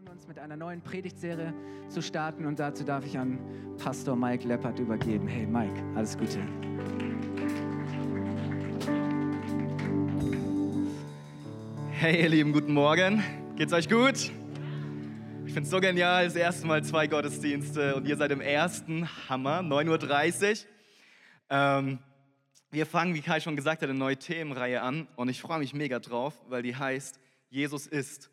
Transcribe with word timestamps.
freuen 0.00 0.16
uns 0.16 0.26
mit 0.26 0.38
einer 0.38 0.56
neuen 0.56 0.80
Predigtserie 0.80 1.52
zu 1.88 2.00
starten 2.00 2.46
und 2.46 2.58
dazu 2.58 2.84
darf 2.84 3.04
ich 3.04 3.18
an 3.18 3.38
Pastor 3.76 4.16
Mike 4.16 4.48
Leppert 4.48 4.78
übergeben. 4.78 5.28
Hey 5.28 5.46
Mike, 5.46 5.74
alles 5.94 6.16
Gute. 6.16 6.38
Hey 11.90 12.22
ihr 12.22 12.28
Lieben, 12.30 12.52
guten 12.52 12.72
Morgen. 12.72 13.22
Geht's 13.56 13.74
euch 13.74 13.90
gut? 13.90 14.14
Ich 15.44 15.52
finde 15.52 15.62
es 15.62 15.70
so 15.70 15.80
genial, 15.80 16.24
das 16.24 16.36
erste 16.36 16.66
Mal 16.66 16.82
zwei 16.82 17.06
Gottesdienste 17.06 17.94
und 17.96 18.08
ihr 18.08 18.16
seid 18.16 18.30
im 18.30 18.40
ersten, 18.40 19.06
Hammer, 19.28 19.60
9.30 19.60 20.50
Uhr. 20.50 20.68
Ähm, 21.50 21.98
wir 22.70 22.86
fangen, 22.86 23.14
wie 23.14 23.20
Kai 23.20 23.40
schon 23.40 23.56
gesagt 23.56 23.82
hat, 23.82 23.90
eine 23.90 23.98
neue 23.98 24.16
Themenreihe 24.16 24.80
an 24.80 25.08
und 25.16 25.28
ich 25.28 25.42
freue 25.42 25.58
mich 25.58 25.74
mega 25.74 25.98
drauf, 25.98 26.40
weil 26.48 26.62
die 26.62 26.76
heißt 26.76 27.20
Jesus 27.50 27.86
ist. 27.86 28.30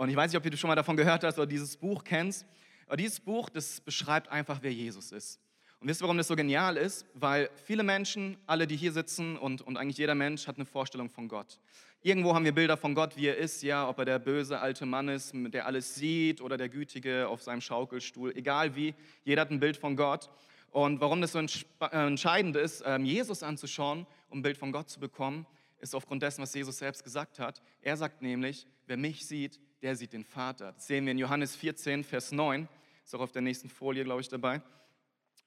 Und 0.00 0.08
ich 0.08 0.16
weiß 0.16 0.32
nicht, 0.32 0.38
ob 0.38 0.50
du 0.50 0.56
schon 0.56 0.68
mal 0.68 0.76
davon 0.76 0.96
gehört 0.96 1.24
hast 1.24 1.36
oder 1.36 1.46
dieses 1.46 1.76
Buch 1.76 2.04
kennst. 2.04 2.46
Aber 2.86 2.96
dieses 2.96 3.20
Buch, 3.20 3.50
das 3.50 3.82
beschreibt 3.82 4.30
einfach, 4.30 4.60
wer 4.62 4.72
Jesus 4.72 5.12
ist. 5.12 5.38
Und 5.78 5.88
wisst 5.88 6.00
ihr, 6.00 6.04
warum 6.04 6.16
das 6.16 6.28
so 6.28 6.36
genial 6.36 6.78
ist? 6.78 7.04
Weil 7.12 7.50
viele 7.66 7.82
Menschen, 7.82 8.38
alle, 8.46 8.66
die 8.66 8.76
hier 8.76 8.92
sitzen 8.92 9.36
und, 9.36 9.60
und 9.60 9.76
eigentlich 9.76 9.98
jeder 9.98 10.14
Mensch 10.14 10.46
hat 10.46 10.56
eine 10.56 10.64
Vorstellung 10.64 11.10
von 11.10 11.28
Gott. 11.28 11.60
Irgendwo 12.00 12.34
haben 12.34 12.46
wir 12.46 12.54
Bilder 12.54 12.78
von 12.78 12.94
Gott, 12.94 13.14
wie 13.18 13.26
er 13.26 13.36
ist, 13.36 13.62
ja, 13.62 13.86
ob 13.86 13.98
er 13.98 14.06
der 14.06 14.18
böse 14.18 14.58
alte 14.58 14.86
Mann 14.86 15.08
ist, 15.08 15.34
der 15.34 15.66
alles 15.66 15.96
sieht 15.96 16.40
oder 16.40 16.56
der 16.56 16.70
Gütige 16.70 17.28
auf 17.28 17.42
seinem 17.42 17.60
Schaukelstuhl, 17.60 18.34
egal 18.34 18.74
wie, 18.74 18.94
jeder 19.24 19.42
hat 19.42 19.50
ein 19.50 19.60
Bild 19.60 19.76
von 19.76 19.96
Gott. 19.96 20.30
Und 20.70 21.02
warum 21.02 21.20
das 21.20 21.32
so 21.32 21.40
äh, 21.40 22.06
entscheidend 22.06 22.56
ist, 22.56 22.82
ähm, 22.86 23.04
Jesus 23.04 23.42
anzuschauen, 23.42 24.06
um 24.30 24.38
ein 24.38 24.42
Bild 24.42 24.56
von 24.56 24.72
Gott 24.72 24.88
zu 24.88 24.98
bekommen, 24.98 25.44
ist 25.78 25.94
aufgrund 25.94 26.22
dessen, 26.22 26.40
was 26.40 26.54
Jesus 26.54 26.78
selbst 26.78 27.04
gesagt 27.04 27.38
hat. 27.38 27.60
Er 27.82 27.98
sagt 27.98 28.22
nämlich, 28.22 28.66
wer 28.86 28.96
mich 28.96 29.26
sieht, 29.26 29.60
der 29.82 29.96
sieht 29.96 30.12
den 30.12 30.24
Vater. 30.24 30.72
Das 30.72 30.86
sehen 30.86 31.04
wir 31.04 31.12
in 31.12 31.18
Johannes 31.18 31.56
14, 31.56 32.04
Vers 32.04 32.32
9. 32.32 32.68
Ist 33.04 33.14
auch 33.14 33.20
auf 33.20 33.32
der 33.32 33.42
nächsten 33.42 33.68
Folie, 33.68 34.04
glaube 34.04 34.20
ich, 34.20 34.28
dabei. 34.28 34.62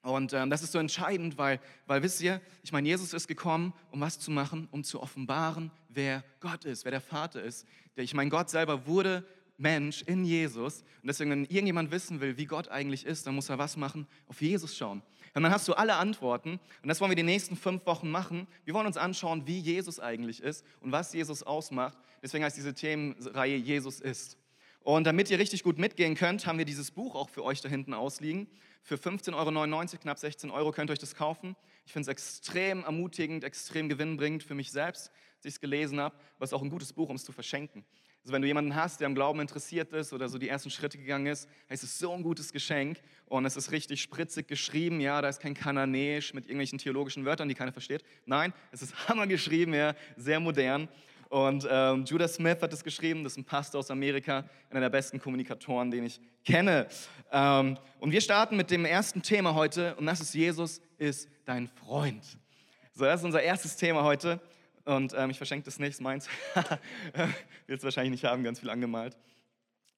Und 0.02 0.34
ähm, 0.34 0.50
das 0.50 0.64
ist 0.64 0.74
so 0.74 0.80
entscheidend, 0.80 1.38
weil, 1.38 1.62
weil 1.88 2.04
wisst 2.04 2.22
ihr, 2.22 2.42
ich 2.62 2.74
meine, 2.74 2.88
Jesus 2.88 3.14
ist 3.14 3.28
gekommen, 3.28 3.74
um 3.90 4.02
was 4.02 4.20
zu 4.20 4.32
machen? 4.32 4.68
Um 4.72 4.84
zu 4.84 5.02
offenbaren, 5.02 5.72
wer 5.88 6.26
Gott 6.42 6.66
ist, 6.66 6.84
wer 6.84 6.92
der 6.92 7.02
Vater 7.02 7.42
ist. 7.42 7.66
Ich 7.96 8.14
meine, 8.14 8.30
Gott 8.30 8.50
selber 8.50 8.86
wurde 8.86 9.26
Mensch 9.58 10.02
in 10.02 10.26
Jesus. 10.26 10.82
Und 11.02 11.08
deswegen, 11.08 11.32
wenn 11.32 11.46
irgendjemand 11.46 11.92
wissen 11.92 12.20
will, 12.20 12.38
wie 12.38 12.46
Gott 12.46 12.68
eigentlich 12.68 13.06
ist, 13.06 13.26
dann 13.28 13.36
muss 13.36 13.50
er 13.50 13.58
was 13.58 13.78
machen? 13.78 14.08
Auf 14.28 14.42
Jesus 14.42 14.76
schauen. 14.76 15.02
Und 15.36 15.44
dann 15.44 15.52
hast 15.52 15.68
du 15.68 15.74
alle 15.74 15.96
Antworten. 15.96 16.60
Und 16.82 16.88
das 16.88 17.02
wollen 17.02 17.12
wir 17.12 17.16
die 17.16 17.24
nächsten 17.24 17.56
fünf 17.56 17.86
Wochen 17.86 18.10
machen. 18.12 18.48
Wir 18.66 18.74
wollen 18.74 18.86
uns 18.86 18.98
anschauen, 18.98 19.48
wie 19.48 19.60
Jesus 19.60 20.00
eigentlich 20.00 20.42
ist 20.42 20.64
und 20.80 20.92
was 20.92 21.14
Jesus 21.14 21.42
ausmacht. 21.44 21.98
Deswegen 22.22 22.44
heißt 22.44 22.56
diese 22.56 22.74
Themenreihe 22.74 23.56
Jesus 23.56 24.00
ist. 24.00 24.38
Und 24.82 25.06
damit 25.06 25.30
ihr 25.32 25.40
richtig 25.40 25.64
gut 25.64 25.80
mitgehen 25.80 26.16
könnt, 26.16 26.46
haben 26.46 26.58
wir 26.58 26.66
dieses 26.66 26.92
Buch 26.92 27.16
auch 27.16 27.30
für 27.30 27.44
euch 27.44 27.62
da 27.62 27.70
hinten 27.70 27.94
ausliegen. 27.94 28.48
Für 28.82 28.96
15,99 28.96 29.34
Euro, 29.34 30.02
knapp 30.02 30.20
16 30.20 30.52
Euro, 30.52 30.72
könnt 30.72 30.90
ihr 30.90 30.94
euch 30.94 31.00
das 31.00 31.16
kaufen. 31.16 31.56
Ich 31.86 31.94
finde 31.94 32.04
es 32.04 32.08
extrem 32.10 32.84
ermutigend, 32.84 33.46
extrem 33.46 33.88
gewinnbringend 33.88 34.44
für 34.44 34.56
mich 34.56 34.72
selbst, 34.72 35.10
als 35.38 35.46
ich 35.46 35.54
es 35.56 35.60
gelesen 35.62 36.02
habe. 36.02 36.16
Aber 36.36 36.44
es 36.44 36.50
ist 36.50 36.54
auch 36.54 36.62
ein 36.62 36.70
gutes 36.70 36.92
Buch, 36.92 37.10
um 37.10 37.16
es 37.16 37.24
zu 37.24 37.32
verschenken. 37.32 37.86
Also 38.24 38.32
wenn 38.32 38.42
du 38.42 38.48
jemanden 38.48 38.74
hast, 38.74 39.02
der 39.02 39.08
am 39.08 39.16
Glauben 39.16 39.42
interessiert 39.42 39.92
ist 39.92 40.14
oder 40.14 40.30
so 40.30 40.38
die 40.38 40.48
ersten 40.48 40.70
Schritte 40.70 40.98
gegangen 40.98 41.26
ist, 41.26 41.50
heißt 41.70 41.84
es 41.84 42.00
so 42.00 42.14
ein 42.14 42.24
gutes 42.24 42.54
Geschenk 42.54 43.02
und 43.26 43.46
es 43.46 43.58
ist 43.58 43.72
richtig 43.72 44.02
spritzig 44.02 44.48
geschrieben. 44.48 45.02
Ja, 45.02 45.22
da 45.22 45.28
ist 45.28 45.42
kein 45.42 45.54
Kananäisch 45.54 46.34
mit 46.34 46.46
irgendwelchen 46.46 46.80
theologischen 46.80 47.26
Wörtern, 47.26 47.50
die 47.50 47.54
keiner 47.54 47.74
versteht. 47.74 48.06
Nein, 48.26 48.54
es 48.72 48.82
ist 48.82 48.96
hammer 49.10 49.28
geschrieben, 49.28 49.74
ja, 49.74 49.94
sehr 50.16 50.40
modern. 50.40 50.88
Und 51.28 51.68
ähm, 51.70 52.06
Judah 52.06 52.30
Smith 52.30 52.62
hat 52.62 52.72
es 52.72 52.82
geschrieben, 52.82 53.26
das 53.26 53.34
ist 53.34 53.40
ein 53.40 53.44
Pastor 53.44 53.80
aus 53.80 53.92
Amerika, 53.92 54.46
einer 54.70 54.80
der 54.80 54.90
besten 54.90 55.20
Kommunikatoren, 55.20 55.92
den 55.92 56.06
ich 56.06 56.22
kenne. 56.46 56.88
Ähm, 57.30 57.78
und 58.00 58.12
wir 58.14 58.22
starten 58.22 58.56
mit 58.56 58.72
dem 58.72 58.86
ersten 58.86 59.22
Thema 59.22 59.54
heute 59.54 59.96
und 59.96 60.06
das 60.06 60.22
ist 60.22 60.34
Jesus 60.34 60.80
ist 60.98 61.28
dein 61.44 61.68
Freund. 61.68 62.24
So, 62.94 63.04
das 63.04 63.20
ist 63.20 63.26
unser 63.26 63.42
erstes 63.42 63.76
Thema 63.76 64.04
heute. 64.04 64.40
Und 64.86 65.14
ähm, 65.16 65.30
ich 65.30 65.38
verschenke 65.38 65.66
das 65.66 65.80
nicht, 65.80 66.02
meins. 66.02 66.28
Will 67.68 67.78
es 67.78 67.84
wahrscheinlich 67.84 68.12
nicht 68.12 68.26
haben, 68.26 68.44
ganz 68.44 68.60
viel 68.60 68.70
angemalt. 68.70 69.18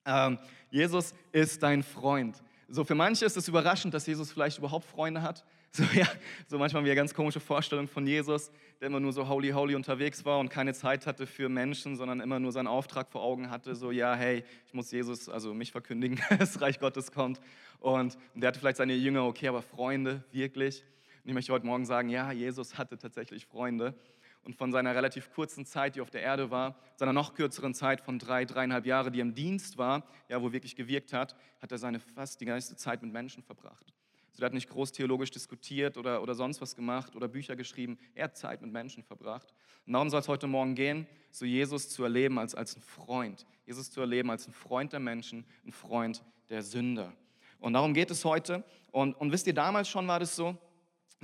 Ähm, 0.06 0.38
Jesus 0.70 1.14
ist 1.32 1.64
dein 1.64 1.82
Freund. 1.82 2.42
So 2.68 2.84
für 2.84 2.96
manche 2.96 3.26
ist 3.26 3.38
es 3.38 3.48
überraschend, 3.48 3.94
dass 3.94 4.06
Jesus 4.06 4.32
vielleicht 4.32 4.58
überhaupt 4.58 4.86
Freunde 4.86 5.22
hat. 5.22 5.44
So, 5.76 5.84
ja, 5.94 6.08
so 6.48 6.58
manchmal 6.58 6.80
haben 6.80 6.88
wir 6.88 6.96
ganz 6.96 7.14
komische 7.14 7.42
Vorstellungen 7.42 7.90
von 7.90 8.08
Jesus, 8.08 8.50
der 8.80 8.88
immer 8.88 9.02
nur 9.02 9.12
so 9.12 9.28
holy, 9.28 9.50
holy 9.50 9.76
unterwegs 9.76 10.24
war 10.24 10.40
und 10.40 10.48
keine 10.48 10.74
Zeit 10.74 11.06
hatte 11.06 11.28
für 11.28 11.50
Menschen, 11.50 11.98
sondern 11.98 12.22
immer 12.22 12.40
nur 12.40 12.54
seinen 12.54 12.68
Auftrag 12.68 13.12
vor 13.12 13.22
Augen 13.22 13.50
hatte. 13.50 13.76
So, 13.76 13.92
ja, 13.92 14.16
hey, 14.16 14.46
ich 14.66 14.74
muss 14.74 14.90
Jesus, 14.92 15.28
also 15.28 15.54
mich 15.54 15.74
verkündigen, 15.74 16.22
das 16.40 16.62
Reich 16.62 16.80
Gottes 16.80 17.12
kommt. 17.12 17.42
Und, 17.80 18.18
und 18.34 18.40
der 18.40 18.48
hatte 18.48 18.60
vielleicht 18.62 18.78
seine 18.78 18.94
Jünger, 18.94 19.26
okay, 19.26 19.50
aber 19.50 19.62
Freunde, 19.62 20.24
wirklich? 20.32 20.82
Und 21.26 21.32
ich 21.32 21.34
möchte 21.34 21.52
heute 21.52 21.66
Morgen 21.66 21.86
sagen, 21.86 22.08
ja, 22.08 22.32
Jesus 22.32 22.78
hatte 22.78 22.98
tatsächlich 22.98 23.46
Freunde 23.46 23.96
und 24.46 24.56
von 24.56 24.72
seiner 24.72 24.96
relativ 24.96 25.32
kurzen 25.32 25.66
Zeit, 25.66 25.96
die 25.96 26.02
auf 26.02 26.12
der 26.12 26.22
Erde 26.22 26.52
war, 26.52 26.76
seiner 26.96 27.14
noch 27.14 27.34
kürzeren 27.34 27.74
Zeit 27.74 28.00
von 28.00 28.20
drei, 28.20 28.46
dreieinhalb 28.46 28.86
Jahren, 28.86 29.12
die 29.12 29.20
im 29.20 29.34
Dienst 29.34 29.78
war, 29.78 30.08
ja, 30.30 30.42
wo 30.42 30.54
wirklich 30.54 30.76
gewirkt 30.76 31.14
hat, 31.14 31.36
hat 31.62 31.72
er 31.72 31.78
seine 31.80 32.00
fast 32.00 32.40
die 32.40 32.46
ganze 32.46 32.76
Zeit 32.76 33.02
mit 33.02 33.12
Menschen 33.12 33.44
verbracht. 33.44 33.94
Also 34.32 34.44
er 34.44 34.48
hat 34.48 34.54
nicht 34.54 34.70
groß 34.70 34.92
theologisch 34.92 35.32
diskutiert 35.32 35.98
oder, 35.98 36.22
oder 36.22 36.36
sonst 36.36 36.62
was 36.62 36.76
gemacht 36.76 37.16
oder 37.16 37.28
Bücher 37.28 37.56
geschrieben. 37.56 37.98
Er 38.14 38.26
hat 38.26 38.38
Zeit 38.38 38.62
mit 38.62 38.72
Menschen 38.72 39.02
verbracht. 39.02 39.54
Und 39.88 39.94
darum 39.94 40.10
soll 40.10 40.20
es 40.20 40.28
heute 40.28 40.46
Morgen 40.46 40.76
gehen, 40.76 41.08
so 41.32 41.46
Jesus 41.46 41.90
zu 41.90 42.04
erleben 42.04 42.38
als, 42.38 42.54
als 42.54 42.76
ein 42.76 42.82
Freund. 42.82 43.46
Jesus 43.66 43.90
zu 43.90 44.02
erleben 44.02 44.30
als 44.30 44.48
ein 44.48 44.54
Freund 44.54 44.92
der 44.94 45.00
Menschen, 45.00 45.46
ein 45.66 45.72
Freund 45.72 46.22
der 46.50 46.64
Sünder. 46.64 47.14
Und 47.60 47.74
darum 47.74 47.94
geht 47.94 48.12
es 48.12 48.26
heute. 48.26 48.64
Und, 48.92 49.14
und 49.14 49.32
wisst 49.32 49.48
ihr, 49.48 49.54
damals 49.54 49.88
schon 49.90 50.08
war 50.08 50.20
das 50.20 50.36
so, 50.36 50.58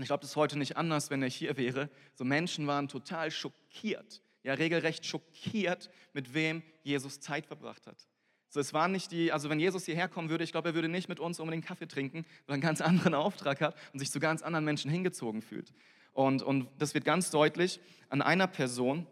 und 0.01 0.05
ich 0.05 0.07
glaube, 0.07 0.21
das 0.21 0.31
ist 0.31 0.35
heute 0.35 0.57
nicht 0.57 0.77
anders, 0.77 1.11
wenn 1.11 1.21
er 1.21 1.29
hier 1.29 1.57
wäre. 1.57 1.87
So 2.15 2.23
Menschen 2.23 2.65
waren 2.65 2.87
total 2.87 3.29
schockiert, 3.29 4.23
ja 4.41 4.55
regelrecht 4.55 5.05
schockiert, 5.05 5.91
mit 6.13 6.33
wem 6.33 6.63
Jesus 6.81 7.19
Zeit 7.19 7.45
verbracht 7.45 7.85
hat. 7.85 8.07
So, 8.49 8.59
es 8.59 8.73
waren 8.73 8.91
nicht 8.93 9.11
die, 9.11 9.31
also 9.31 9.51
wenn 9.51 9.59
Jesus 9.59 9.85
hierher 9.85 10.07
kommen 10.07 10.29
würde, 10.31 10.43
ich 10.43 10.53
glaube, 10.53 10.69
er 10.69 10.73
würde 10.73 10.89
nicht 10.89 11.07
mit 11.07 11.19
uns 11.19 11.39
unbedingt 11.39 11.67
Kaffee 11.67 11.87
trinken, 11.87 12.25
weil 12.47 12.47
er 12.47 12.53
einen 12.53 12.61
ganz 12.63 12.81
anderen 12.81 13.13
Auftrag 13.13 13.61
hat 13.61 13.75
und 13.93 13.99
sich 13.99 14.09
zu 14.09 14.19
ganz 14.19 14.41
anderen 14.41 14.65
Menschen 14.65 14.89
hingezogen 14.89 15.43
fühlt. 15.43 15.71
Und, 16.13 16.41
und 16.41 16.67
das 16.79 16.95
wird 16.95 17.05
ganz 17.05 17.29
deutlich 17.29 17.79
an 18.09 18.23
einer 18.23 18.47
Person, 18.47 19.05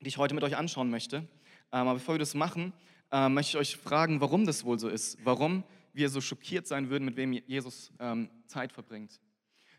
die 0.00 0.08
ich 0.08 0.18
heute 0.18 0.34
mit 0.34 0.42
euch 0.42 0.56
anschauen 0.56 0.90
möchte. 0.90 1.18
Ähm, 1.18 1.28
aber 1.70 1.94
bevor 1.94 2.16
wir 2.16 2.18
das 2.18 2.34
machen, 2.34 2.72
äh, 3.12 3.28
möchte 3.28 3.50
ich 3.50 3.56
euch 3.56 3.76
fragen, 3.76 4.20
warum 4.20 4.46
das 4.46 4.64
wohl 4.64 4.80
so 4.80 4.88
ist. 4.88 5.16
Warum 5.24 5.62
wir 5.92 6.08
so 6.08 6.20
schockiert 6.20 6.66
sein 6.66 6.90
würden, 6.90 7.04
mit 7.04 7.14
wem 7.14 7.32
Jesus 7.34 7.92
ähm, 8.00 8.28
Zeit 8.48 8.72
verbringt. 8.72 9.20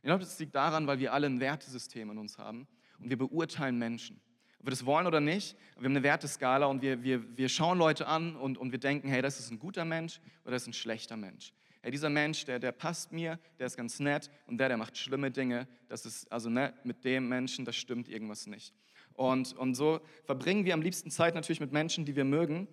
Ich 0.05 0.07
glaube, 0.07 0.23
das 0.23 0.37
liegt 0.37 0.53
daran, 0.53 0.85
weil 0.85 0.99
wir 0.99 1.13
alle 1.13 1.25
ein 1.25 1.39
Wertesystem 1.39 2.11
in 2.11 2.19
uns 2.19 2.37
haben 2.37 2.67
und 2.99 3.09
wir 3.09 3.17
beurteilen 3.17 3.79
Menschen. 3.79 4.21
Ob 4.59 4.67
wir 4.67 4.69
das 4.69 4.85
wollen 4.85 5.07
oder 5.07 5.19
nicht, 5.19 5.57
wir 5.77 5.85
haben 5.85 5.95
eine 5.95 6.03
Werteskala 6.03 6.67
und 6.67 6.83
wir, 6.83 7.01
wir, 7.01 7.35
wir 7.35 7.49
schauen 7.49 7.79
Leute 7.79 8.05
an 8.05 8.35
und, 8.35 8.59
und 8.59 8.71
wir 8.71 8.77
denken, 8.77 9.07
hey, 9.07 9.23
das 9.23 9.39
ist 9.39 9.49
ein 9.49 9.57
guter 9.57 9.83
Mensch 9.83 10.21
oder 10.43 10.51
das 10.51 10.61
ist 10.61 10.67
ein 10.67 10.73
schlechter 10.73 11.17
Mensch. 11.17 11.53
Hey, 11.81 11.89
dieser 11.89 12.11
Mensch, 12.11 12.45
der, 12.45 12.59
der 12.59 12.71
passt 12.71 13.13
mir, 13.13 13.39
der 13.57 13.65
ist 13.65 13.77
ganz 13.77 13.99
nett 13.99 14.29
und 14.45 14.59
der, 14.59 14.67
der 14.67 14.77
macht 14.77 14.95
schlimme 14.95 15.31
Dinge, 15.31 15.67
das 15.87 16.05
ist, 16.05 16.31
also 16.31 16.51
ne, 16.51 16.75
mit 16.83 17.03
dem 17.03 17.27
Menschen, 17.27 17.65
das 17.65 17.75
stimmt 17.75 18.07
irgendwas 18.07 18.45
nicht. 18.45 18.75
Und, 19.13 19.53
und 19.53 19.73
so 19.73 20.01
verbringen 20.25 20.65
wir 20.65 20.75
am 20.75 20.83
liebsten 20.83 21.09
Zeit 21.09 21.33
natürlich 21.33 21.61
mit 21.61 21.71
Menschen, 21.71 22.05
die 22.05 22.15
wir 22.15 22.25
mögen, 22.25 22.67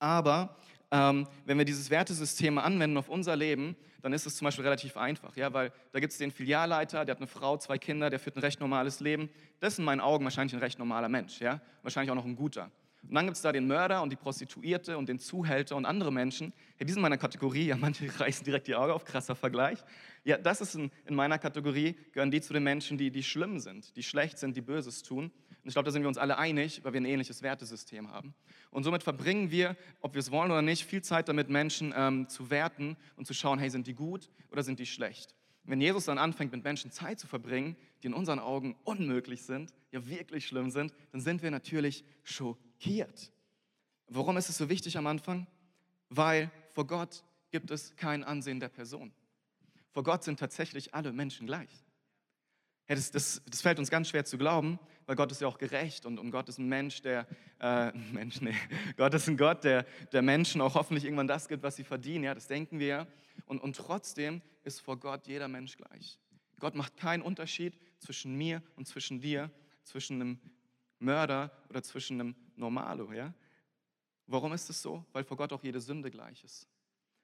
aber 0.00 0.56
ähm, 0.90 1.26
wenn 1.44 1.58
wir 1.58 1.64
dieses 1.64 1.90
Wertesystem 1.90 2.58
anwenden 2.58 2.96
auf 2.96 3.08
unser 3.08 3.36
Leben, 3.36 3.76
dann 4.02 4.12
ist 4.12 4.26
es 4.26 4.36
zum 4.36 4.46
Beispiel 4.46 4.64
relativ 4.64 4.96
einfach, 4.96 5.36
ja, 5.36 5.52
weil 5.52 5.72
da 5.92 6.00
gibt 6.00 6.12
es 6.12 6.18
den 6.18 6.30
Filialleiter, 6.30 7.04
der 7.04 7.14
hat 7.14 7.20
eine 7.20 7.26
Frau, 7.26 7.56
zwei 7.58 7.78
Kinder, 7.78 8.08
der 8.10 8.18
führt 8.18 8.36
ein 8.36 8.40
recht 8.40 8.60
normales 8.60 9.00
Leben. 9.00 9.28
Das 9.60 9.74
ist 9.74 9.78
in 9.78 9.84
meinen 9.84 10.00
Augen 10.00 10.24
wahrscheinlich 10.24 10.54
ein 10.54 10.60
recht 10.60 10.78
normaler 10.78 11.08
Mensch, 11.08 11.40
ja, 11.40 11.60
wahrscheinlich 11.82 12.10
auch 12.10 12.16
noch 12.16 12.24
ein 12.24 12.36
guter. 12.36 12.70
Und 13.02 13.14
dann 13.14 13.24
gibt 13.24 13.36
es 13.36 13.42
da 13.42 13.50
den 13.50 13.66
Mörder 13.66 14.02
und 14.02 14.10
die 14.10 14.16
Prostituierte 14.16 14.98
und 14.98 15.08
den 15.08 15.18
Zuhälter 15.18 15.76
und 15.76 15.86
andere 15.86 16.12
Menschen. 16.12 16.52
Ja, 16.78 16.84
die 16.84 16.92
sind 16.92 16.98
in 16.98 17.02
meiner 17.02 17.18
Kategorie. 17.18 17.66
Ja, 17.66 17.76
manche 17.80 18.08
reißen 18.20 18.44
direkt 18.44 18.66
die 18.66 18.74
Augen 18.74 18.92
auf, 18.92 19.04
krasser 19.04 19.34
Vergleich. 19.34 19.78
Ja, 20.24 20.36
das 20.36 20.60
ist 20.60 20.74
in, 20.74 20.90
in 21.06 21.14
meiner 21.14 21.38
Kategorie, 21.38 21.96
gehören 22.12 22.30
die 22.30 22.40
zu 22.40 22.52
den 22.52 22.62
Menschen, 22.62 22.98
die, 22.98 23.10
die 23.10 23.22
schlimm 23.22 23.58
sind, 23.58 23.96
die 23.96 24.02
schlecht 24.02 24.38
sind, 24.38 24.56
die 24.56 24.60
Böses 24.60 25.02
tun. 25.02 25.30
Und 25.62 25.68
ich 25.68 25.74
glaube, 25.74 25.86
da 25.86 25.92
sind 25.92 26.02
wir 26.02 26.08
uns 26.08 26.18
alle 26.18 26.38
einig, 26.38 26.82
weil 26.84 26.92
wir 26.94 27.00
ein 27.00 27.06
ähnliches 27.06 27.42
Wertesystem 27.42 28.10
haben. 28.10 28.34
Und 28.70 28.84
somit 28.84 29.02
verbringen 29.02 29.50
wir, 29.50 29.76
ob 30.00 30.14
wir 30.14 30.20
es 30.20 30.30
wollen 30.30 30.50
oder 30.50 30.62
nicht, 30.62 30.84
viel 30.84 31.02
Zeit 31.02 31.28
damit, 31.28 31.50
Menschen 31.50 31.92
ähm, 31.94 32.28
zu 32.28 32.50
werten 32.50 32.96
und 33.16 33.26
zu 33.26 33.34
schauen, 33.34 33.58
hey, 33.58 33.68
sind 33.68 33.86
die 33.86 33.94
gut 33.94 34.30
oder 34.50 34.62
sind 34.62 34.78
die 34.78 34.86
schlecht? 34.86 35.34
Wenn 35.64 35.80
Jesus 35.80 36.06
dann 36.06 36.18
anfängt, 36.18 36.52
mit 36.52 36.64
Menschen 36.64 36.90
Zeit 36.90 37.20
zu 37.20 37.26
verbringen, 37.26 37.76
die 38.02 38.06
in 38.06 38.14
unseren 38.14 38.38
Augen 38.38 38.76
unmöglich 38.84 39.42
sind, 39.42 39.74
ja 39.92 40.06
wirklich 40.06 40.46
schlimm 40.46 40.70
sind, 40.70 40.94
dann 41.12 41.20
sind 41.20 41.42
wir 41.42 41.50
natürlich 41.50 42.04
schockiert. 42.22 43.30
Warum 44.08 44.36
ist 44.36 44.48
es 44.48 44.56
so 44.56 44.68
wichtig 44.68 44.96
am 44.96 45.06
Anfang? 45.06 45.46
Weil 46.08 46.50
vor 46.70 46.86
Gott 46.86 47.22
gibt 47.50 47.70
es 47.70 47.94
kein 47.96 48.24
Ansehen 48.24 48.60
der 48.60 48.68
Person. 48.68 49.12
Vor 49.92 50.02
Gott 50.02 50.24
sind 50.24 50.40
tatsächlich 50.40 50.94
alle 50.94 51.12
Menschen 51.12 51.46
gleich. 51.46 51.70
Ja, 52.88 52.96
das, 52.96 53.10
das, 53.10 53.42
das 53.48 53.60
fällt 53.60 53.78
uns 53.78 53.90
ganz 53.90 54.08
schwer 54.08 54.24
zu 54.24 54.38
glauben, 54.38 54.78
weil 55.10 55.16
Gott 55.16 55.32
ist 55.32 55.40
ja 55.40 55.48
auch 55.48 55.58
gerecht 55.58 56.06
und, 56.06 56.20
und 56.20 56.30
Gott 56.30 56.48
ist 56.48 56.58
ein 56.58 56.68
Mensch, 56.68 57.02
der, 57.02 57.26
äh, 57.58 57.90
Mensch, 58.12 58.40
nee, 58.42 58.54
Gott 58.96 59.12
ist 59.12 59.26
ein 59.26 59.36
Gott, 59.36 59.64
der, 59.64 59.84
der 60.12 60.22
Menschen 60.22 60.60
auch 60.60 60.76
hoffentlich 60.76 61.02
irgendwann 61.02 61.26
das 61.26 61.48
gibt, 61.48 61.64
was 61.64 61.74
sie 61.74 61.82
verdienen, 61.82 62.22
ja, 62.22 62.32
das 62.32 62.46
denken 62.46 62.78
wir 62.78 62.86
ja. 62.86 63.06
Und, 63.46 63.60
und 63.60 63.74
trotzdem 63.74 64.40
ist 64.62 64.80
vor 64.80 65.00
Gott 65.00 65.26
jeder 65.26 65.48
Mensch 65.48 65.76
gleich. 65.76 66.20
Gott 66.60 66.76
macht 66.76 66.96
keinen 66.96 67.22
Unterschied 67.22 67.76
zwischen 67.98 68.36
mir 68.36 68.62
und 68.76 68.86
zwischen 68.86 69.20
dir, 69.20 69.50
zwischen 69.82 70.20
einem 70.20 70.38
Mörder 71.00 71.50
oder 71.68 71.82
zwischen 71.82 72.20
einem 72.20 72.36
Normalo, 72.54 73.12
ja. 73.12 73.34
Warum 74.28 74.52
ist 74.52 74.70
es 74.70 74.80
so? 74.80 75.04
Weil 75.12 75.24
vor 75.24 75.36
Gott 75.36 75.52
auch 75.52 75.64
jede 75.64 75.80
Sünde 75.80 76.12
gleich 76.12 76.44
ist. 76.44 76.68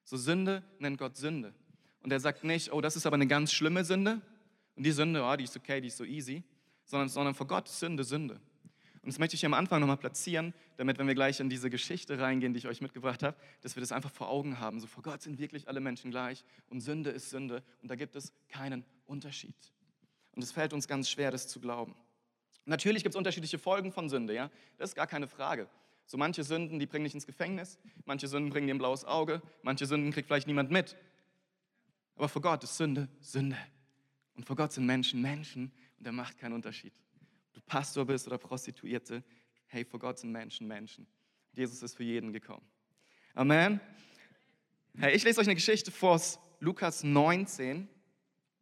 So 0.02 0.16
Sünde 0.16 0.64
nennt 0.80 0.98
Gott 0.98 1.16
Sünde. 1.16 1.54
Und 2.00 2.12
er 2.12 2.18
sagt 2.18 2.42
nicht, 2.42 2.72
oh, 2.72 2.80
das 2.80 2.96
ist 2.96 3.06
aber 3.06 3.14
eine 3.14 3.28
ganz 3.28 3.52
schlimme 3.52 3.84
Sünde. 3.84 4.20
Und 4.74 4.82
die 4.82 4.90
Sünde, 4.90 5.22
oh, 5.22 5.36
die 5.36 5.44
ist 5.44 5.56
okay, 5.56 5.80
die 5.80 5.86
ist 5.86 5.98
so 5.98 6.04
easy. 6.04 6.42
Sondern, 6.86 7.08
sondern 7.08 7.34
vor 7.34 7.46
Gott 7.46 7.68
Sünde 7.68 8.04
Sünde. 8.04 8.40
Und 9.06 9.12
das 9.12 9.20
möchte 9.20 9.34
ich 9.34 9.40
hier 9.40 9.46
am 9.46 9.54
Anfang 9.54 9.78
nochmal 9.80 9.98
platzieren, 9.98 10.52
damit, 10.76 10.98
wenn 10.98 11.06
wir 11.06 11.14
gleich 11.14 11.38
in 11.38 11.48
diese 11.48 11.70
Geschichte 11.70 12.18
reingehen, 12.18 12.54
die 12.54 12.58
ich 12.58 12.66
euch 12.66 12.80
mitgebracht 12.80 13.22
habe, 13.22 13.36
dass 13.60 13.76
wir 13.76 13.80
das 13.80 13.92
einfach 13.92 14.10
vor 14.10 14.28
Augen 14.28 14.58
haben. 14.58 14.80
So 14.80 14.88
vor 14.88 15.04
Gott 15.04 15.22
sind 15.22 15.38
wirklich 15.38 15.68
alle 15.68 15.78
Menschen 15.78 16.10
gleich 16.10 16.44
und 16.70 16.80
Sünde 16.80 17.10
ist 17.10 17.30
Sünde 17.30 17.62
und 17.82 17.88
da 17.88 17.94
gibt 17.94 18.16
es 18.16 18.32
keinen 18.48 18.84
Unterschied. 19.06 19.54
Und 20.32 20.42
es 20.42 20.50
fällt 20.50 20.72
uns 20.72 20.88
ganz 20.88 21.08
schwer, 21.08 21.30
das 21.30 21.46
zu 21.46 21.60
glauben. 21.60 21.94
Natürlich 22.64 23.04
gibt 23.04 23.14
es 23.14 23.16
unterschiedliche 23.16 23.60
Folgen 23.60 23.92
von 23.92 24.08
Sünde, 24.08 24.34
ja, 24.34 24.50
das 24.76 24.90
ist 24.90 24.96
gar 24.96 25.06
keine 25.06 25.28
Frage. 25.28 25.68
So 26.06 26.18
manche 26.18 26.42
Sünden, 26.42 26.80
die 26.80 26.86
bringen 26.86 27.04
dich 27.04 27.14
ins 27.14 27.26
Gefängnis, 27.26 27.78
manche 28.06 28.26
Sünden 28.26 28.50
bringen 28.50 28.66
dir 28.66 28.74
ein 28.74 28.78
blaues 28.78 29.04
Auge, 29.04 29.40
manche 29.62 29.86
Sünden 29.86 30.10
kriegt 30.10 30.26
vielleicht 30.26 30.48
niemand 30.48 30.72
mit. 30.72 30.96
Aber 32.16 32.28
vor 32.28 32.42
Gott 32.42 32.64
ist 32.64 32.76
Sünde 32.76 33.08
Sünde. 33.20 33.56
Und 34.34 34.46
vor 34.46 34.56
Gott 34.56 34.72
sind 34.72 34.84
Menschen 34.84 35.22
Menschen 35.22 35.70
und 35.98 36.06
er 36.06 36.12
macht 36.12 36.38
keinen 36.38 36.54
Unterschied. 36.54 36.94
Ob 37.48 37.54
du 37.54 37.60
Pastor 37.62 38.04
bist 38.04 38.26
oder 38.26 38.38
Prostituierte, 38.38 39.22
hey, 39.66 39.84
vor 39.84 40.00
Gott 40.00 40.18
sind 40.18 40.30
Menschen 40.30 40.66
Menschen. 40.66 41.06
Jesus 41.52 41.82
ist 41.82 41.96
für 41.96 42.04
jeden 42.04 42.32
gekommen. 42.32 42.66
Amen. 43.34 43.80
Hey, 44.98 45.14
ich 45.14 45.24
lese 45.24 45.40
euch 45.40 45.46
eine 45.46 45.54
Geschichte 45.54 45.90
vor 45.90 46.12
aus 46.12 46.38
Lukas 46.60 47.02
19 47.02 47.88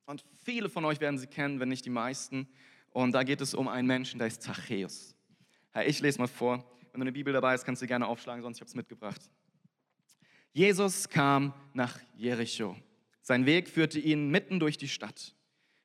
und 0.06 0.24
viele 0.44 0.68
von 0.68 0.84
euch 0.84 1.00
werden 1.00 1.18
sie 1.18 1.26
kennen, 1.26 1.60
wenn 1.60 1.68
nicht 1.68 1.84
die 1.84 1.90
meisten. 1.90 2.48
Und 2.90 3.12
da 3.12 3.22
geht 3.22 3.40
es 3.40 3.54
um 3.54 3.68
einen 3.68 3.86
Menschen, 3.86 4.18
der 4.18 4.28
ist 4.28 4.42
Zachäus. 4.42 5.16
Hey, 5.72 5.88
ich 5.88 6.00
lese 6.00 6.18
mal 6.18 6.28
vor. 6.28 6.64
Wenn 6.92 7.00
du 7.00 7.04
eine 7.04 7.12
Bibel 7.12 7.32
dabei 7.32 7.52
hast, 7.52 7.64
kannst 7.64 7.82
du 7.82 7.86
gerne 7.86 8.06
aufschlagen, 8.06 8.42
sonst 8.42 8.58
habe 8.58 8.66
ich 8.66 8.70
es 8.70 8.76
mitgebracht. 8.76 9.20
Jesus 10.52 11.08
kam 11.08 11.52
nach 11.72 11.98
Jericho. 12.16 12.76
Sein 13.20 13.46
Weg 13.46 13.68
führte 13.68 13.98
ihn 13.98 14.28
mitten 14.30 14.60
durch 14.60 14.78
die 14.78 14.86
Stadt. 14.86 15.34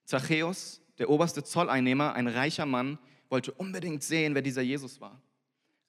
Zachäus, 0.06 0.82
der 1.00 1.10
oberste 1.10 1.44
Zolleinnehmer, 1.44 2.14
ein 2.14 2.28
reicher 2.28 2.66
Mann, 2.66 3.00
wollte 3.30 3.52
unbedingt 3.54 4.04
sehen, 4.04 4.36
wer 4.36 4.42
dieser 4.42 4.62
Jesus 4.62 5.02
war. 5.02 5.22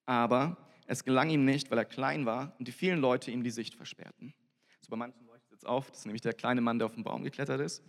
Aber 0.07 0.57
es 0.87 1.05
gelang 1.05 1.31
ihm 1.31 1.45
nicht, 1.45 1.71
weil 1.71 1.79
er 1.79 1.85
klein 1.85 2.27
war 2.27 2.55
und 2.59 2.69
die 2.69 2.73
vielen 2.73 3.01
Leute 3.01 3.31
ihm 3.31 3.45
die 3.45 3.51
Sicht 3.51 3.75
versperrten. 3.75 4.35
So 4.81 4.91
bei 4.91 4.97
manchen 4.97 5.27
leuchtet 5.27 5.59
es 5.59 5.65
auf, 5.65 5.91
das 5.91 6.01
ist 6.01 6.07
nämlich 6.07 6.23
der 6.23 6.33
kleine 6.33 6.61
Mann, 6.61 6.79
der 6.79 6.87
auf 6.87 6.95
den 6.95 7.05
Baum 7.05 7.23
geklettert 7.23 7.61
ist. 7.61 7.83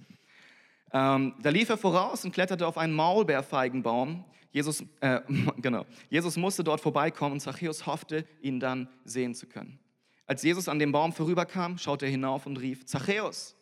Ähm, 0.93 1.33
da 1.41 1.49
lief 1.49 1.69
er 1.69 1.77
voraus 1.77 2.25
und 2.25 2.33
kletterte 2.33 2.67
auf 2.67 2.77
einen 2.77 2.93
Maulbeerfeigenbaum. 2.93 4.25
Jesus, 4.51 4.83
äh, 4.99 5.21
genau. 5.57 5.85
Jesus 6.09 6.37
musste 6.37 6.63
dort 6.63 6.81
vorbeikommen 6.81 7.33
und 7.33 7.39
Zachäus 7.39 7.85
hoffte, 7.85 8.25
ihn 8.41 8.59
dann 8.59 8.89
sehen 9.05 9.33
zu 9.33 9.47
können. 9.47 9.79
Als 10.25 10.43
Jesus 10.43 10.67
an 10.67 10.79
dem 10.79 10.91
Baum 10.91 11.13
vorüberkam, 11.13 11.77
schaute 11.77 12.05
er 12.05 12.11
hinauf 12.11 12.45
und 12.45 12.57
rief, 12.57 12.85
Zachäus, 12.85 13.55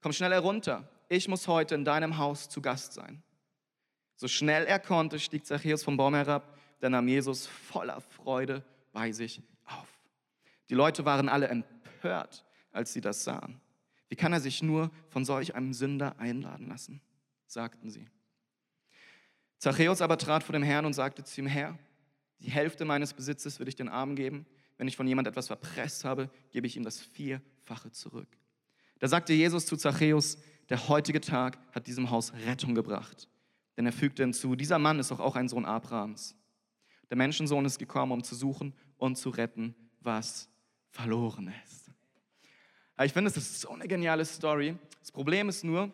komm 0.00 0.12
schnell 0.12 0.32
herunter, 0.32 0.88
ich 1.08 1.28
muss 1.28 1.48
heute 1.48 1.74
in 1.74 1.84
deinem 1.84 2.18
Haus 2.18 2.48
zu 2.48 2.60
Gast 2.60 2.92
sein. 2.92 3.22
So 4.16 4.28
schnell 4.28 4.66
er 4.66 4.78
konnte, 4.78 5.18
stieg 5.18 5.46
Zachäus 5.46 5.84
vom 5.84 5.96
Baum 5.96 6.14
herab, 6.14 6.58
dann 6.80 6.92
nahm 6.92 7.08
Jesus 7.08 7.46
voller 7.46 8.00
Freude 8.00 8.64
bei 8.92 9.12
sich 9.12 9.42
auf. 9.64 9.98
Die 10.68 10.74
Leute 10.74 11.04
waren 11.04 11.28
alle 11.28 11.48
empört, 11.48 12.44
als 12.72 12.92
sie 12.92 13.00
das 13.00 13.24
sahen. 13.24 13.60
Wie 14.08 14.16
kann 14.16 14.32
er 14.32 14.40
sich 14.40 14.62
nur 14.62 14.90
von 15.08 15.24
solch 15.24 15.54
einem 15.54 15.72
Sünder 15.72 16.18
einladen 16.18 16.68
lassen? 16.68 17.00
sagten 17.46 17.90
sie. 17.90 18.06
Zachäus 19.58 20.02
aber 20.02 20.18
trat 20.18 20.44
vor 20.44 20.52
dem 20.52 20.62
Herrn 20.62 20.84
und 20.84 20.92
sagte 20.92 21.24
zu 21.24 21.40
ihm, 21.40 21.46
Herr, 21.46 21.78
die 22.40 22.50
Hälfte 22.50 22.84
meines 22.84 23.14
Besitzes 23.14 23.58
würde 23.58 23.70
ich 23.70 23.76
den 23.76 23.88
Armen 23.88 24.16
geben. 24.16 24.46
Wenn 24.76 24.86
ich 24.86 24.96
von 24.96 25.08
jemand 25.08 25.26
etwas 25.26 25.48
verpresst 25.48 26.04
habe, 26.04 26.30
gebe 26.50 26.66
ich 26.66 26.76
ihm 26.76 26.84
das 26.84 27.00
Vierfache 27.00 27.90
zurück. 27.90 28.28
Da 29.00 29.08
sagte 29.08 29.32
Jesus 29.32 29.66
zu 29.66 29.76
Zachäus, 29.76 30.38
der 30.68 30.88
heutige 30.88 31.20
Tag 31.20 31.58
hat 31.72 31.86
diesem 31.86 32.10
Haus 32.10 32.32
Rettung 32.46 32.74
gebracht. 32.74 33.28
Denn 33.76 33.86
er 33.86 33.92
fügte 33.92 34.22
hinzu, 34.22 34.56
dieser 34.56 34.78
Mann 34.78 34.98
ist 34.98 35.10
doch 35.10 35.20
auch 35.20 35.36
ein 35.36 35.48
Sohn 35.48 35.64
Abrahams. 35.64 36.34
Der 37.10 37.16
Menschensohn 37.16 37.64
ist 37.64 37.78
gekommen, 37.78 38.12
um 38.12 38.22
zu 38.22 38.34
suchen 38.34 38.74
und 38.96 39.16
zu 39.16 39.30
retten, 39.30 39.74
was 40.00 40.48
verloren 40.90 41.52
ist. 41.64 41.90
Ich 43.00 43.12
finde, 43.12 43.30
es 43.30 43.36
ist 43.36 43.60
so 43.60 43.70
eine 43.70 43.86
geniale 43.86 44.24
Story. 44.24 44.76
Das 45.00 45.12
Problem 45.12 45.48
ist 45.48 45.62
nur, 45.62 45.92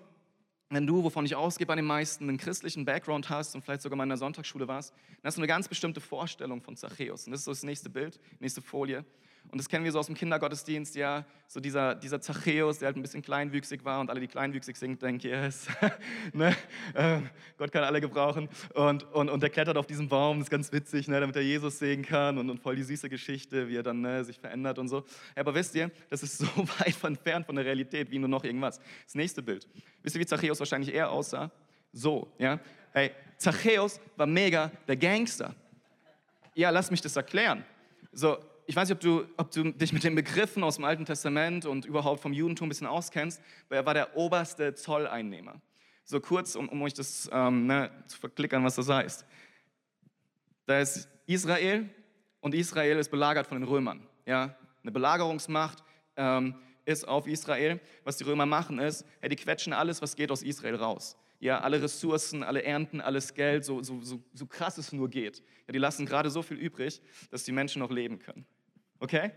wenn 0.71 0.87
du, 0.87 1.05
wovon 1.05 1.27
ich 1.27 1.37
ausgehe 1.37 1.67
bei 1.67 1.77
den 1.77 1.85
meisten, 1.85 2.29
einen 2.29 2.39
christlichen 2.39 2.85
Background 2.85 3.29
hast 3.29 3.55
und 3.55 3.63
vielleicht 3.63 3.83
sogar 3.83 3.97
mal 3.97 4.05
in 4.05 4.09
der 4.09 4.19
Sonntagsschule 4.19 4.67
warst, 4.67 4.93
dann 4.93 5.25
hast 5.25 5.37
du 5.37 5.41
eine 5.41 5.47
ganz 5.47 5.69
bestimmte 5.69 6.01
Vorstellung 6.01 6.63
von 6.63 6.77
Zachäus. 6.77 7.27
Und 7.27 7.33
das 7.33 7.43
ist 7.43 7.45
so 7.45 7.51
das 7.51 7.63
nächste 7.63 7.91
Bild, 7.91 8.19
nächste 8.41 8.63
Folie. 8.63 9.05
Und 9.51 9.59
das 9.59 9.69
kennen 9.69 9.85
wir 9.85 9.93
so 9.93 10.01
aus 10.01 10.07
dem 10.07 10.17
Kindergottesdienst, 10.17 10.97
ja, 10.97 11.25
so 11.47 11.61
dieser, 11.61 11.95
dieser 11.95 12.21
Zachäus, 12.21 12.81
der 12.81 12.87
halt 12.87 12.97
ein 12.97 13.03
bisschen 13.03 13.23
kleinwüchsig 13.23 13.85
war 13.85 14.01
und 14.01 14.11
alle, 14.11 14.19
die 14.19 14.27
kleinwüchsig 14.27 14.77
sind, 14.77 15.01
denken, 15.01 15.29
yes, 15.29 15.69
ne? 16.33 16.57
äh, 16.95 17.21
Gott 17.57 17.71
kann 17.71 17.85
alle 17.85 18.01
gebrauchen. 18.01 18.49
Und, 18.75 19.05
und, 19.13 19.31
und 19.31 19.43
der 19.43 19.51
klettert 19.51 19.77
auf 19.77 19.87
diesen 19.87 20.09
Baum, 20.09 20.39
das 20.39 20.47
ist 20.47 20.51
ganz 20.51 20.73
witzig, 20.73 21.07
ne? 21.07 21.21
damit 21.21 21.37
er 21.37 21.43
Jesus 21.43 21.79
sehen 21.79 22.03
kann 22.03 22.39
und, 22.39 22.51
und 22.51 22.59
voll 22.59 22.75
die 22.75 22.83
süße 22.83 23.09
Geschichte, 23.09 23.69
wie 23.69 23.77
er 23.77 23.85
dann 23.85 24.01
ne, 24.01 24.25
sich 24.25 24.41
verändert 24.41 24.79
und 24.79 24.89
so. 24.89 25.05
Aber 25.37 25.55
wisst 25.55 25.75
ihr, 25.77 25.91
das 26.11 26.25
ist 26.25 26.39
so 26.39 26.47
weit 26.81 26.97
entfernt 27.05 27.47
von 27.47 27.55
der 27.55 27.65
Realität 27.65 28.11
wie 28.11 28.19
nur 28.19 28.29
noch 28.29 28.43
irgendwas. 28.43 28.81
Das 29.05 29.15
nächste 29.15 29.43
Bild. 29.43 29.69
Wisst 30.03 30.17
ihr, 30.17 30.21
wie 30.21 30.27
Zachäus 30.27 30.59
wahrscheinlich 30.59 30.93
eher 30.93 31.11
aussah? 31.11 31.51
So, 31.93 32.33
ja. 32.39 32.59
Hey, 32.93 33.13
Zachäus 33.39 34.01
war 34.17 34.27
mega 34.27 34.73
der 34.89 34.97
Gangster. 34.97 35.55
Ja, 36.55 36.71
lass 36.71 36.91
mich 36.91 37.01
das 37.01 37.15
erklären. 37.15 37.65
So, 38.13 38.39
ich 38.67 38.77
weiß 38.77 38.89
nicht, 38.89 38.97
ob 38.97 39.01
du, 39.01 39.25
ob 39.37 39.51
du 39.51 39.73
dich 39.73 39.93
mit 39.93 40.05
den 40.05 40.15
Begriffen 40.15 40.63
aus 40.63 40.77
dem 40.77 40.85
Alten 40.85 41.05
Testament 41.05 41.67
und 41.67 41.85
überhaupt 41.85 42.21
vom 42.21 42.33
Judentum 42.33 42.67
ein 42.67 42.69
bisschen 42.71 42.87
auskennst, 42.87 43.41
aber 43.67 43.77
er 43.77 43.87
war 43.87 43.95
der 43.95 44.17
oberste 44.17 44.75
Zolleinnehmer. 44.75 45.61
So 46.05 46.21
kurz, 46.21 46.55
um, 46.55 46.69
um 46.69 46.83
euch 46.83 46.95
das 46.95 47.29
ähm, 47.33 47.67
ne, 47.67 47.91
zu 48.07 48.19
verklickern, 48.19 48.65
was 48.65 48.77
das 48.77 48.89
heißt. 48.89 49.25
Da 50.67 50.81
ist 50.81 51.09
Israel 51.27 51.89
und 52.41 52.55
Israel 52.55 52.99
ist 52.99 53.11
belagert 53.11 53.47
von 53.47 53.59
den 53.59 53.69
Römern. 53.69 54.07
Ja? 54.27 54.55
Eine 54.83 54.93
Belagerungsmacht 54.93 55.83
ähm, 56.17 56.55
ist 56.85 57.07
auf 57.09 57.27
Israel. 57.27 57.81
Was 58.05 58.19
die 58.19 58.25
Römer 58.25 58.47
machen 58.47 58.79
ist, 58.79 59.05
ja, 59.23 59.29
die 59.29 59.37
quetschen 59.37 59.73
alles, 59.73 60.03
was 60.03 60.17
geht, 60.17 60.31
aus 60.31 60.43
Israel 60.43 60.77
raus. 60.77 61.17
Ja, 61.41 61.61
alle 61.61 61.83
Ressourcen, 61.83 62.43
alle 62.43 62.63
Ernten, 62.63 63.01
alles 63.01 63.35
Geld, 63.35 63.65
so, 63.65 63.83
so, 63.83 64.01
so, 64.03 64.23
so 64.33 64.47
krass 64.47 64.79
es 64.79 64.93
nur 64.93 65.11
geht. 65.11 65.43
Ja, 65.67 65.73
die 65.73 65.79
lassen 65.79 66.07
gerade 66.07 66.31
so 66.31 66.43
viel 66.43 66.57
übrig, 66.57 67.03
dass 67.31 67.45
die 67.45 67.53
Menschen 67.53 67.81
noch 67.81 67.91
leben 67.91 68.19
können. 68.19 68.47
Okay? 69.05 69.33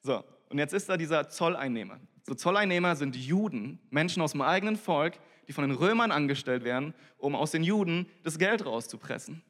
So, 0.00 0.24
und 0.48 0.58
jetzt 0.58 0.72
ist 0.72 0.88
da 0.88 0.96
dieser 0.96 1.28
Zolleinnehmer. 1.28 2.00
So 2.22 2.34
Zolleinnehmer 2.34 2.96
sind 2.96 3.14
Juden, 3.16 3.78
Menschen 3.90 4.22
aus 4.22 4.32
dem 4.32 4.40
eigenen 4.40 4.76
Volk, 4.76 5.18
die 5.46 5.52
von 5.52 5.68
den 5.68 5.76
Römern 5.76 6.10
angestellt 6.10 6.64
werden, 6.64 6.94
um 7.18 7.34
aus 7.34 7.50
den 7.50 7.62
Juden 7.62 8.06
das 8.22 8.38
Geld 8.38 8.64
rauszupressen. 8.64 9.42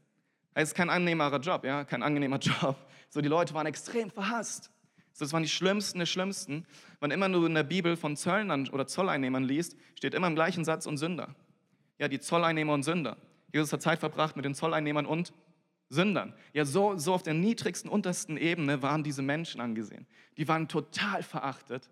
Es 0.55 0.71
ist 0.71 0.75
kein 0.75 0.91
angenehmer 0.91 1.35
Job, 1.39 1.65
ja, 1.65 1.85
kein 1.85 2.03
angenehmer 2.03 2.39
Job. 2.41 2.77
So, 3.11 3.21
die 3.21 3.29
Leute 3.29 3.55
waren 3.55 3.67
extrem 3.67 4.11
verhasst. 4.11 4.73
So, 5.13 5.25
das 5.25 5.33
waren 5.33 5.45
die 5.45 5.49
Schlimmsten 5.49 6.01
der 6.01 6.07
Schlimmsten. 6.07 6.67
Wann 6.99 7.13
immer 7.13 7.29
du 7.29 7.47
in 7.47 7.55
der 7.55 7.63
Bibel 7.63 7.97
von 7.97 8.17
Zöllnern 8.17 8.69
oder 8.71 8.89
Zolleinnehmern 8.89 9.45
liest, 9.45 9.77
steht 9.95 10.15
immer 10.15 10.27
im 10.27 10.35
gleichen 10.35 10.65
Satz 10.65 10.85
und 10.87 10.97
Sünder. 10.97 11.37
Ja, 12.01 12.09
die 12.09 12.19
Zolleinnehmer 12.19 12.73
und 12.73 12.83
Sünder. 12.83 13.19
Jesus 13.53 13.73
hat 13.73 13.83
Zeit 13.83 14.01
verbracht 14.01 14.35
mit 14.35 14.45
den 14.45 14.55
Zolleinnehmern 14.55 15.07
und 15.07 15.33
Sündern. 15.91 16.33
Ja, 16.55 16.65
so, 16.65 16.97
so 16.97 17.13
auf 17.13 17.23
der 17.23 17.35
niedrigsten, 17.35 17.91
untersten 17.91 18.37
Ebene 18.37 18.81
waren 18.81 19.03
diese 19.03 19.23
Menschen 19.23 19.61
angesehen. 19.61 20.07
Die 20.39 20.49
waren 20.49 20.69
total 20.69 21.23
verachtet 21.23 21.91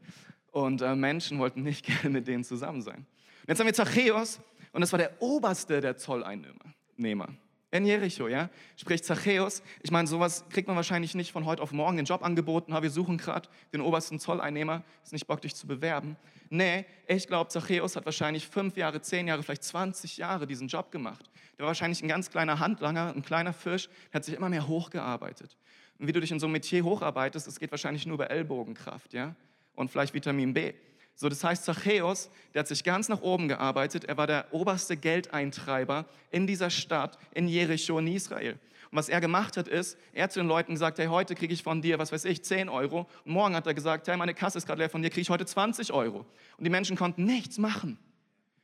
und 0.52 0.81
äh, 0.81 0.95
Menschen 0.95 1.38
wollten 1.38 1.62
nicht 1.62 1.85
gerne 1.87 2.11
mit 2.11 2.26
denen 2.26 2.45
zusammen 2.45 2.81
sein. 2.81 2.99
Und 3.43 3.49
jetzt 3.49 3.59
haben 3.59 3.67
wir 3.67 3.75
Zachäus 3.75 4.40
und 4.73 4.81
das 4.81 4.93
war 4.93 4.99
der 4.99 5.21
oberste 5.21 5.81
der 5.81 5.97
Zolleinnehmer. 5.97 7.28
In 7.70 7.84
Jericho, 7.84 8.28
ja, 8.28 8.48
spricht 8.76 9.04
Zachäus. 9.04 9.62
Ich 9.82 9.90
meine, 9.90 10.08
sowas 10.08 10.44
kriegt 10.48 10.68
man 10.68 10.76
wahrscheinlich 10.76 11.14
nicht 11.14 11.32
von 11.32 11.44
heute 11.44 11.62
auf 11.62 11.70
morgen 11.70 11.98
den 11.98 12.06
Job 12.06 12.22
angeboten. 12.22 12.72
wir 12.72 12.90
suchen 12.90 13.18
gerade 13.18 13.46
den 13.75 13.82
obersten 13.82 14.18
Zolleinnehmer. 14.18 14.84
Ist 15.04 15.12
nicht 15.12 15.26
Bock, 15.26 15.42
dich 15.42 15.54
zu 15.54 15.66
bewerben. 15.66 16.16
Nee, 16.48 16.87
ich 17.06 17.26
glaube, 17.26 17.50
Zachäus 17.50 17.94
hat 17.94 18.06
wahrscheinlich 18.06 18.48
fünf 18.48 18.78
Jahre, 18.78 19.02
zehn 19.02 19.28
Jahre, 19.28 19.42
vielleicht 19.42 19.64
20 19.64 20.16
Jahre 20.16 20.46
diesen 20.46 20.68
Job 20.68 20.90
gemacht. 20.90 21.30
Der 21.58 21.64
war 21.64 21.68
wahrscheinlich 21.68 22.02
ein 22.02 22.08
ganz 22.08 22.30
kleiner 22.30 22.58
Handlanger, 22.58 23.12
ein 23.14 23.22
kleiner 23.22 23.52
Fisch, 23.52 23.88
der 24.12 24.20
hat 24.20 24.25
sich 24.25 24.34
immer 24.34 24.48
mehr 24.48 24.66
hochgearbeitet. 24.66 25.58
Und 25.98 26.06
wie 26.06 26.12
du 26.12 26.20
dich 26.20 26.30
in 26.30 26.40
so 26.40 26.46
einem 26.46 26.54
Metier 26.54 26.84
hocharbeitest, 26.84 27.46
das 27.46 27.58
geht 27.60 27.70
wahrscheinlich 27.70 28.06
nur 28.06 28.14
über 28.14 28.30
Ellbogenkraft, 28.30 29.12
ja, 29.12 29.34
und 29.75 29.90
vielleicht 29.90 30.14
Vitamin 30.14 30.54
B. 30.54 30.72
So, 31.20 31.28
das 31.28 31.42
heißt, 31.42 31.64
Zachäus, 31.64 32.30
der 32.54 32.60
hat 32.60 32.68
sich 32.68 32.84
ganz 32.84 33.08
nach 33.08 33.22
oben 33.22 33.48
gearbeitet. 33.48 34.04
Er 34.04 34.16
war 34.16 34.28
der 34.28 34.54
oberste 34.54 34.96
Geldeintreiber 34.96 36.04
in 36.30 36.46
dieser 36.46 36.70
Stadt, 36.70 37.18
in 37.34 37.48
Jericho, 37.48 37.98
in 37.98 38.06
Israel. 38.06 38.52
Und 38.52 38.98
was 38.98 39.08
er 39.08 39.20
gemacht 39.20 39.56
hat, 39.56 39.66
ist, 39.66 39.98
er 40.12 40.25
hat 40.25 40.32
zu 40.32 40.38
den 40.38 40.46
Leuten 40.46 40.75
gesagt, 40.75 40.96
hey, 41.00 41.08
heute 41.08 41.34
kriege 41.34 41.52
ich 41.52 41.64
von 41.64 41.82
dir, 41.82 41.98
was 41.98 42.12
weiß 42.12 42.25
ich, 42.25 42.44
10 42.44 42.68
Euro. 42.68 43.08
Und 43.25 43.32
morgen 43.32 43.56
hat 43.56 43.66
er 43.66 43.75
gesagt, 43.75 44.06
hey, 44.06 44.16
meine 44.16 44.32
Kasse 44.32 44.58
ist 44.58 44.66
gerade 44.66 44.78
leer, 44.78 44.90
von 44.90 45.02
dir 45.02 45.10
kriege 45.10 45.22
ich 45.22 45.30
heute 45.30 45.44
20 45.44 45.92
Euro. 45.92 46.25
Und 46.56 46.62
die 46.62 46.70
Menschen 46.70 46.96
konnten 46.96 47.25
nichts 47.25 47.58
machen. 47.58 47.98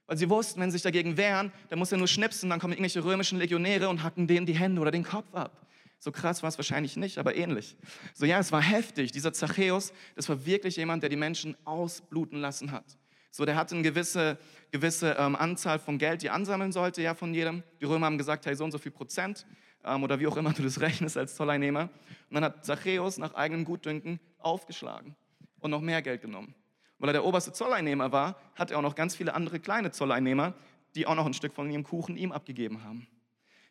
Weil 0.06 0.16
sie 0.16 0.30
wussten, 0.30 0.61
wenn 0.61 0.70
sie 0.70 0.76
sich 0.76 0.82
dagegen 0.82 1.16
wehren, 1.16 1.50
dann 1.70 1.80
muss 1.80 1.90
er 1.90 1.99
nur 1.99 2.06
schnipsen, 2.06 2.50
dann 2.50 2.61
kommen 2.61 2.75
irgendwelche 2.75 3.02
römischen 3.02 3.40
Legionäre 3.40 3.88
und 3.88 4.04
hacken 4.04 4.28
denen 4.28 4.46
die 4.46 4.54
Hände 4.54 4.80
oder 4.80 4.92
den 4.92 5.02
Kopf 5.02 5.34
ab. 5.34 5.63
So 6.04 6.12
krass 6.12 6.42
war 6.42 6.50
es 6.50 6.58
wahrscheinlich 6.58 6.99
nicht, 6.99 7.16
aber 7.16 7.34
ähnlich. 7.34 7.78
So 8.12 8.26
ja, 8.26 8.38
es 8.38 8.52
war 8.52 8.61
heftig. 8.61 9.11
Dieser 9.11 9.32
Zachäus, 9.32 9.90
das 10.14 10.28
war 10.28 10.44
wirklich 10.44 10.76
jemand, 10.76 11.02
der 11.02 11.08
die 11.08 11.16
Menschen 11.16 11.56
ausbluten 11.64 12.42
lassen 12.42 12.73
hat. 12.73 12.84
So, 13.30 13.46
der 13.46 13.56
hatte 13.56 13.75
eine 13.75 13.82
gewisse, 13.82 14.37
gewisse 14.70 15.16
ähm, 15.18 15.34
Anzahl 15.34 15.78
von 15.78 15.96
Geld, 15.96 16.20
die 16.20 16.28
ansammeln 16.28 16.73
sollte, 16.73 17.00
ja, 17.00 17.14
von 17.14 17.32
jedem. 17.32 17.62
Die 17.80 17.87
Römer 17.87 18.04
haben 18.04 18.18
gesagt, 18.18 18.44
hey, 18.44 18.54
so 18.54 18.64
und 18.64 18.70
so 18.70 18.76
viel 18.76 18.92
Prozent 18.92 19.46
ähm, 19.82 20.02
oder 20.02 20.20
wie 20.20 20.26
auch 20.26 20.37
immer 20.37 20.52
du 20.52 20.62
das 20.62 20.78
rechnest 20.82 21.16
als 21.16 21.37
Zolleinnehmer. 21.37 21.88
Und 22.28 22.34
dann 22.34 22.44
hat 22.44 22.66
Zachäus 22.66 23.16
nach 23.16 23.32
eigenem 23.32 23.64
Gutdünken 23.64 24.20
aufgeschlagen 24.40 25.16
und 25.61 25.70
noch 25.70 25.80
mehr 25.80 26.02
Geld 26.02 26.20
genommen. 26.20 26.54
Weil 26.99 27.08
er 27.08 27.14
der 27.14 27.25
oberste 27.25 27.54
Zolleinnehmer 27.54 28.12
war, 28.12 28.38
hat 28.56 28.70
er 28.70 28.76
auch 28.76 28.82
noch 28.82 28.94
ganz 28.94 29.16
viele 29.16 29.32
andere 29.32 29.58
kleine 29.58 29.90
Zolleinnehmer, 29.90 30.52
die 30.96 31.06
auch 31.06 31.14
noch 31.14 31.25
ein 31.25 31.32
Stück 31.32 31.54
von 31.54 31.70
ihrem 31.70 31.82
Kuchen 31.82 32.18
ihm 32.18 32.30
abgegeben 32.30 32.84
haben. 32.84 33.08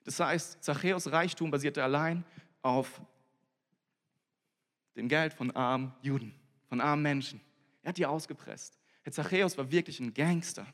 Das 0.04 0.20
heißt, 0.20 0.64
Zachäus 0.64 1.12
Reichtum 1.12 1.52
basierte 1.52 1.84
allein 1.84 2.24
auf 2.62 3.02
dem 4.96 5.08
Geld 5.08 5.34
von 5.34 5.52
armen 5.52 5.94
Juden, 6.02 6.34
von 6.68 6.82
armen 6.82 7.02
Menschen. 7.02 7.42
Er 7.82 7.90
hat 7.90 7.98
die 7.98 8.06
ausgepresst. 8.06 8.78
Der 9.06 9.12
Zachäus 9.12 9.58
war 9.58 9.72
wirklich 9.72 10.00
ein 10.00 10.14
Gangster. 10.14 10.66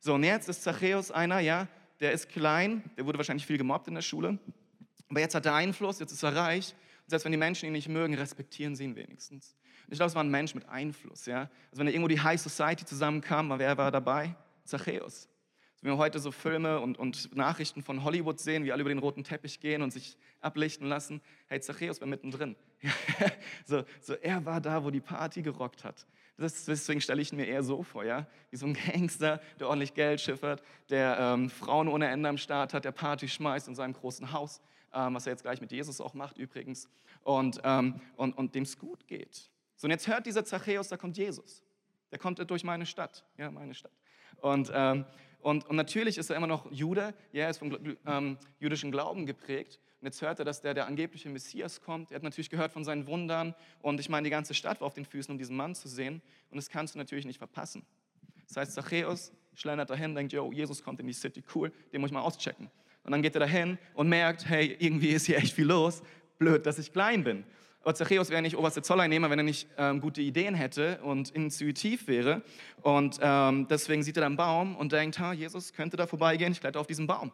So, 0.00 0.14
und 0.14 0.24
jetzt 0.24 0.48
ist 0.48 0.62
Zachäus 0.62 1.10
einer, 1.10 1.40
ja, 1.40 1.68
der 2.00 2.12
ist 2.12 2.28
klein, 2.28 2.82
der 2.96 3.06
wurde 3.06 3.18
wahrscheinlich 3.18 3.46
viel 3.46 3.58
gemobbt 3.58 3.88
in 3.88 3.94
der 3.94 4.02
Schule, 4.02 4.38
aber 5.08 5.20
jetzt 5.20 5.34
hat 5.34 5.46
er 5.46 5.54
Einfluss, 5.54 5.98
jetzt 6.00 6.12
ist 6.12 6.22
er 6.22 6.34
reich. 6.34 6.74
Und 7.04 7.10
selbst 7.10 7.24
wenn 7.24 7.32
die 7.32 7.38
Menschen 7.38 7.66
ihn 7.66 7.72
nicht 7.72 7.88
mögen, 7.88 8.14
respektieren 8.14 8.74
sie 8.74 8.84
ihn 8.84 8.96
wenigstens. 8.96 9.54
Und 9.86 9.92
ich 9.92 9.98
glaube, 9.98 10.08
es 10.08 10.14
war 10.14 10.24
ein 10.24 10.30
Mensch 10.30 10.54
mit 10.54 10.68
Einfluss. 10.68 11.26
Ja? 11.26 11.50
Also 11.70 11.78
wenn 11.78 11.86
da 11.86 11.92
irgendwo 11.92 12.08
die 12.08 12.20
High 12.20 12.40
Society 12.40 12.84
zusammenkam, 12.84 13.52
wer 13.58 13.76
war 13.76 13.90
dabei? 13.90 14.34
Zachäus. 14.64 15.28
Wenn 15.82 15.90
wir 15.94 15.98
heute 15.98 16.20
so 16.20 16.30
Filme 16.30 16.78
und, 16.78 16.96
und 16.96 17.34
Nachrichten 17.34 17.82
von 17.82 18.04
Hollywood 18.04 18.38
sehen, 18.38 18.64
wie 18.64 18.70
alle 18.70 18.82
über 18.82 18.90
den 18.90 19.00
roten 19.00 19.24
Teppich 19.24 19.58
gehen 19.58 19.82
und 19.82 19.92
sich 19.92 20.16
ablichten 20.40 20.86
lassen, 20.86 21.20
hey, 21.48 21.60
Zachäus 21.60 22.00
war 22.00 22.06
mittendrin. 22.06 22.54
so, 23.66 23.82
so, 24.00 24.14
er 24.14 24.46
war 24.46 24.60
da, 24.60 24.84
wo 24.84 24.90
die 24.90 25.00
Party 25.00 25.42
gerockt 25.42 25.82
hat. 25.82 26.06
Das, 26.36 26.66
deswegen 26.66 27.00
stelle 27.00 27.20
ich 27.20 27.32
mir 27.32 27.46
eher 27.46 27.64
so 27.64 27.82
vor, 27.82 28.04
ja, 28.04 28.28
wie 28.50 28.56
so 28.56 28.66
ein 28.66 28.74
Gangster, 28.74 29.40
der 29.58 29.68
ordentlich 29.68 29.92
Geld 29.92 30.20
schiffert, 30.20 30.62
der 30.88 31.18
ähm, 31.18 31.50
Frauen 31.50 31.88
ohne 31.88 32.06
Ende 32.06 32.28
am 32.28 32.38
Start 32.38 32.74
hat, 32.74 32.84
der 32.84 32.92
Party 32.92 33.26
schmeißt 33.26 33.66
in 33.66 33.74
seinem 33.74 33.94
großen 33.94 34.30
Haus, 34.30 34.60
ähm, 34.94 35.14
was 35.14 35.26
er 35.26 35.32
jetzt 35.32 35.42
gleich 35.42 35.60
mit 35.60 35.72
Jesus 35.72 36.00
auch 36.00 36.14
macht 36.14 36.38
übrigens, 36.38 36.88
und, 37.24 37.60
ähm, 37.64 38.00
und, 38.14 38.38
und 38.38 38.54
dem 38.54 38.62
es 38.62 38.78
gut 38.78 39.08
geht. 39.08 39.50
So, 39.74 39.86
und 39.86 39.90
jetzt 39.90 40.06
hört 40.06 40.26
dieser 40.26 40.44
Zachäus, 40.44 40.86
da 40.86 40.96
kommt 40.96 41.16
Jesus. 41.16 41.60
Der 42.12 42.20
kommt 42.20 42.38
durch 42.48 42.62
meine 42.62 42.86
Stadt, 42.86 43.24
ja, 43.36 43.50
meine 43.50 43.74
Stadt. 43.74 43.92
Und, 44.40 44.70
ähm, 44.72 45.04
und, 45.42 45.66
und 45.66 45.76
natürlich 45.76 46.18
ist 46.18 46.30
er 46.30 46.36
immer 46.36 46.46
noch 46.46 46.70
Jude, 46.70 47.14
ja, 47.32 47.44
er 47.44 47.50
ist 47.50 47.58
vom 47.58 47.76
ähm, 48.06 48.38
jüdischen 48.60 48.92
Glauben 48.92 49.26
geprägt. 49.26 49.80
Und 50.00 50.06
jetzt 50.06 50.22
hört 50.22 50.38
er, 50.38 50.44
dass 50.44 50.60
der, 50.60 50.74
der 50.74 50.86
angebliche 50.86 51.28
Messias 51.28 51.80
kommt. 51.80 52.10
Er 52.10 52.16
hat 52.16 52.22
natürlich 52.22 52.50
gehört 52.50 52.72
von 52.72 52.84
seinen 52.84 53.06
Wundern. 53.06 53.54
Und 53.82 54.00
ich 54.00 54.08
meine, 54.08 54.24
die 54.24 54.30
ganze 54.30 54.54
Stadt 54.54 54.80
war 54.80 54.86
auf 54.86 54.94
den 54.94 55.04
Füßen, 55.04 55.30
um 55.32 55.38
diesen 55.38 55.56
Mann 55.56 55.74
zu 55.74 55.88
sehen. 55.88 56.22
Und 56.50 56.56
das 56.56 56.68
kannst 56.68 56.94
du 56.94 56.98
natürlich 56.98 57.24
nicht 57.24 57.38
verpassen. 57.38 57.84
Das 58.48 58.56
heißt, 58.56 58.72
Zachäus 58.72 59.32
schlendert 59.54 59.90
dahin, 59.90 60.14
denkt, 60.14 60.32
yo, 60.32 60.52
Jesus 60.52 60.82
kommt 60.82 61.00
in 61.00 61.06
die 61.06 61.12
City, 61.12 61.42
cool, 61.54 61.72
den 61.92 62.00
muss 62.00 62.10
ich 62.10 62.14
mal 62.14 62.22
auschecken. 62.22 62.70
Und 63.04 63.12
dann 63.12 63.22
geht 63.22 63.34
er 63.34 63.40
dahin 63.40 63.78
und 63.94 64.08
merkt, 64.08 64.48
hey, 64.48 64.76
irgendwie 64.78 65.08
ist 65.08 65.26
hier 65.26 65.38
echt 65.38 65.54
viel 65.54 65.66
los. 65.66 66.02
Blöd, 66.38 66.66
dass 66.66 66.78
ich 66.78 66.92
klein 66.92 67.24
bin. 67.24 67.44
Aber 67.82 67.94
Zachäus 67.94 68.30
wäre 68.30 68.42
nicht 68.42 68.56
oberste 68.56 68.80
Zolleinnehmer, 68.82 69.28
wenn 69.28 69.40
er 69.40 69.44
nicht 69.44 69.68
ähm, 69.76 70.00
gute 70.00 70.22
Ideen 70.22 70.54
hätte 70.54 71.00
und 71.02 71.30
intuitiv 71.30 72.06
wäre. 72.06 72.42
Und 72.82 73.18
ähm, 73.20 73.66
deswegen 73.68 74.02
sieht 74.04 74.16
er 74.16 74.26
einen 74.26 74.36
Baum 74.36 74.76
und 74.76 74.92
denkt, 74.92 75.18
ha, 75.18 75.32
Jesus 75.32 75.72
könnte 75.72 75.96
da 75.96 76.06
vorbeigehen, 76.06 76.52
ich 76.52 76.60
kletter 76.60 76.80
auf 76.80 76.86
diesen 76.86 77.06
Baum. 77.06 77.32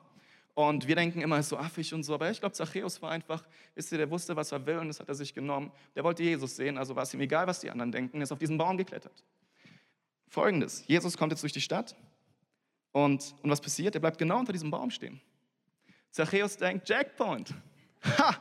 Und 0.55 0.89
wir 0.89 0.97
denken 0.97 1.21
immer, 1.21 1.39
ist 1.39 1.51
so 1.51 1.57
affig 1.57 1.95
und 1.95 2.03
so, 2.03 2.15
aber 2.15 2.31
ich 2.31 2.41
glaube, 2.41 2.55
Zachäus 2.55 3.01
war 3.01 3.13
einfach, 3.13 3.45
wisst 3.77 3.93
ihr, 3.93 3.99
der 3.99 4.11
wusste, 4.11 4.35
was 4.35 4.51
er 4.51 4.67
will 4.67 4.79
und 4.79 4.89
das 4.89 4.99
hat 4.99 5.09
er 5.09 5.15
sich 5.15 5.33
genommen. 5.33 5.71
Der 5.95 6.03
wollte 6.03 6.25
Jesus 6.25 6.57
sehen, 6.57 6.79
also 6.79 6.97
war 6.97 7.05
es 7.05 7.15
ihm 7.15 7.21
egal, 7.21 7.47
was 7.47 7.61
die 7.61 7.71
anderen 7.71 7.93
denken, 7.93 8.17
er 8.17 8.25
ist 8.25 8.33
auf 8.33 8.41
diesen 8.41 8.59
Baum 8.59 8.77
geklettert. 8.77 9.23
Folgendes, 10.27 10.83
Jesus 10.89 11.17
kommt 11.17 11.31
jetzt 11.31 11.43
durch 11.43 11.53
die 11.53 11.61
Stadt 11.61 11.95
und, 12.91 13.37
und 13.43 13.51
was 13.51 13.61
passiert? 13.61 13.95
Er 13.95 14.01
bleibt 14.01 14.19
genau 14.19 14.39
unter 14.39 14.53
diesem 14.53 14.71
Baum 14.71 14.91
stehen. 14.91 15.21
Zachäus 16.11 16.57
denkt, 16.57 16.89
Jackpoint. 16.89 17.55
Ha, 18.19 18.37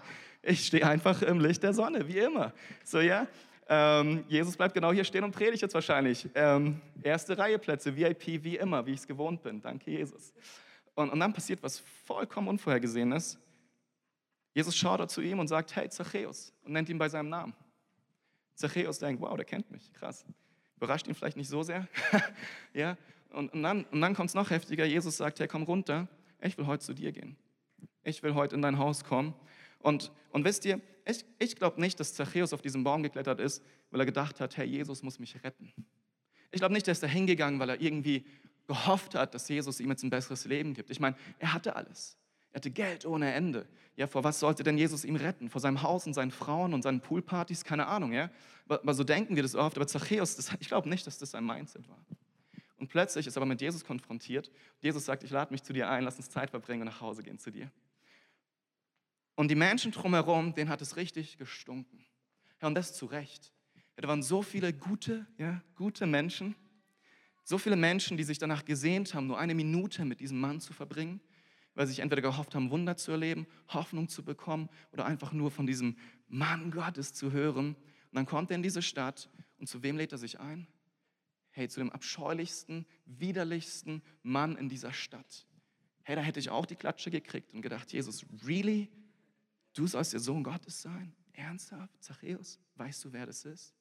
ich 0.47 0.65
stehe 0.65 0.87
einfach 0.87 1.21
im 1.21 1.39
Licht 1.39 1.61
der 1.63 1.73
Sonne, 1.73 2.07
wie 2.07 2.19
immer. 2.19 2.53
So, 2.83 2.99
ja, 2.99 3.27
ähm, 3.67 4.23
Jesus 4.29 4.55
bleibt 4.55 4.73
genau 4.73 4.93
hier 4.93 5.03
stehen 5.03 5.23
und 5.23 5.31
predigt 5.31 5.61
jetzt 5.61 5.73
wahrscheinlich. 5.73 6.27
Ähm, 6.35 6.81
erste 7.03 7.37
Reihe 7.37 7.59
Plätze, 7.59 7.95
VIP, 7.95 8.43
wie 8.43 8.55
immer, 8.55 8.85
wie 8.85 8.91
ich 8.91 9.01
es 9.01 9.07
gewohnt 9.07 9.43
bin. 9.43 9.61
Danke, 9.61 9.91
Jesus. 9.91 10.33
Und, 10.95 11.09
und 11.09 11.19
dann 11.19 11.33
passiert 11.33 11.61
was 11.61 11.79
vollkommen 12.05 12.47
Unvorhergesehenes. 12.47 13.37
Jesus 14.53 14.75
schaut 14.75 15.11
zu 15.11 15.21
ihm 15.21 15.39
und 15.39 15.47
sagt, 15.47 15.75
hey 15.75 15.89
Zachäus, 15.89 16.53
und 16.63 16.71
nennt 16.71 16.87
ihn 16.89 16.97
bei 16.97 17.09
seinem 17.09 17.29
Namen. 17.29 17.53
Zachäus 18.55 18.99
denkt, 18.99 19.21
wow, 19.21 19.35
der 19.35 19.45
kennt 19.45 19.69
mich, 19.69 19.93
krass. 19.93 20.25
Überrascht 20.77 21.07
ihn 21.07 21.13
vielleicht 21.13 21.37
nicht 21.37 21.49
so 21.49 21.61
sehr. 21.61 21.87
ja? 22.73 22.97
und, 23.31 23.53
und 23.53 23.63
dann, 23.63 23.83
und 23.85 23.99
dann 23.99 24.15
kommt 24.15 24.29
es 24.29 24.33
noch 24.33 24.49
heftiger. 24.49 24.85
Jesus 24.85 25.17
sagt, 25.17 25.39
hey, 25.39 25.47
komm 25.47 25.63
runter, 25.63 26.07
ich 26.41 26.57
will 26.57 26.65
heute 26.65 26.85
zu 26.85 26.93
dir 26.93 27.11
gehen. 27.11 27.35
Ich 28.03 28.23
will 28.23 28.33
heute 28.33 28.55
in 28.55 28.61
dein 28.61 28.77
Haus 28.77 29.03
kommen. 29.03 29.35
Und, 29.79 30.11
und 30.31 30.43
wisst 30.43 30.65
ihr, 30.65 30.81
ich, 31.05 31.25
ich 31.39 31.55
glaube 31.55 31.79
nicht, 31.79 31.99
dass 31.99 32.13
Zachäus 32.13 32.53
auf 32.53 32.61
diesen 32.61 32.83
Baum 32.83 33.03
geklettert 33.03 33.39
ist, 33.39 33.63
weil 33.91 34.01
er 34.01 34.05
gedacht 34.05 34.39
hat, 34.39 34.57
Herr 34.57 34.65
Jesus 34.65 35.03
muss 35.03 35.19
mich 35.19 35.41
retten. 35.43 35.73
Ich 36.51 36.59
glaube 36.59 36.73
nicht, 36.73 36.87
dass 36.87 37.01
er 37.01 37.09
hingegangen, 37.09 37.59
weil 37.59 37.69
er 37.69 37.81
irgendwie 37.81 38.25
gehofft 38.67 39.15
hat, 39.15 39.33
dass 39.33 39.47
Jesus 39.47 39.79
ihm 39.79 39.89
jetzt 39.89 40.03
ein 40.03 40.09
besseres 40.09 40.45
Leben 40.45 40.73
gibt. 40.73 40.89
Ich 40.89 40.99
meine, 40.99 41.15
er 41.39 41.53
hatte 41.53 41.75
alles. 41.75 42.17
Er 42.51 42.57
hatte 42.57 42.71
Geld 42.71 43.05
ohne 43.05 43.33
Ende. 43.33 43.67
Ja, 43.95 44.07
vor 44.07 44.23
was 44.23 44.39
sollte 44.39 44.63
denn 44.63 44.77
Jesus 44.77 45.05
ihm 45.05 45.15
retten? 45.15 45.49
Vor 45.49 45.61
seinem 45.61 45.81
Haus 45.81 46.05
und 46.05 46.13
seinen 46.13 46.31
Frauen 46.31 46.73
und 46.73 46.81
seinen 46.81 47.01
Poolpartys? 47.01 47.63
Keine 47.63 47.87
Ahnung, 47.87 48.13
ja. 48.13 48.29
Aber 48.67 48.93
so 48.93 49.03
denken 49.03 49.35
wir 49.35 49.43
das 49.43 49.55
oft. 49.55 49.77
Aber 49.77 49.87
Zachäus, 49.87 50.35
das, 50.35 50.51
ich 50.59 50.67
glaube 50.67 50.89
nicht, 50.89 51.07
dass 51.07 51.17
das 51.17 51.31
sein 51.31 51.45
Mindset 51.45 51.87
war. 51.87 51.99
Und 52.77 52.89
plötzlich 52.89 53.25
ist 53.25 53.35
er 53.35 53.41
aber 53.41 53.47
mit 53.47 53.61
Jesus 53.61 53.83
konfrontiert. 53.83 54.51
Jesus 54.81 55.05
sagt, 55.05 55.23
ich 55.23 55.31
lade 55.31 55.51
mich 55.51 55.63
zu 55.63 55.73
dir 55.73 55.89
ein, 55.89 56.03
lass 56.03 56.17
uns 56.17 56.29
Zeit 56.29 56.51
verbringen 56.51 56.81
und 56.81 56.87
nach 56.87 57.01
Hause 57.01 57.23
gehen 57.23 57.39
zu 57.39 57.51
dir. 57.51 57.71
Und 59.37 59.49
die 59.49 59.55
Menschen 59.55 59.91
drumherum, 59.91 60.55
denen 60.55 60.67
hat 60.67 60.81
es 60.81 60.97
richtig 60.97 61.37
gestunken. 61.37 62.03
Ja, 62.59 62.67
und 62.67 62.73
das 62.73 62.95
zu 62.95 63.05
Recht. 63.05 63.53
Ja, 63.75 64.01
da 64.01 64.07
waren 64.07 64.23
so 64.23 64.41
viele 64.41 64.73
gute, 64.73 65.27
ja, 65.37 65.61
gute 65.75 66.07
Menschen, 66.07 66.55
so 67.43 67.59
viele 67.59 67.75
Menschen, 67.75 68.17
die 68.17 68.23
sich 68.23 68.39
danach 68.39 68.65
gesehnt 68.65 69.13
haben, 69.13 69.27
nur 69.27 69.37
eine 69.37 69.53
Minute 69.53 70.05
mit 70.05 70.21
diesem 70.21 70.39
Mann 70.39 70.59
zu 70.59 70.73
verbringen, 70.73 71.21
weil 71.75 71.85
sie 71.85 71.93
sich 71.93 71.99
entweder 71.99 72.23
gehofft 72.23 72.55
haben, 72.55 72.71
Wunder 72.71 72.97
zu 72.97 73.11
erleben, 73.11 73.45
Hoffnung 73.67 74.09
zu 74.09 74.25
bekommen 74.25 74.69
oder 74.91 75.05
einfach 75.05 75.31
nur 75.31 75.51
von 75.51 75.67
diesem 75.67 75.97
Mann 76.27 76.71
Gottes 76.71 77.13
zu 77.13 77.31
hören. 77.31 77.75
Und 77.75 78.13
dann 78.13 78.25
kommt 78.25 78.49
er 78.49 78.55
in 78.55 78.63
diese 78.63 78.81
Stadt 78.81 79.29
und 79.59 79.69
zu 79.69 79.83
wem 79.83 79.97
lädt 79.97 80.13
er 80.13 80.17
sich 80.17 80.39
ein? 80.39 80.65
Hey, 81.51 81.69
zu 81.69 81.79
dem 81.79 81.91
abscheulichsten, 81.91 82.87
widerlichsten 83.05 84.01
Mann 84.23 84.57
in 84.57 84.67
dieser 84.67 84.93
Stadt. 84.93 85.45
Hey, 86.01 86.15
da 86.15 86.23
hätte 86.23 86.39
ich 86.39 86.49
auch 86.49 86.65
die 86.65 86.75
Klatsche 86.75 87.11
gekriegt 87.11 87.53
und 87.53 87.61
gedacht, 87.61 87.93
Jesus, 87.93 88.25
really? 88.47 88.89
Du 89.77 89.85
sollst 89.85 90.11
der 90.11 90.19
Sohn 90.19 90.43
Gottes 90.43 90.81
sein? 90.81 91.13
Ernsthaft? 91.33 92.03
Zachäus, 92.03 92.59
weißt 92.77 93.05
du, 93.05 93.13
wer 93.13 93.27
das 93.27 93.45
ist? 93.45 93.75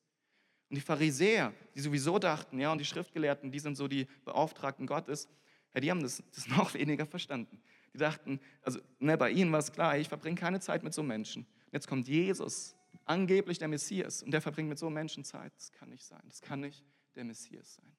Und 0.68 0.76
die 0.76 0.82
Pharisäer, 0.82 1.54
die 1.74 1.80
sowieso 1.80 2.18
dachten, 2.18 2.60
ja, 2.60 2.70
und 2.70 2.78
die 2.78 2.84
Schriftgelehrten, 2.84 3.50
die 3.50 3.58
sind 3.58 3.76
so 3.76 3.88
die 3.88 4.06
Beauftragten 4.26 4.86
Gottes, 4.86 5.26
ja, 5.74 5.80
die 5.80 5.90
haben 5.90 6.02
das, 6.02 6.22
das 6.34 6.48
noch 6.56 6.74
weniger 6.74 7.06
verstanden. 7.06 7.62
Die 7.94 7.98
dachten, 7.98 8.40
also 8.60 8.78
ne, 8.98 9.16
bei 9.16 9.30
ihnen 9.30 9.50
war 9.52 9.60
es 9.60 9.72
klar, 9.72 9.96
ich 9.96 10.08
verbringe 10.08 10.36
keine 10.36 10.60
Zeit 10.60 10.82
mit 10.82 10.92
so 10.92 11.02
Menschen. 11.02 11.44
Und 11.44 11.72
jetzt 11.72 11.88
kommt 11.88 12.06
Jesus, 12.08 12.76
angeblich 13.06 13.58
der 13.58 13.68
Messias, 13.68 14.22
und 14.22 14.32
der 14.32 14.42
verbringt 14.42 14.68
mit 14.68 14.78
so 14.78 14.90
Menschen 14.90 15.24
Zeit. 15.24 15.54
Das 15.56 15.72
kann 15.72 15.88
nicht 15.88 16.04
sein. 16.04 16.22
Das 16.28 16.42
kann 16.42 16.60
nicht 16.60 16.84
der 17.14 17.24
Messias 17.24 17.76
sein. 17.76 17.96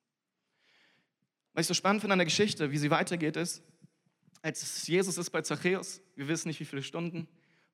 Was 1.53 1.63
ich 1.63 1.67
so 1.67 1.73
spannend 1.73 2.01
finde 2.01 2.13
an 2.13 2.19
der 2.19 2.25
Geschichte, 2.25 2.69
wie 2.69 2.77
sie 2.77 2.91
weitergeht, 2.91 3.37
ist, 3.37 3.63
als 4.43 4.85
Jesus 4.85 5.17
ist 5.17 5.31
bei 5.31 5.41
Zachäus, 5.41 5.99
wir 6.15 6.27
wissen 6.27 6.49
nicht 6.49 6.59
wie 6.59 6.65
viele 6.65 6.83
Stunden, 6.83 7.27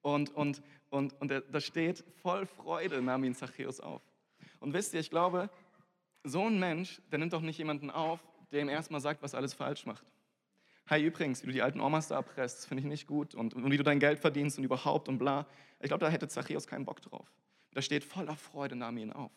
und, 0.04 0.30
und, 0.36 0.62
und, 0.90 1.20
und 1.20 1.32
da 1.32 1.60
steht, 1.60 2.04
voll 2.22 2.46
Freude 2.46 3.02
nahm 3.02 3.24
ihn 3.24 3.34
Zachäus 3.34 3.80
auf. 3.80 4.04
Und 4.60 4.74
wisst 4.74 4.94
ihr, 4.94 5.00
ich 5.00 5.10
glaube, 5.10 5.50
so 6.24 6.46
ein 6.46 6.60
Mensch, 6.60 7.02
der 7.12 7.20
nimmt 7.20 7.34
doch 7.34 7.42
nicht 7.42 7.58
jemanden 7.58 7.90
auf, 7.90 8.20
der 8.52 8.62
ihm 8.62 8.70
erstmal 8.70 9.02
sagt, 9.02 9.24
was 9.24 9.34
alles 9.34 9.54
falsch 9.54 9.86
macht. 9.86 10.06
Hi, 10.88 11.02
übrigens, 11.02 11.42
wie 11.42 11.48
du 11.48 11.54
die 11.54 11.62
alten 11.62 11.80
Omas 11.80 12.10
da 12.10 12.16
erpresst, 12.16 12.68
finde 12.68 12.82
ich 12.82 12.88
nicht 12.88 13.08
gut. 13.08 13.34
Und, 13.34 13.54
und, 13.54 13.72
wie 13.72 13.78
du 13.78 13.84
dein 13.84 14.00
Geld 14.00 14.20
verdienst 14.20 14.58
und 14.58 14.66
überhaupt 14.66 15.08
und 15.08 15.18
bla. 15.18 15.48
Ich 15.80 15.88
glaube, 15.88 16.04
da 16.04 16.12
hätte 16.12 16.28
Zachäus 16.28 16.68
keinen 16.68 16.86
Bock 16.86 17.02
drauf. 17.02 17.32
Da 17.74 17.82
steht 17.82 18.04
voller 18.04 18.36
Freude, 18.36 18.76
nahm 18.76 18.98
ihn 18.98 19.14
auf. 19.14 19.32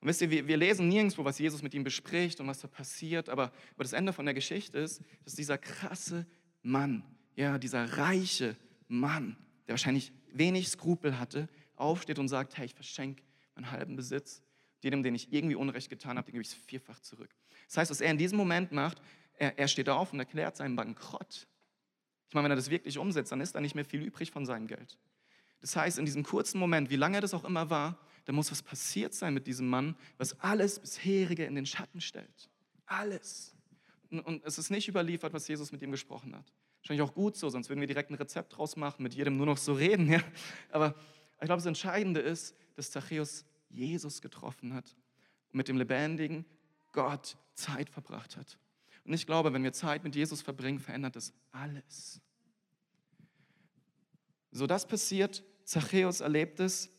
Und 0.00 0.08
wisst 0.08 0.20
ihr, 0.20 0.30
wir, 0.30 0.46
wir 0.46 0.56
lesen 0.56 0.88
nirgendwo, 0.88 1.24
was 1.24 1.38
Jesus 1.38 1.62
mit 1.62 1.72
ihm 1.74 1.84
bespricht 1.84 2.40
und 2.40 2.48
was 2.48 2.60
da 2.60 2.68
passiert, 2.68 3.28
aber, 3.28 3.44
aber 3.74 3.84
das 3.84 3.92
Ende 3.92 4.12
von 4.12 4.26
der 4.26 4.34
Geschichte 4.34 4.78
ist, 4.78 5.02
dass 5.24 5.34
dieser 5.34 5.58
krasse 5.58 6.26
Mann, 6.62 7.02
ja, 7.34 7.58
dieser 7.58 7.96
reiche 7.96 8.56
Mann, 8.88 9.36
der 9.68 9.74
wahrscheinlich 9.74 10.12
wenig 10.32 10.68
Skrupel 10.68 11.18
hatte, 11.18 11.48
aufsteht 11.76 12.18
und 12.18 12.28
sagt, 12.28 12.56
hey, 12.56 12.66
ich 12.66 12.74
verschenke 12.74 13.22
meinen 13.54 13.70
halben 13.70 13.96
Besitz. 13.96 14.42
Jedem, 14.80 15.02
den 15.02 15.14
ich 15.14 15.32
irgendwie 15.32 15.56
Unrecht 15.56 15.90
getan 15.90 16.16
habe, 16.16 16.26
den 16.26 16.32
gebe 16.32 16.42
ich 16.42 16.48
es 16.48 16.54
vierfach 16.54 17.00
zurück. 17.00 17.30
Das 17.66 17.76
heißt, 17.76 17.90
was 17.90 18.00
er 18.00 18.10
in 18.10 18.18
diesem 18.18 18.38
Moment 18.38 18.72
macht, 18.72 19.00
er, 19.34 19.58
er 19.58 19.68
steht 19.68 19.88
auf 19.88 20.12
und 20.12 20.18
erklärt 20.18 20.56
seinen 20.56 20.74
Bankrott. 20.74 21.46
Ich 22.28 22.34
meine, 22.34 22.44
wenn 22.44 22.52
er 22.52 22.56
das 22.56 22.70
wirklich 22.70 22.98
umsetzt, 22.98 23.30
dann 23.32 23.40
ist 23.40 23.54
da 23.54 23.60
nicht 23.60 23.74
mehr 23.74 23.84
viel 23.84 24.02
übrig 24.02 24.30
von 24.30 24.46
seinem 24.46 24.66
Geld. 24.66 24.98
Das 25.60 25.76
heißt, 25.76 25.98
in 25.98 26.04
diesem 26.04 26.22
kurzen 26.22 26.58
Moment, 26.58 26.90
wie 26.90 26.96
lange 26.96 27.20
das 27.20 27.34
auch 27.34 27.44
immer 27.44 27.68
war, 27.70 27.98
da 28.24 28.32
muss 28.32 28.50
was 28.50 28.62
passiert 28.62 29.14
sein 29.14 29.34
mit 29.34 29.46
diesem 29.46 29.68
Mann, 29.68 29.96
was 30.16 30.38
alles 30.40 30.78
bisherige 30.78 31.44
in 31.44 31.54
den 31.54 31.66
Schatten 31.66 32.00
stellt. 32.00 32.50
Alles. 32.86 33.54
Und 34.10 34.44
es 34.44 34.58
ist 34.58 34.70
nicht 34.70 34.88
überliefert, 34.88 35.32
was 35.32 35.48
Jesus 35.48 35.72
mit 35.72 35.82
ihm 35.82 35.90
gesprochen 35.90 36.36
hat. 36.36 36.52
Wahrscheinlich 36.80 37.02
auch 37.02 37.14
gut 37.14 37.36
so, 37.36 37.48
sonst 37.48 37.68
würden 37.68 37.80
wir 37.80 37.86
direkt 37.86 38.10
ein 38.10 38.14
Rezept 38.14 38.56
draus 38.56 38.76
machen, 38.76 39.02
mit 39.02 39.14
jedem 39.14 39.36
nur 39.36 39.46
noch 39.46 39.58
so 39.58 39.72
reden. 39.72 40.10
Ja? 40.10 40.20
Aber 40.70 40.94
ich 41.40 41.46
glaube, 41.46 41.58
das 41.58 41.66
Entscheidende 41.66 42.20
ist, 42.20 42.56
dass 42.76 42.90
Zachäus 42.90 43.44
Jesus 43.68 44.20
getroffen 44.20 44.74
hat 44.74 44.96
und 45.52 45.56
mit 45.56 45.68
dem 45.68 45.76
lebendigen 45.76 46.44
Gott 46.92 47.36
Zeit 47.54 47.90
verbracht 47.90 48.36
hat. 48.36 48.58
Und 49.04 49.12
ich 49.12 49.26
glaube, 49.26 49.52
wenn 49.52 49.62
wir 49.62 49.72
Zeit 49.72 50.04
mit 50.04 50.14
Jesus 50.14 50.42
verbringen, 50.42 50.78
verändert 50.78 51.16
das 51.16 51.32
alles. 51.52 52.20
So, 54.50 54.66
das 54.66 54.86
passiert. 54.86 55.44
Zachäus 55.64 56.20
erlebt 56.20 56.60
es 56.60 56.90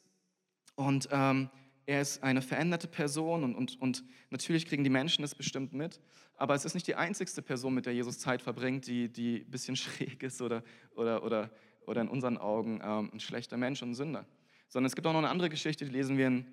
und 0.76 1.10
ähm, 1.12 1.50
er 1.90 2.02
ist 2.02 2.22
eine 2.22 2.44
veränderte 2.44 2.88
Person 2.88 3.44
und, 3.44 3.56
und, 3.56 3.82
und 3.82 4.04
natürlich 4.30 4.68
kriegen 4.68 4.84
die 4.84 4.92
Menschen 4.92 5.24
das 5.24 5.34
bestimmt 5.34 5.74
mit. 5.74 6.00
Aber 6.36 6.54
es 6.54 6.64
ist 6.64 6.76
nicht 6.76 6.86
die 6.86 6.94
einzigste 6.94 7.42
Person, 7.42 7.74
mit 7.74 7.88
der 7.88 7.94
Jesus 7.96 8.20
Zeit 8.20 8.44
verbringt, 8.44 8.86
die, 8.86 9.10
die 9.10 9.38
ein 9.40 9.50
bisschen 9.50 9.76
schräg 9.76 10.22
ist 10.22 10.40
oder, 10.40 10.62
oder, 10.94 11.24
oder, 11.24 11.50
oder 11.88 12.02
in 12.02 12.08
unseren 12.08 12.38
Augen 12.38 12.80
ähm, 12.84 13.10
ein 13.12 13.20
schlechter 13.20 13.58
Mensch 13.58 13.82
und 13.82 13.90
ein 13.90 13.96
Sünder. 13.96 14.28
Sondern 14.68 14.86
es 14.86 14.96
gibt 14.96 15.08
auch 15.08 15.14
noch 15.14 15.20
eine 15.20 15.30
andere 15.30 15.50
Geschichte, 15.50 15.84
die 15.84 15.92
lesen 15.92 16.16
wir 16.16 16.28
in, 16.28 16.46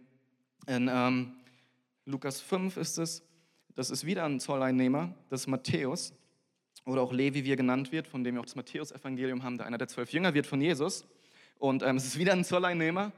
in 0.69 0.88
ähm, 0.90 1.35
Lukas 2.07 2.40
5 2.40 2.78
ist 2.78 2.97
es. 2.97 3.23
Das 3.75 3.90
ist 3.90 4.07
wieder 4.07 4.25
ein 4.25 4.40
Zolleinnehmer, 4.40 5.14
das 5.28 5.43
ist 5.43 5.49
Matthäus 5.49 6.14
oder 6.87 7.02
auch 7.02 7.12
Levi, 7.12 7.45
wie 7.45 7.52
er 7.52 7.57
genannt 7.57 7.93
wird, 7.93 8.09
von 8.09 8.25
dem 8.25 8.37
wir 8.37 8.40
auch 8.40 8.47
das 8.47 8.57
Matthäus-Evangelium 8.57 9.43
haben, 9.43 9.59
der 9.59 9.66
einer 9.66 9.76
der 9.76 9.88
zwölf 9.88 10.11
Jünger 10.14 10.33
wird 10.33 10.47
von 10.47 10.62
Jesus. 10.62 11.07
Und 11.59 11.83
ähm, 11.83 11.97
es 11.97 12.07
ist 12.07 12.19
wieder 12.19 12.33
ein 12.33 12.43
Zolleinnehmer 12.43 13.12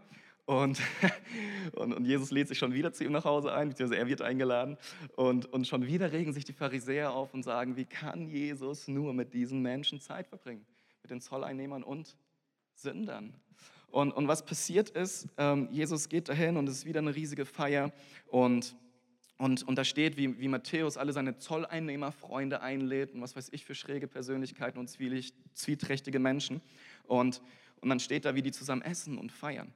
und, 0.49 0.81
und, 1.75 1.93
und, 1.93 2.07
Jesus 2.07 2.31
lädt 2.31 2.49
sich 2.49 2.57
schon 2.57 2.73
wieder 2.73 2.90
zu 2.90 3.05
ihm 3.05 3.12
nach 3.12 3.26
Hause 3.26 3.52
ein, 3.52 3.69
beziehungsweise 3.69 4.00
er 4.00 4.09
wird 4.09 4.23
eingeladen. 4.23 4.78
Und, 5.14 5.45
und 5.52 5.67
schon 5.67 5.87
wieder 5.87 6.11
regen 6.11 6.33
sich 6.33 6.47
die 6.47 6.55
Pharisäer 6.55 7.12
auf 7.12 7.35
und 7.35 7.43
sagen, 7.43 7.76
wie 7.76 7.85
kann 7.85 8.26
Jesus 8.26 8.88
nur 8.88 9.12
mit 9.12 9.35
diesen 9.35 9.61
Menschen 9.61 10.00
Zeit 10.00 10.26
verbringen? 10.26 10.64
Mit 11.02 11.11
den 11.11 11.21
Zolleinnehmern 11.21 11.83
und 11.83 12.17
Sündern. 12.73 13.35
Und, 13.90 14.12
und 14.12 14.26
was 14.26 14.43
passiert 14.43 14.88
ist, 14.88 15.28
ähm, 15.37 15.69
Jesus 15.71 16.09
geht 16.09 16.31
dahin 16.31 16.57
und 16.57 16.67
es 16.67 16.78
ist 16.78 16.85
wieder 16.87 17.00
eine 17.00 17.14
riesige 17.14 17.45
Feier. 17.45 17.93
Und, 18.28 18.75
und, 19.37 19.69
und 19.69 19.76
da 19.76 19.85
steht, 19.85 20.17
wie, 20.17 20.40
wie 20.40 20.49
Matthäus 20.49 20.97
alle 20.97 21.12
seine 21.12 21.37
Zolleinnehmerfreunde 21.37 22.62
einlädt 22.62 23.12
und 23.12 23.21
was 23.21 23.37
weiß 23.37 23.50
ich 23.52 23.67
für 23.67 23.75
schräge 23.75 24.09
Persönlichkeiten 24.09 24.78
und 24.78 24.88
zwieträchtige 24.88 26.19
Menschen. 26.19 26.62
Und, 27.05 27.43
und 27.83 27.90
dann 27.90 28.00
steht 28.00 28.25
da, 28.25 28.35
wie 28.35 28.40
die 28.40 28.52
zusammen 28.52 28.81
essen 28.81 29.19
und 29.19 29.31
feiern. 29.31 29.75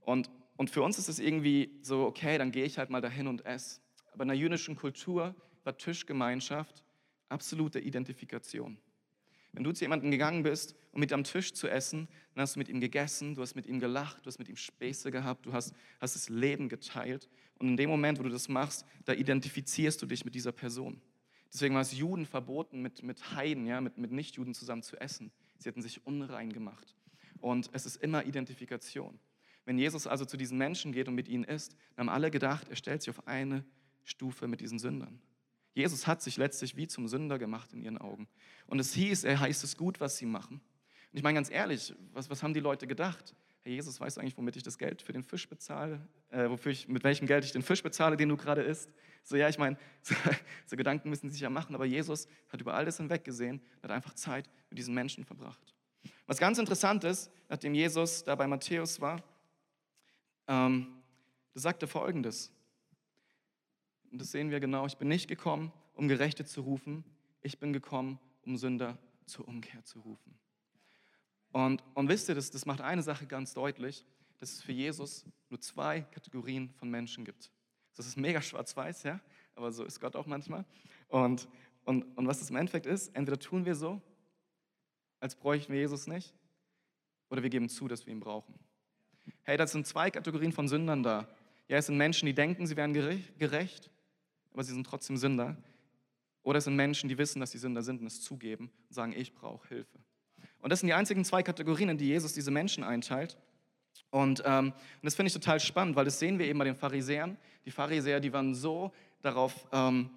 Und, 0.00 0.30
und 0.56 0.70
für 0.70 0.82
uns 0.82 0.98
ist 0.98 1.08
es 1.08 1.18
irgendwie 1.18 1.78
so, 1.82 2.04
okay, 2.04 2.38
dann 2.38 2.52
gehe 2.52 2.64
ich 2.64 2.78
halt 2.78 2.90
mal 2.90 3.00
dahin 3.00 3.26
und 3.26 3.46
esse. 3.46 3.80
Aber 4.12 4.22
in 4.22 4.28
der 4.28 4.36
jüdischen 4.36 4.76
Kultur 4.76 5.34
war 5.64 5.76
Tischgemeinschaft 5.76 6.82
absolute 7.28 7.80
Identifikation. 7.80 8.78
Wenn 9.52 9.64
du 9.64 9.72
zu 9.72 9.84
jemandem 9.84 10.10
gegangen 10.10 10.42
bist, 10.42 10.76
um 10.92 11.00
mit 11.00 11.12
am 11.12 11.24
Tisch 11.24 11.52
zu 11.52 11.68
essen, 11.68 12.08
dann 12.34 12.42
hast 12.42 12.54
du 12.54 12.60
mit 12.60 12.68
ihm 12.68 12.80
gegessen, 12.80 13.34
du 13.34 13.42
hast 13.42 13.56
mit 13.56 13.66
ihm 13.66 13.80
gelacht, 13.80 14.24
du 14.24 14.26
hast 14.26 14.38
mit 14.38 14.48
ihm 14.48 14.56
Späße 14.56 15.10
gehabt, 15.10 15.46
du 15.46 15.52
hast, 15.52 15.74
hast 16.00 16.14
das 16.14 16.28
Leben 16.28 16.68
geteilt. 16.68 17.28
Und 17.58 17.68
in 17.68 17.76
dem 17.76 17.90
Moment, 17.90 18.18
wo 18.18 18.22
du 18.22 18.28
das 18.28 18.48
machst, 18.48 18.84
da 19.04 19.12
identifizierst 19.12 20.00
du 20.00 20.06
dich 20.06 20.24
mit 20.24 20.34
dieser 20.34 20.52
Person. 20.52 21.00
Deswegen 21.52 21.74
war 21.74 21.82
es 21.82 21.96
Juden 21.96 22.26
verboten, 22.26 22.80
mit, 22.80 23.02
mit 23.02 23.34
Heiden, 23.34 23.66
ja, 23.66 23.80
mit, 23.80 23.98
mit 23.98 24.12
Nichtjuden 24.12 24.54
zusammen 24.54 24.82
zu 24.82 24.96
essen. 25.00 25.32
Sie 25.58 25.68
hätten 25.68 25.82
sich 25.82 26.06
unrein 26.06 26.52
gemacht. 26.52 26.94
Und 27.40 27.70
es 27.72 27.86
ist 27.86 27.96
immer 27.96 28.24
Identifikation. 28.24 29.18
Wenn 29.64 29.78
Jesus 29.78 30.06
also 30.06 30.24
zu 30.24 30.36
diesen 30.36 30.58
Menschen 30.58 30.92
geht 30.92 31.08
und 31.08 31.14
mit 31.14 31.28
ihnen 31.28 31.44
isst, 31.44 31.76
dann 31.96 32.06
haben 32.06 32.14
alle 32.14 32.30
gedacht, 32.30 32.68
er 32.68 32.76
stellt 32.76 33.02
sich 33.02 33.10
auf 33.10 33.26
eine 33.26 33.64
Stufe 34.04 34.48
mit 34.48 34.60
diesen 34.60 34.78
Sündern. 34.78 35.20
Jesus 35.74 36.06
hat 36.06 36.22
sich 36.22 36.36
letztlich 36.36 36.76
wie 36.76 36.88
zum 36.88 37.06
Sünder 37.06 37.38
gemacht 37.38 37.72
in 37.72 37.82
ihren 37.82 37.98
Augen. 37.98 38.28
Und 38.66 38.80
es 38.80 38.92
hieß, 38.94 39.24
er 39.24 39.38
heißt 39.38 39.62
es 39.62 39.76
gut, 39.76 40.00
was 40.00 40.16
sie 40.16 40.26
machen. 40.26 40.60
Und 41.12 41.16
ich 41.16 41.22
meine 41.22 41.34
ganz 41.34 41.50
ehrlich, 41.50 41.94
was, 42.12 42.28
was 42.30 42.42
haben 42.42 42.54
die 42.54 42.60
Leute 42.60 42.86
gedacht? 42.86 43.34
Herr 43.62 43.72
Jesus, 43.72 44.00
weißt 44.00 44.16
du 44.16 44.20
eigentlich, 44.20 44.36
womit 44.36 44.56
ich 44.56 44.62
das 44.62 44.78
Geld 44.78 45.02
für 45.02 45.12
den 45.12 45.22
Fisch 45.22 45.48
bezahle? 45.48 46.00
Äh, 46.30 46.48
wofür 46.48 46.72
ich, 46.72 46.88
mit 46.88 47.04
welchem 47.04 47.26
Geld 47.26 47.44
ich 47.44 47.52
den 47.52 47.62
Fisch 47.62 47.82
bezahle, 47.82 48.16
den 48.16 48.28
du 48.28 48.36
gerade 48.36 48.62
isst? 48.62 48.90
So, 49.22 49.36
ja, 49.36 49.48
ich 49.48 49.58
meine, 49.58 49.76
so, 50.02 50.14
so, 50.66 50.76
Gedanken 50.76 51.10
müssen 51.10 51.28
sie 51.28 51.34
sich 51.34 51.42
ja 51.42 51.50
machen, 51.50 51.74
aber 51.74 51.84
Jesus 51.84 52.26
hat 52.48 52.60
über 52.60 52.74
alles 52.74 52.96
hinweg 52.96 53.22
gesehen, 53.22 53.60
hat 53.82 53.90
einfach 53.90 54.14
Zeit 54.14 54.48
mit 54.70 54.78
diesen 54.78 54.94
Menschen 54.94 55.24
verbracht. 55.24 55.74
Was 56.26 56.38
ganz 56.38 56.58
interessant 56.58 57.04
ist, 57.04 57.30
nachdem 57.48 57.74
Jesus 57.74 58.24
da 58.24 58.34
bei 58.34 58.46
Matthäus 58.46 59.00
war, 59.00 59.22
ähm, 60.50 60.88
da 61.54 61.60
sagt 61.60 61.82
er 61.82 61.88
folgendes. 61.88 62.52
Und 64.10 64.20
das 64.20 64.32
sehen 64.32 64.50
wir 64.50 64.58
genau. 64.58 64.84
Ich 64.86 64.96
bin 64.96 65.08
nicht 65.08 65.28
gekommen, 65.28 65.72
um 65.94 66.08
Gerechte 66.08 66.44
zu 66.44 66.62
rufen. 66.62 67.04
Ich 67.40 67.58
bin 67.60 67.72
gekommen, 67.72 68.18
um 68.44 68.56
Sünder 68.56 68.98
zur 69.26 69.46
Umkehr 69.46 69.84
zu 69.84 70.00
rufen. 70.00 70.36
Und, 71.52 71.84
und 71.94 72.08
wisst 72.08 72.28
ihr, 72.28 72.34
das, 72.34 72.50
das 72.50 72.66
macht 72.66 72.80
eine 72.80 73.02
Sache 73.02 73.26
ganz 73.26 73.54
deutlich, 73.54 74.04
dass 74.38 74.52
es 74.52 74.62
für 74.62 74.72
Jesus 74.72 75.24
nur 75.48 75.60
zwei 75.60 76.00
Kategorien 76.00 76.70
von 76.74 76.90
Menschen 76.90 77.24
gibt. 77.24 77.52
Das 77.94 78.06
ist 78.06 78.16
mega 78.16 78.42
schwarz-weiß, 78.42 79.04
ja, 79.04 79.20
aber 79.54 79.70
so 79.72 79.84
ist 79.84 80.00
Gott 80.00 80.16
auch 80.16 80.26
manchmal. 80.26 80.64
Und, 81.08 81.48
und, 81.84 82.04
und 82.16 82.26
was 82.26 82.40
das 82.40 82.50
im 82.50 82.56
Endeffekt 82.56 82.86
ist, 82.86 83.14
entweder 83.14 83.38
tun 83.38 83.64
wir 83.64 83.74
so, 83.74 84.00
als 85.20 85.36
bräuchten 85.36 85.72
wir 85.72 85.80
Jesus 85.80 86.06
nicht, 86.06 86.34
oder 87.28 87.42
wir 87.42 87.50
geben 87.50 87.68
zu, 87.68 87.86
dass 87.86 88.06
wir 88.06 88.12
ihn 88.12 88.20
brauchen. 88.20 88.58
Hey, 89.42 89.56
das 89.56 89.72
sind 89.72 89.86
zwei 89.86 90.10
Kategorien 90.10 90.52
von 90.52 90.68
Sündern 90.68 91.02
da. 91.02 91.28
Ja, 91.68 91.76
es 91.78 91.86
sind 91.86 91.96
Menschen, 91.96 92.26
die 92.26 92.34
denken, 92.34 92.66
sie 92.66 92.76
wären 92.76 92.92
gerecht, 92.92 93.90
aber 94.52 94.64
sie 94.64 94.72
sind 94.72 94.86
trotzdem 94.86 95.16
Sünder. 95.16 95.56
Oder 96.42 96.58
es 96.58 96.64
sind 96.64 96.76
Menschen, 96.76 97.08
die 97.08 97.18
wissen, 97.18 97.40
dass 97.40 97.52
sie 97.52 97.58
Sünder 97.58 97.82
sind 97.82 98.00
und 98.00 98.06
es 98.06 98.22
zugeben 98.22 98.70
und 98.88 98.94
sagen, 98.94 99.12
ich 99.16 99.34
brauche 99.34 99.68
Hilfe. 99.68 99.98
Und 100.62 100.70
das 100.70 100.80
sind 100.80 100.88
die 100.88 100.94
einzigen 100.94 101.24
zwei 101.24 101.42
Kategorien, 101.42 101.90
in 101.90 101.98
die 101.98 102.06
Jesus 102.06 102.32
diese 102.32 102.50
Menschen 102.50 102.82
einteilt. 102.82 103.36
Und, 104.10 104.42
ähm, 104.44 104.72
und 104.72 105.04
das 105.04 105.14
finde 105.14 105.28
ich 105.28 105.34
total 105.34 105.60
spannend, 105.60 105.96
weil 105.96 106.04
das 106.04 106.18
sehen 106.18 106.38
wir 106.38 106.46
eben 106.46 106.58
bei 106.58 106.64
den 106.64 106.74
Pharisäern. 106.74 107.36
Die 107.64 107.70
Pharisäer, 107.70 108.20
die 108.20 108.32
waren 108.32 108.54
so 108.54 108.92
darauf 109.22 109.66
ähm, 109.72 110.10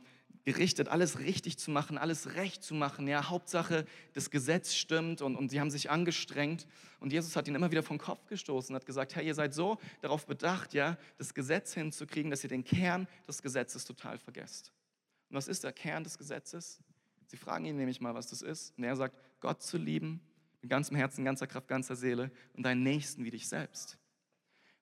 gerichtet, 0.43 0.89
alles 0.89 1.19
richtig 1.19 1.57
zu 1.57 1.71
machen, 1.71 1.97
alles 1.97 2.35
recht 2.35 2.63
zu 2.63 2.75
machen. 2.75 3.07
Ja, 3.07 3.29
Hauptsache, 3.29 3.85
das 4.13 4.29
Gesetz 4.29 4.73
stimmt 4.73 5.21
und, 5.21 5.35
und 5.35 5.49
sie 5.49 5.59
haben 5.59 5.71
sich 5.71 5.89
angestrengt. 5.89 6.67
Und 6.99 7.13
Jesus 7.13 7.35
hat 7.35 7.47
ihnen 7.47 7.55
immer 7.55 7.71
wieder 7.71 7.83
vom 7.83 7.97
Kopf 7.97 8.27
gestoßen 8.27 8.73
und 8.73 8.75
hat 8.75 8.85
gesagt, 8.85 9.15
hey, 9.15 9.25
ihr 9.25 9.35
seid 9.35 9.53
so 9.53 9.77
darauf 10.01 10.25
bedacht, 10.25 10.73
ja, 10.73 10.97
das 11.17 11.33
Gesetz 11.33 11.73
hinzukriegen, 11.73 12.29
dass 12.29 12.43
ihr 12.43 12.49
den 12.49 12.63
Kern 12.63 13.07
des 13.27 13.41
Gesetzes 13.41 13.85
total 13.85 14.17
vergesst. 14.17 14.71
Und 15.29 15.37
was 15.37 15.47
ist 15.47 15.63
der 15.63 15.73
Kern 15.73 16.03
des 16.03 16.17
Gesetzes? 16.17 16.79
Sie 17.27 17.37
fragen 17.37 17.65
ihn 17.65 17.77
nämlich 17.77 18.01
mal, 18.01 18.13
was 18.13 18.27
das 18.27 18.41
ist. 18.41 18.77
Und 18.77 18.83
er 18.83 18.95
sagt, 18.95 19.15
Gott 19.39 19.61
zu 19.61 19.77
lieben, 19.77 20.21
mit 20.61 20.69
ganzem 20.69 20.95
Herzen, 20.95 21.25
ganzer 21.25 21.47
Kraft, 21.47 21.67
ganzer 21.67 21.95
Seele 21.95 22.31
und 22.53 22.63
deinen 22.63 22.83
Nächsten 22.83 23.25
wie 23.25 23.31
dich 23.31 23.47
selbst. 23.47 23.97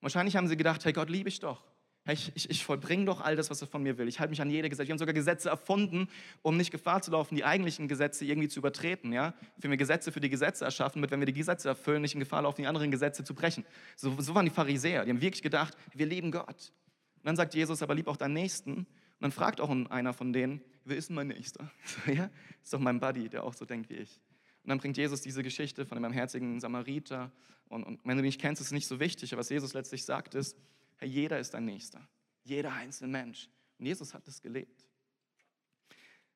Wahrscheinlich 0.01 0.35
haben 0.35 0.47
sie 0.47 0.57
gedacht, 0.57 0.83
hey, 0.85 0.93
Gott 0.93 1.09
liebe 1.09 1.29
ich 1.29 1.39
doch. 1.39 1.70
Ich, 2.07 2.31
ich, 2.33 2.49
ich 2.49 2.65
vollbringe 2.65 3.05
doch 3.05 3.21
all 3.21 3.35
das, 3.35 3.51
was 3.51 3.61
er 3.61 3.67
von 3.67 3.83
mir 3.83 3.99
will. 3.99 4.07
Ich 4.07 4.19
halte 4.19 4.31
mich 4.31 4.41
an 4.41 4.49
jede 4.49 4.69
Gesetze. 4.69 4.87
Wir 4.87 4.93
haben 4.93 4.99
sogar 4.99 5.13
Gesetze 5.13 5.49
erfunden, 5.49 6.07
um 6.41 6.57
nicht 6.57 6.71
Gefahr 6.71 7.01
zu 7.03 7.11
laufen, 7.11 7.35
die 7.35 7.43
eigentlichen 7.43 7.87
Gesetze 7.87 8.25
irgendwie 8.25 8.47
zu 8.47 8.59
übertreten. 8.59 9.13
Ja? 9.13 9.35
Wir 9.57 9.69
haben 9.69 9.77
Gesetze 9.77 10.11
für 10.11 10.19
die 10.19 10.29
Gesetze 10.29 10.65
erschaffen, 10.65 10.99
damit, 10.99 11.11
wenn 11.11 11.19
wir 11.19 11.27
die 11.27 11.33
Gesetze 11.33 11.69
erfüllen, 11.69 12.01
nicht 12.01 12.15
in 12.15 12.19
Gefahr 12.19 12.41
laufen, 12.41 12.61
die 12.61 12.67
anderen 12.67 12.89
Gesetze 12.89 13.23
zu 13.23 13.35
brechen. 13.35 13.65
So, 13.95 14.19
so 14.19 14.33
waren 14.33 14.45
die 14.45 14.51
Pharisäer. 14.51 15.05
Die 15.05 15.11
haben 15.11 15.21
wirklich 15.21 15.43
gedacht, 15.43 15.77
wir 15.93 16.07
lieben 16.07 16.31
Gott. 16.31 16.73
Und 17.17 17.25
dann 17.25 17.35
sagt 17.35 17.53
Jesus, 17.53 17.83
aber 17.83 17.93
lieb 17.93 18.07
auch 18.07 18.17
deinen 18.17 18.33
Nächsten. 18.33 18.71
Und 18.71 18.87
dann 19.19 19.31
fragt 19.31 19.61
auch 19.61 19.69
einer 19.69 20.13
von 20.13 20.33
denen, 20.33 20.61
wer 20.85 20.97
ist 20.97 21.11
mein 21.11 21.27
Nächster? 21.27 21.71
So, 21.85 22.11
ja? 22.11 22.31
Ist 22.63 22.73
doch 22.73 22.79
mein 22.79 22.99
Buddy, 22.99 23.29
der 23.29 23.43
auch 23.43 23.53
so 23.53 23.65
denkt 23.65 23.91
wie 23.91 23.97
ich. 23.97 24.19
Und 24.63 24.69
dann 24.69 24.79
bringt 24.79 24.97
Jesus 24.97 25.21
diese 25.21 25.43
Geschichte 25.43 25.85
von 25.85 25.97
dem 25.97 26.01
barmherzigen 26.01 26.59
Samariter. 26.59 27.31
Und, 27.69 27.83
und 27.83 27.99
wenn 28.03 28.17
du 28.17 28.23
mich 28.23 28.39
kennst, 28.39 28.59
ist 28.59 28.67
es 28.67 28.73
nicht 28.73 28.87
so 28.87 28.99
wichtig. 28.99 29.33
Aber 29.33 29.41
was 29.41 29.49
Jesus 29.49 29.75
letztlich 29.75 30.03
sagt, 30.03 30.33
ist, 30.33 30.57
Herr, 31.01 31.07
jeder 31.07 31.39
ist 31.39 31.55
ein 31.55 31.65
Nächster. 31.65 32.07
Jeder 32.43 32.73
einzelne 32.73 33.11
Mensch. 33.11 33.49
Und 33.79 33.87
Jesus 33.87 34.13
hat 34.13 34.27
das 34.27 34.39
gelebt. 34.39 34.85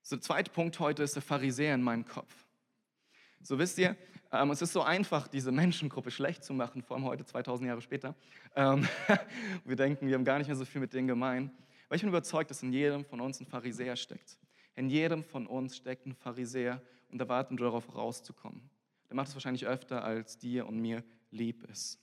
So, 0.02 0.16
der 0.16 0.24
zweite 0.24 0.50
Punkt 0.50 0.80
heute 0.80 1.04
ist 1.04 1.14
der 1.14 1.22
Pharisäer 1.22 1.76
in 1.76 1.84
meinem 1.84 2.04
Kopf. 2.04 2.34
So 3.42 3.60
wisst 3.60 3.78
ihr, 3.78 3.96
ähm, 4.32 4.50
es 4.50 4.64
ist 4.64 4.74
so 4.74 4.82
einfach, 4.82 5.28
diese 5.28 5.52
Menschengruppe 5.52 6.10
schlecht 6.10 6.44
zu 6.44 6.54
machen, 6.54 6.82
vor 6.82 6.98
allem 6.98 7.06
heute, 7.06 7.26
2000 7.26 7.68
Jahre 7.68 7.82
später. 7.82 8.16
Ähm, 8.56 8.88
wir 9.66 9.76
denken, 9.76 10.08
wir 10.08 10.16
haben 10.16 10.26
gar 10.26 10.40
nicht 10.40 10.48
mehr 10.48 10.56
so 10.56 10.66
viel 10.66 10.82
mit 10.82 10.94
denen 10.94 11.08
gemein. 11.08 11.52
Weil 11.88 11.98
ich 11.98 12.02
bin 12.02 12.10
überzeugt, 12.10 12.50
dass 12.50 12.64
in 12.64 12.74
jedem 12.74 13.06
von 13.06 13.22
uns 13.22 13.40
ein 13.40 13.46
Pharisäer 13.46 13.96
steckt. 13.96 14.40
In 14.76 14.90
jedem 14.90 15.24
von 15.24 15.46
uns 15.46 15.78
steckt 15.78 16.08
ein 16.08 16.16
Pharisäer 16.16 16.82
und 17.12 17.22
er 17.22 17.30
wartet 17.30 17.52
nur 17.52 17.68
darauf, 17.68 17.96
rauszukommen. 17.96 18.68
Der 19.10 19.16
macht 19.16 19.28
es 19.28 19.36
wahrscheinlich 19.36 19.68
öfter, 19.68 20.04
als 20.04 20.40
dir 20.40 20.66
und 20.66 20.80
mir 20.80 21.04
lieb 21.30 21.64
ist. 21.70 22.00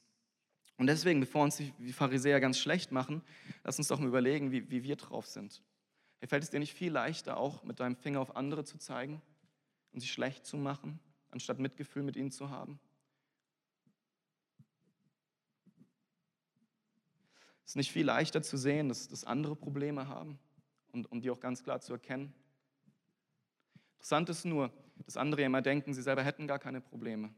Und 0.83 0.89
deswegen, 0.89 1.21
bevor 1.21 1.45
uns 1.45 1.59
die 1.59 1.93
Pharisäer 1.93 2.41
ganz 2.41 2.59
schlecht 2.59 2.91
machen, 2.91 3.23
lass 3.63 3.79
uns 3.79 3.87
doch 3.87 4.01
mal 4.01 4.09
überlegen, 4.09 4.51
wie, 4.51 4.69
wie 4.69 4.83
wir 4.83 4.97
drauf 4.97 5.29
sind. 5.29 5.63
Hey, 6.19 6.27
fällt 6.27 6.43
es 6.43 6.51
dir 6.51 6.59
nicht 6.59 6.75
viel 6.75 6.91
leichter, 6.91 7.37
auch 7.37 7.63
mit 7.63 7.79
deinem 7.79 7.95
Finger 7.95 8.19
auf 8.19 8.35
andere 8.35 8.65
zu 8.65 8.79
zeigen 8.79 9.23
und 9.93 10.01
sie 10.01 10.09
schlecht 10.09 10.45
zu 10.45 10.57
machen, 10.57 10.99
anstatt 11.31 11.61
Mitgefühl 11.61 12.03
mit 12.03 12.17
ihnen 12.17 12.33
zu 12.33 12.51
haben? 12.51 12.81
Es 17.65 17.71
ist 17.71 17.77
nicht 17.77 17.93
viel 17.93 18.07
leichter 18.07 18.43
zu 18.43 18.57
sehen, 18.57 18.89
dass, 18.89 19.07
dass 19.07 19.23
andere 19.23 19.55
Probleme 19.55 20.09
haben 20.09 20.41
und 20.91 21.13
um 21.13 21.21
die 21.21 21.31
auch 21.31 21.39
ganz 21.39 21.63
klar 21.63 21.81
zu 21.81 21.93
erkennen. 21.93 22.35
Interessant 23.99 24.29
ist 24.31 24.45
nur, 24.45 24.73
dass 25.05 25.17
andere 25.17 25.43
immer 25.45 25.63
denken, 25.63 25.95
sie 25.95 26.03
selber 26.03 26.25
hätten 26.25 26.49
gar 26.49 26.59
keine 26.59 26.81
Probleme. 26.81 27.33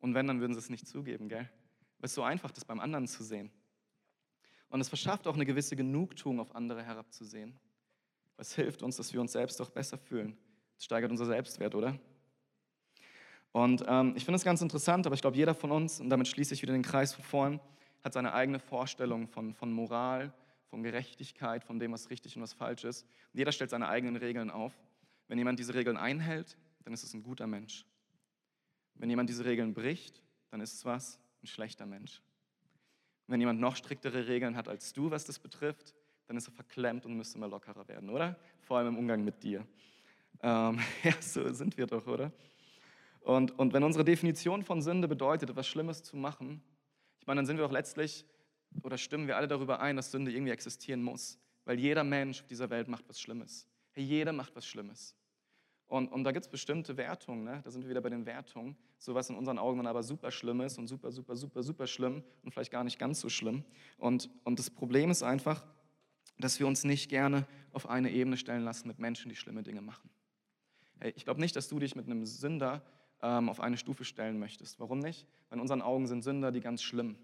Und 0.00 0.12
wenn, 0.12 0.26
dann 0.26 0.40
würden 0.40 0.52
sie 0.52 0.60
es 0.60 0.68
nicht 0.68 0.86
zugeben, 0.86 1.30
gell? 1.30 1.50
Weil 1.98 2.06
es 2.06 2.14
so 2.14 2.22
einfach 2.22 2.50
ist, 2.56 2.66
beim 2.66 2.80
anderen 2.80 3.06
zu 3.06 3.24
sehen. 3.24 3.50
Und 4.68 4.80
es 4.80 4.88
verschafft 4.88 5.26
auch 5.26 5.34
eine 5.34 5.46
gewisse 5.46 5.76
Genugtuung, 5.76 6.40
auf 6.40 6.54
andere 6.54 6.82
herabzusehen. 6.82 7.58
Es 8.36 8.54
hilft 8.54 8.82
uns, 8.82 8.96
dass 8.96 9.12
wir 9.12 9.20
uns 9.20 9.32
selbst 9.32 9.60
auch 9.60 9.70
besser 9.70 9.96
fühlen. 9.96 10.36
Es 10.76 10.84
steigert 10.84 11.10
unser 11.10 11.26
Selbstwert, 11.26 11.74
oder? 11.74 11.98
Und 13.52 13.82
ähm, 13.88 14.12
ich 14.16 14.24
finde 14.24 14.36
es 14.36 14.44
ganz 14.44 14.60
interessant, 14.60 15.06
aber 15.06 15.14
ich 15.14 15.22
glaube, 15.22 15.36
jeder 15.36 15.54
von 15.54 15.70
uns, 15.70 16.00
und 16.00 16.10
damit 16.10 16.28
schließe 16.28 16.52
ich 16.52 16.60
wieder 16.60 16.74
den 16.74 16.82
Kreis 16.82 17.14
von 17.14 17.24
vorn, 17.24 17.60
hat 18.04 18.12
seine 18.12 18.34
eigene 18.34 18.58
Vorstellung 18.58 19.28
von, 19.28 19.54
von 19.54 19.72
Moral, 19.72 20.32
von 20.68 20.82
Gerechtigkeit, 20.82 21.64
von 21.64 21.78
dem, 21.78 21.92
was 21.92 22.10
richtig 22.10 22.36
und 22.36 22.42
was 22.42 22.52
falsch 22.52 22.84
ist. 22.84 23.04
Und 23.32 23.38
jeder 23.38 23.52
stellt 23.52 23.70
seine 23.70 23.88
eigenen 23.88 24.16
Regeln 24.16 24.50
auf. 24.50 24.74
Wenn 25.28 25.38
jemand 25.38 25.58
diese 25.58 25.74
Regeln 25.74 25.96
einhält, 25.96 26.58
dann 26.84 26.92
ist 26.92 27.02
es 27.02 27.14
ein 27.14 27.22
guter 27.22 27.46
Mensch. 27.46 27.86
Wenn 28.94 29.08
jemand 29.08 29.30
diese 29.30 29.44
Regeln 29.44 29.72
bricht, 29.74 30.22
dann 30.50 30.60
ist 30.60 30.74
es 30.74 30.84
was? 30.84 31.18
Ein 31.46 31.48
schlechter 31.48 31.86
Mensch. 31.86 32.20
Und 33.28 33.34
wenn 33.34 33.38
jemand 33.38 33.60
noch 33.60 33.76
striktere 33.76 34.26
Regeln 34.26 34.56
hat 34.56 34.66
als 34.66 34.92
du, 34.92 35.12
was 35.12 35.24
das 35.24 35.38
betrifft, 35.38 35.94
dann 36.26 36.36
ist 36.36 36.48
er 36.48 36.52
verklemmt 36.52 37.06
und 37.06 37.16
müsste 37.16 37.38
mal 37.38 37.48
lockerer 37.48 37.86
werden, 37.86 38.10
oder? 38.10 38.36
Vor 38.62 38.78
allem 38.78 38.88
im 38.88 38.98
Umgang 38.98 39.22
mit 39.22 39.44
dir. 39.44 39.64
Ähm, 40.42 40.80
ja, 41.04 41.12
so 41.20 41.52
sind 41.52 41.76
wir 41.76 41.86
doch, 41.86 42.04
oder? 42.08 42.32
Und, 43.20 43.56
und 43.60 43.72
wenn 43.72 43.84
unsere 43.84 44.04
Definition 44.04 44.64
von 44.64 44.82
Sünde 44.82 45.06
bedeutet, 45.06 45.48
etwas 45.48 45.68
Schlimmes 45.68 46.02
zu 46.02 46.16
machen, 46.16 46.60
ich 47.20 47.28
meine, 47.28 47.38
dann 47.38 47.46
sind 47.46 47.58
wir 47.58 47.64
doch 47.64 47.70
letztlich 47.70 48.24
oder 48.82 48.98
stimmen 48.98 49.28
wir 49.28 49.36
alle 49.36 49.46
darüber 49.46 49.78
ein, 49.78 49.94
dass 49.94 50.10
Sünde 50.10 50.32
irgendwie 50.32 50.50
existieren 50.50 51.00
muss. 51.00 51.38
Weil 51.64 51.78
jeder 51.78 52.02
Mensch 52.02 52.40
auf 52.40 52.48
dieser 52.48 52.70
Welt 52.70 52.88
macht 52.88 53.08
was 53.08 53.20
Schlimmes. 53.20 53.68
Hey, 53.92 54.02
jeder 54.02 54.32
macht 54.32 54.56
was 54.56 54.66
Schlimmes. 54.66 55.14
Und, 55.88 56.10
und 56.10 56.24
da 56.24 56.32
gibt 56.32 56.46
es 56.46 56.50
bestimmte 56.50 56.96
Wertungen, 56.96 57.44
ne? 57.44 57.60
da 57.64 57.70
sind 57.70 57.82
wir 57.82 57.90
wieder 57.90 58.00
bei 58.00 58.10
den 58.10 58.26
Wertungen. 58.26 58.76
So 58.98 59.14
was 59.14 59.30
in 59.30 59.36
unseren 59.36 59.58
Augen 59.58 59.78
dann 59.78 59.86
aber 59.86 60.02
super 60.02 60.32
schlimm 60.32 60.60
ist 60.60 60.78
und 60.78 60.88
super, 60.88 61.12
super, 61.12 61.36
super, 61.36 61.62
super 61.62 61.86
schlimm 61.86 62.24
und 62.42 62.52
vielleicht 62.52 62.72
gar 62.72 62.82
nicht 62.82 62.98
ganz 62.98 63.20
so 63.20 63.28
schlimm. 63.28 63.64
Und, 63.98 64.28
und 64.42 64.58
das 64.58 64.68
Problem 64.68 65.10
ist 65.10 65.22
einfach, 65.22 65.64
dass 66.38 66.58
wir 66.58 66.66
uns 66.66 66.82
nicht 66.84 67.08
gerne 67.08 67.46
auf 67.72 67.88
eine 67.88 68.10
Ebene 68.10 68.36
stellen 68.36 68.64
lassen 68.64 68.88
mit 68.88 68.98
Menschen, 68.98 69.28
die 69.28 69.36
schlimme 69.36 69.62
Dinge 69.62 69.80
machen. 69.80 70.10
Hey, 70.98 71.12
ich 71.14 71.24
glaube 71.24 71.40
nicht, 71.40 71.54
dass 71.54 71.68
du 71.68 71.78
dich 71.78 71.94
mit 71.94 72.06
einem 72.06 72.26
Sünder 72.26 72.82
ähm, 73.22 73.48
auf 73.48 73.60
eine 73.60 73.76
Stufe 73.76 74.04
stellen 74.04 74.38
möchtest. 74.38 74.80
Warum 74.80 74.98
nicht? 74.98 75.26
Weil 75.48 75.58
in 75.58 75.60
unseren 75.60 75.82
Augen 75.82 76.06
sind 76.06 76.22
Sünder 76.22 76.50
die 76.50 76.60
ganz 76.60 76.82
schlimm. 76.82 77.16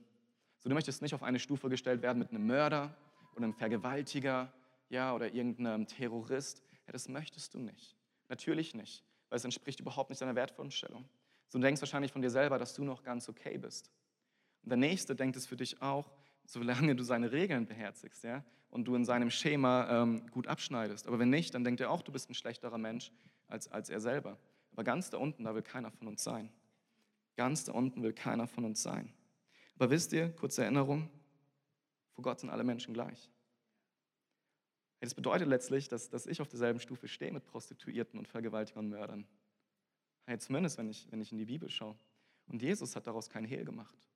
So, 0.58 0.68
du 0.68 0.74
möchtest 0.74 1.02
nicht 1.02 1.14
auf 1.14 1.24
eine 1.24 1.40
Stufe 1.40 1.68
gestellt 1.68 2.02
werden 2.02 2.18
mit 2.18 2.30
einem 2.30 2.46
Mörder 2.46 2.94
oder 3.34 3.44
einem 3.44 3.54
Vergewaltiger 3.54 4.52
ja, 4.88 5.14
oder 5.14 5.34
irgendeinem 5.34 5.86
Terrorist. 5.86 6.62
Ja, 6.86 6.92
das 6.92 7.08
möchtest 7.08 7.54
du 7.54 7.58
nicht. 7.58 7.96
Natürlich 8.32 8.74
nicht, 8.74 9.04
weil 9.28 9.36
es 9.36 9.44
entspricht 9.44 9.80
überhaupt 9.80 10.08
nicht 10.08 10.22
deiner 10.22 10.34
Wertvorstellung. 10.34 11.06
So, 11.48 11.58
du 11.58 11.64
denkst 11.64 11.82
wahrscheinlich 11.82 12.12
von 12.12 12.22
dir 12.22 12.30
selber, 12.30 12.58
dass 12.58 12.72
du 12.72 12.82
noch 12.82 13.02
ganz 13.02 13.28
okay 13.28 13.58
bist. 13.58 13.90
Und 14.62 14.70
der 14.70 14.78
Nächste 14.78 15.14
denkt 15.14 15.36
es 15.36 15.44
für 15.44 15.58
dich 15.58 15.82
auch, 15.82 16.10
solange 16.46 16.96
du 16.96 17.04
seine 17.04 17.30
Regeln 17.30 17.66
beherzigst 17.66 18.24
ja, 18.24 18.42
und 18.70 18.86
du 18.86 18.94
in 18.94 19.04
seinem 19.04 19.28
Schema 19.28 20.02
ähm, 20.02 20.26
gut 20.30 20.46
abschneidest. 20.46 21.06
Aber 21.08 21.18
wenn 21.18 21.28
nicht, 21.28 21.52
dann 21.52 21.62
denkt 21.62 21.82
er 21.82 21.90
auch, 21.90 22.00
du 22.00 22.10
bist 22.10 22.30
ein 22.30 22.34
schlechterer 22.34 22.78
Mensch 22.78 23.12
als, 23.48 23.70
als 23.70 23.90
er 23.90 24.00
selber. 24.00 24.38
Aber 24.72 24.82
ganz 24.82 25.10
da 25.10 25.18
unten, 25.18 25.44
da 25.44 25.54
will 25.54 25.60
keiner 25.60 25.90
von 25.90 26.08
uns 26.08 26.24
sein. 26.24 26.48
Ganz 27.36 27.64
da 27.64 27.72
unten 27.72 28.02
will 28.02 28.14
keiner 28.14 28.46
von 28.46 28.64
uns 28.64 28.82
sein. 28.82 29.12
Aber 29.74 29.90
wisst 29.90 30.14
ihr, 30.14 30.30
kurze 30.30 30.62
Erinnerung, 30.62 31.10
vor 32.14 32.22
Gott 32.22 32.40
sind 32.40 32.48
alle 32.48 32.64
Menschen 32.64 32.94
gleich. 32.94 33.28
Das 35.02 35.14
bedeutet 35.14 35.48
letztlich, 35.48 35.88
dass, 35.88 36.10
dass 36.10 36.26
ich 36.26 36.40
auf 36.40 36.48
derselben 36.48 36.78
Stufe 36.78 37.08
stehe 37.08 37.32
mit 37.32 37.44
Prostituierten 37.44 38.20
und 38.20 38.28
Vergewaltigern 38.28 38.84
und 38.84 38.90
Mördern. 38.90 39.26
Hey, 40.26 40.38
zumindest, 40.38 40.78
wenn 40.78 40.88
ich, 40.88 41.10
wenn 41.10 41.20
ich 41.20 41.32
in 41.32 41.38
die 41.38 41.44
Bibel 41.44 41.68
schaue. 41.68 41.96
Und 42.46 42.62
Jesus 42.62 42.94
hat 42.94 43.08
daraus 43.08 43.28
kein 43.28 43.44
Hehl 43.44 43.64
gemacht. 43.64 44.08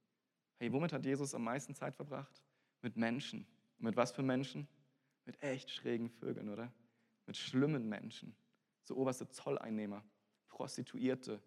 Hey, 0.59 0.73
womit 0.73 0.93
hat 0.93 1.05
Jesus 1.05 1.35
am 1.35 1.43
meisten 1.43 1.75
Zeit 1.75 1.97
verbracht? 1.97 2.41
Mit 2.83 2.97
Menschen. 2.97 3.49
Mit 3.79 3.97
was 3.97 4.13
für 4.13 4.23
Menschen? 4.23 4.69
Mit 5.25 5.43
echt 5.43 5.73
schrägen 5.73 6.09
Vögeln, 6.09 6.49
oder? 6.49 6.73
Mit 7.27 7.37
schlimmen 7.37 7.89
Menschen. 7.89 8.37
So 8.85 8.95
oberste 8.95 9.29
Zolleinnehmer, 9.29 10.05
Prostituierte, 10.47 11.43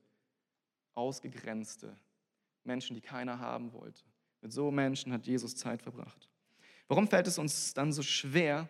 Ausgegrenzte, 0.96 1.98
Menschen, 2.66 2.94
die 2.94 3.02
keiner 3.02 3.40
haben 3.40 3.72
wollte. 3.72 4.04
Mit 4.42 4.52
so 4.52 4.70
Menschen 4.70 5.14
hat 5.14 5.26
Jesus 5.26 5.56
Zeit 5.56 5.82
verbracht. 5.82 6.30
Warum 6.90 7.08
fällt 7.08 7.28
es 7.28 7.38
uns 7.38 7.74
dann 7.74 7.94
so 7.94 8.02
schwer, 8.02 8.70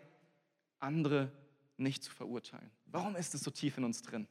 andere 0.80 1.32
nicht 1.78 2.04
zu 2.04 2.12
verurteilen? 2.12 2.70
Warum 2.86 3.16
ist 3.16 3.34
es 3.34 3.42
so 3.42 3.52
tief 3.52 3.78
in 3.78 3.84
uns 3.84 4.02
drin? 4.02 4.28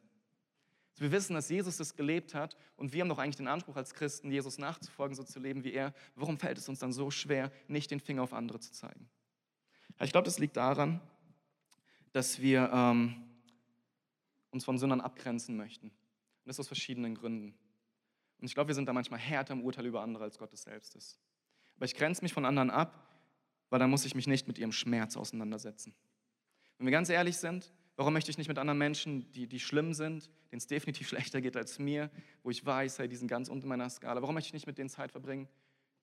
Wir 0.97 1.13
wissen, 1.13 1.35
dass 1.35 1.49
Jesus 1.49 1.77
das 1.77 1.95
gelebt 1.95 2.35
hat 2.35 2.57
und 2.77 2.93
wir 2.93 3.01
haben 3.01 3.09
doch 3.09 3.19
eigentlich 3.19 3.37
den 3.37 3.47
Anspruch 3.47 3.77
als 3.77 3.95
Christen, 3.95 4.33
Jesus 4.33 4.59
nachzufolgen, 4.59 5.15
so 5.15 5.23
zu 5.23 5.39
leben 5.39 5.63
wie 5.63 5.73
er. 5.73 5.95
Warum 6.17 6.39
fällt 6.39 6.59
es 6.59 6.69
uns 6.69 6.81
dann 6.81 6.93
so 6.93 7.11
schwer, 7.11 7.53
nicht 7.69 7.91
den 7.91 8.01
Finger 8.01 8.23
auf 8.23 8.33
andere 8.33 8.59
zu 8.59 8.73
zeigen? 8.73 9.09
Ich 10.01 10.11
glaube, 10.11 10.25
das 10.25 10.39
liegt 10.39 10.57
daran, 10.57 11.01
dass 12.13 12.41
wir 12.41 12.71
ähm, 12.73 13.29
uns 14.51 14.65
von 14.65 14.79
Sündern 14.79 15.01
abgrenzen 15.01 15.57
möchten. 15.57 15.87
Und 15.89 16.47
das 16.47 16.59
aus 16.59 16.67
verschiedenen 16.67 17.15
Gründen. 17.15 17.55
Und 18.41 18.47
ich 18.47 18.55
glaube, 18.55 18.69
wir 18.69 18.75
sind 18.75 18.87
da 18.87 18.93
manchmal 18.93 19.21
härter 19.21 19.53
im 19.53 19.63
Urteil 19.63 19.87
über 19.87 20.03
andere, 20.03 20.25
als 20.25 20.39
Gott 20.39 20.53
es 20.53 20.63
selbst 20.63 20.95
ist. 20.97 21.19
Aber 21.77 21.85
ich 21.85 21.95
grenze 21.95 22.23
mich 22.23 22.33
von 22.33 22.45
anderen 22.45 22.71
ab, 22.71 23.09
weil 23.71 23.79
dann 23.79 23.91
muss 23.91 24.05
ich 24.05 24.15
mich 24.15 24.27
nicht 24.27 24.49
mit 24.49 24.59
ihrem 24.59 24.73
Schmerz 24.73 25.17
auseinandersetzen. 25.17 25.95
Wenn 26.79 26.87
wir 26.87 26.93
ganz 26.93 27.09
ehrlich 27.09 27.37
sind, 27.37 27.73
warum 27.97 28.13
möchte 28.13 28.31
ich 28.31 28.39
nicht 28.39 28.49
mit 28.49 28.59
anderen 28.59 28.79
Menschen, 28.79 29.31
die, 29.33 29.47
die 29.47 29.61
schlimm 29.61 29.93
sind, 29.93 30.31
denen 30.51 30.59
es 30.59 30.67
definitiv 30.67 31.09
schlechter 31.09 31.41
geht 31.41 31.57
als 31.57 31.79
mir, 31.79 32.11
wo 32.43 32.51
ich 32.51 32.65
weiß, 32.65 33.01
hey, 33.01 33.09
die 33.09 33.17
sind 33.17 33.29
ganz 33.29 33.49
unter 33.49 33.67
meiner 33.67 33.91
Skala, 33.91 34.23
warum 34.23 34.35
möchte 34.35 34.49
ich 34.49 34.55
nicht 34.55 34.67
mit 34.67 34.79
denen 34.79 34.89
Zeit 34.89 35.13
verbringen? 35.13 35.49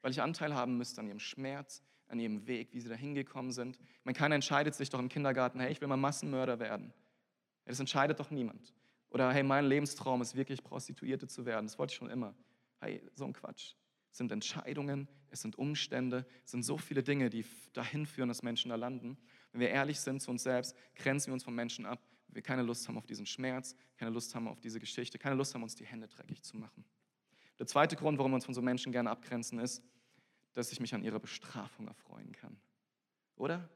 Weil 0.02 0.12
ich 0.12 0.22
Anteil 0.22 0.54
haben 0.54 0.78
müsste 0.78 1.02
an 1.02 1.08
ihrem 1.08 1.20
Schmerz, 1.20 1.82
an 2.08 2.20
ihrem 2.20 2.46
Weg, 2.46 2.74
wie 2.74 2.80
sie 2.80 2.90
da 2.90 2.96
hingekommen 2.96 3.52
sind. 3.52 3.78
Ich 3.78 4.06
meine, 4.06 4.18
keiner 4.18 4.36
entscheidet 4.36 4.76
sich 4.76 4.90
doch 4.90 5.00
im 5.00 5.10
Kindergarten, 5.10 5.60
hey, 5.60 5.72
ich 5.72 5.82
will 5.82 5.88
mal 5.88 5.98
Massenmörder 5.98 6.60
werden. 6.60 6.94
Das 7.66 7.80
entscheidet 7.80 8.20
doch 8.20 8.30
niemand. 8.30 8.74
Oder 9.10 9.32
hey, 9.32 9.44
mein 9.44 9.66
Lebenstraum 9.66 10.22
ist 10.22 10.36
wirklich 10.36 10.64
Prostituierte 10.64 11.28
zu 11.28 11.46
werden. 11.46 11.66
Das 11.66 11.80
wollte 11.80 11.92
ich 11.92 11.98
schon 11.98 12.10
immer. 12.10 12.36
Hey, 12.80 13.02
so 13.16 13.26
ein 13.26 13.34
Quatsch. 13.34 13.74
Es 14.12 14.18
sind 14.18 14.32
Entscheidungen, 14.32 15.08
es 15.30 15.42
sind 15.42 15.58
Umstände, 15.58 16.26
es 16.44 16.52
sind 16.52 16.64
so 16.64 16.78
viele 16.78 17.04
Dinge, 17.04 17.30
die 17.30 17.46
dahin 17.74 18.06
führen, 18.06 18.30
dass 18.30 18.44
Menschen 18.44 18.70
da 18.70 18.76
landen. 18.76 19.18
Wenn 19.56 19.62
wir 19.62 19.70
ehrlich 19.70 20.02
sind 20.02 20.22
zu 20.22 20.32
uns 20.32 20.44
selbst, 20.44 20.76
grenzen 20.96 21.28
wir 21.28 21.34
uns 21.34 21.46
von 21.46 21.56
Menschen 21.56 21.86
ab, 21.86 22.02
wir 22.28 22.42
keine 22.42 22.62
Lust 22.62 22.90
haben 22.90 22.98
auf 22.98 23.06
diesen 23.06 23.26
Schmerz, 23.26 23.74
keine 23.96 24.12
Lust 24.12 24.36
haben 24.36 24.50
auf 24.50 24.60
diese 24.60 24.82
Geschichte, 24.82 25.18
keine 25.18 25.38
Lust 25.38 25.56
haben, 25.56 25.64
uns 25.64 25.76
die 25.76 25.86
Hände 25.86 26.10
dreckig 26.10 26.44
zu 26.44 26.58
machen. 26.58 26.84
Der 27.58 27.66
zweite 27.66 27.96
Grund, 27.96 28.18
warum 28.18 28.34
wir 28.34 28.36
uns 28.36 28.44
von 28.44 28.54
so 28.54 28.62
Menschen 28.62 28.92
gerne 28.92 29.10
abgrenzen, 29.10 29.60
ist, 29.60 29.82
dass 30.52 30.74
ich 30.74 30.82
mich 30.82 30.94
an 30.94 31.06
ihrer 31.06 31.20
Bestrafung 31.20 31.88
erfreuen 31.88 32.34
kann. 32.34 32.58
Oder? 33.38 33.70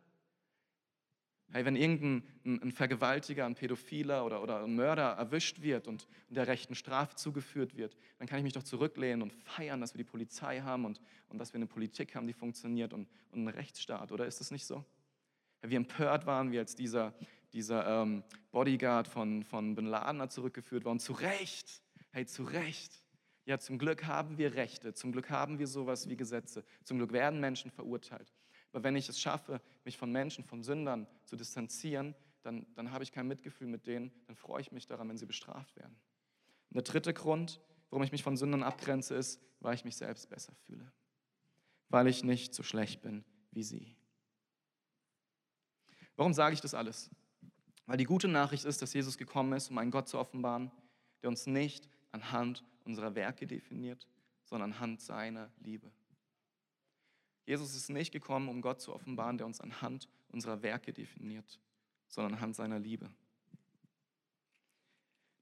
Hey, 1.54 1.63
wenn 1.63 1.78
irgendein 1.78 2.24
ein 2.44 2.74
Vergewaltiger, 2.74 3.46
ein 3.46 3.56
Pädophiler 3.56 4.26
oder, 4.26 4.44
oder 4.44 4.65
ein 4.65 4.76
Mörder 4.76 5.12
erwischt 5.13 5.62
wird 5.62 5.88
und, 5.88 6.10
und 6.28 6.36
der 6.36 6.48
rechten 6.48 6.76
Strafe 6.76 7.15
zugeführt 7.15 7.78
wird, 7.78 7.96
dann 8.18 8.28
kann 8.28 8.39
ich 8.39 8.44
mich 8.44 8.52
doch 8.52 8.63
zurücklehnen 8.63 9.22
und 9.22 9.32
feiern, 9.32 9.80
dass 9.80 9.94
wir 9.94 10.00
die 10.00 10.04
Polizei 10.04 10.60
haben 10.60 10.84
und, 10.84 11.00
und 11.30 11.38
dass 11.38 11.54
wir 11.54 11.60
eine 11.60 11.68
Politik 11.68 12.15
haben, 12.15 12.28
die 12.28 12.34
funktioniert 12.34 12.92
und, 12.92 13.08
und 13.32 13.39
einen 13.39 13.48
Rechtsstaat, 13.48 14.12
oder 14.12 14.28
ist 14.28 14.42
das 14.42 14.52
nicht 14.52 14.65
so? 14.65 14.84
Wie 15.62 15.76
empört 15.76 16.26
waren 16.26 16.52
wir, 16.52 16.62
als 16.62 16.76
dieser, 16.76 17.13
dieser 17.54 18.04
ähm, 18.04 18.24
Bodyguard 18.52 19.08
von, 19.08 19.43
von 19.43 19.76
Bin 19.76 19.86
Laden 19.86 20.30
zurückgeführt 20.30 20.86
war 20.86 20.91
und 20.91 21.00
zu 21.00 21.13
Recht, 21.13 21.82
hey, 22.12 22.26
zu 22.26 22.43
Recht. 22.43 23.04
Ja, 23.45 23.58
zum 23.58 23.80
Glück 23.80 24.06
haben 24.06 24.38
wir 24.38 24.54
Rechte, 24.54 24.93
zum 24.93 25.12
Glück 25.12 25.30
haben 25.30 25.58
wir 25.58 25.67
sowas 25.67 26.08
wie 26.08 26.15
Gesetze, 26.15 26.63
zum 26.84 26.98
Glück 26.98 27.12
werden 27.12 27.39
Menschen 27.39 27.72
verurteilt. 27.72 28.32
Aber 28.72 28.84
wenn 28.84 28.95
ich 28.95 29.10
es 29.10 29.19
schaffe, 29.19 29.60
mich 29.84 29.98
von 29.98 30.12
Menschen, 30.12 30.43
von 30.43 30.63
Sündern 30.63 31.08
zu 31.26 31.36
distanzieren, 31.36 32.15
dann, 32.43 32.67
dann 32.76 32.91
habe 32.91 33.04
ich 33.04 33.12
kein 33.12 33.28
Mitgefühl 33.28 33.67
mit 33.67 33.88
denen, 33.88 34.12
dann 34.28 34.36
freue 34.36 34.62
ich 34.62 34.72
mich 34.72 34.86
daran, 34.86 35.10
wenn 35.10 35.17
sie 35.17 35.26
bestraft 35.26 35.76
werden. 35.76 36.00
Und 36.69 36.76
der 36.76 36.84
dritte 36.84 37.13
Grund, 37.13 37.60
warum 37.89 38.04
ich 38.04 38.12
mich 38.12 38.24
von 38.24 38.38
Sündern 38.38 38.63
abgrenze, 38.63 39.15
ist, 39.15 39.41
weil 39.60 39.74
ich 39.74 39.84
mich 39.84 39.98
selbst 39.98 40.30
besser 40.30 40.54
fühle. 40.65 40.91
Weil 41.89 42.08
ich 42.08 42.24
nicht 42.24 42.54
so 42.54 42.63
schlecht 42.63 43.02
bin 43.02 43.26
wie 43.52 43.63
sie. 43.63 43.95
Warum 46.20 46.34
sage 46.34 46.54
ich 46.54 46.60
das 46.60 46.74
alles? 46.74 47.10
Weil 47.86 47.96
die 47.96 48.04
gute 48.04 48.28
Nachricht 48.28 48.66
ist, 48.66 48.82
dass 48.82 48.94
Jesus 48.94 49.18
gekommen 49.18 49.54
ist, 49.54 49.72
um 49.72 49.78
einen 49.78 49.90
Gott 49.90 50.10
zu 50.10 50.20
offenbaren, 50.20 50.70
der 51.22 51.30
uns 51.30 51.48
nicht 51.48 51.88
anhand 52.12 52.66
unserer 52.84 53.16
Werke 53.16 53.48
definiert, 53.48 54.06
sondern 54.44 54.74
anhand 54.74 55.00
seiner 55.00 55.50
Liebe. 55.62 55.90
Jesus 57.46 57.74
ist 57.74 57.90
nicht 57.90 58.12
gekommen, 58.12 58.50
um 58.50 58.62
Gott 58.62 58.82
zu 58.82 58.94
offenbaren, 58.94 59.38
der 59.38 59.48
uns 59.48 59.62
anhand 59.62 60.10
unserer 60.28 60.62
Werke 60.62 60.92
definiert, 60.92 61.58
sondern 62.10 62.34
anhand 62.34 62.58
seiner 62.58 62.80
Liebe. 62.80 63.10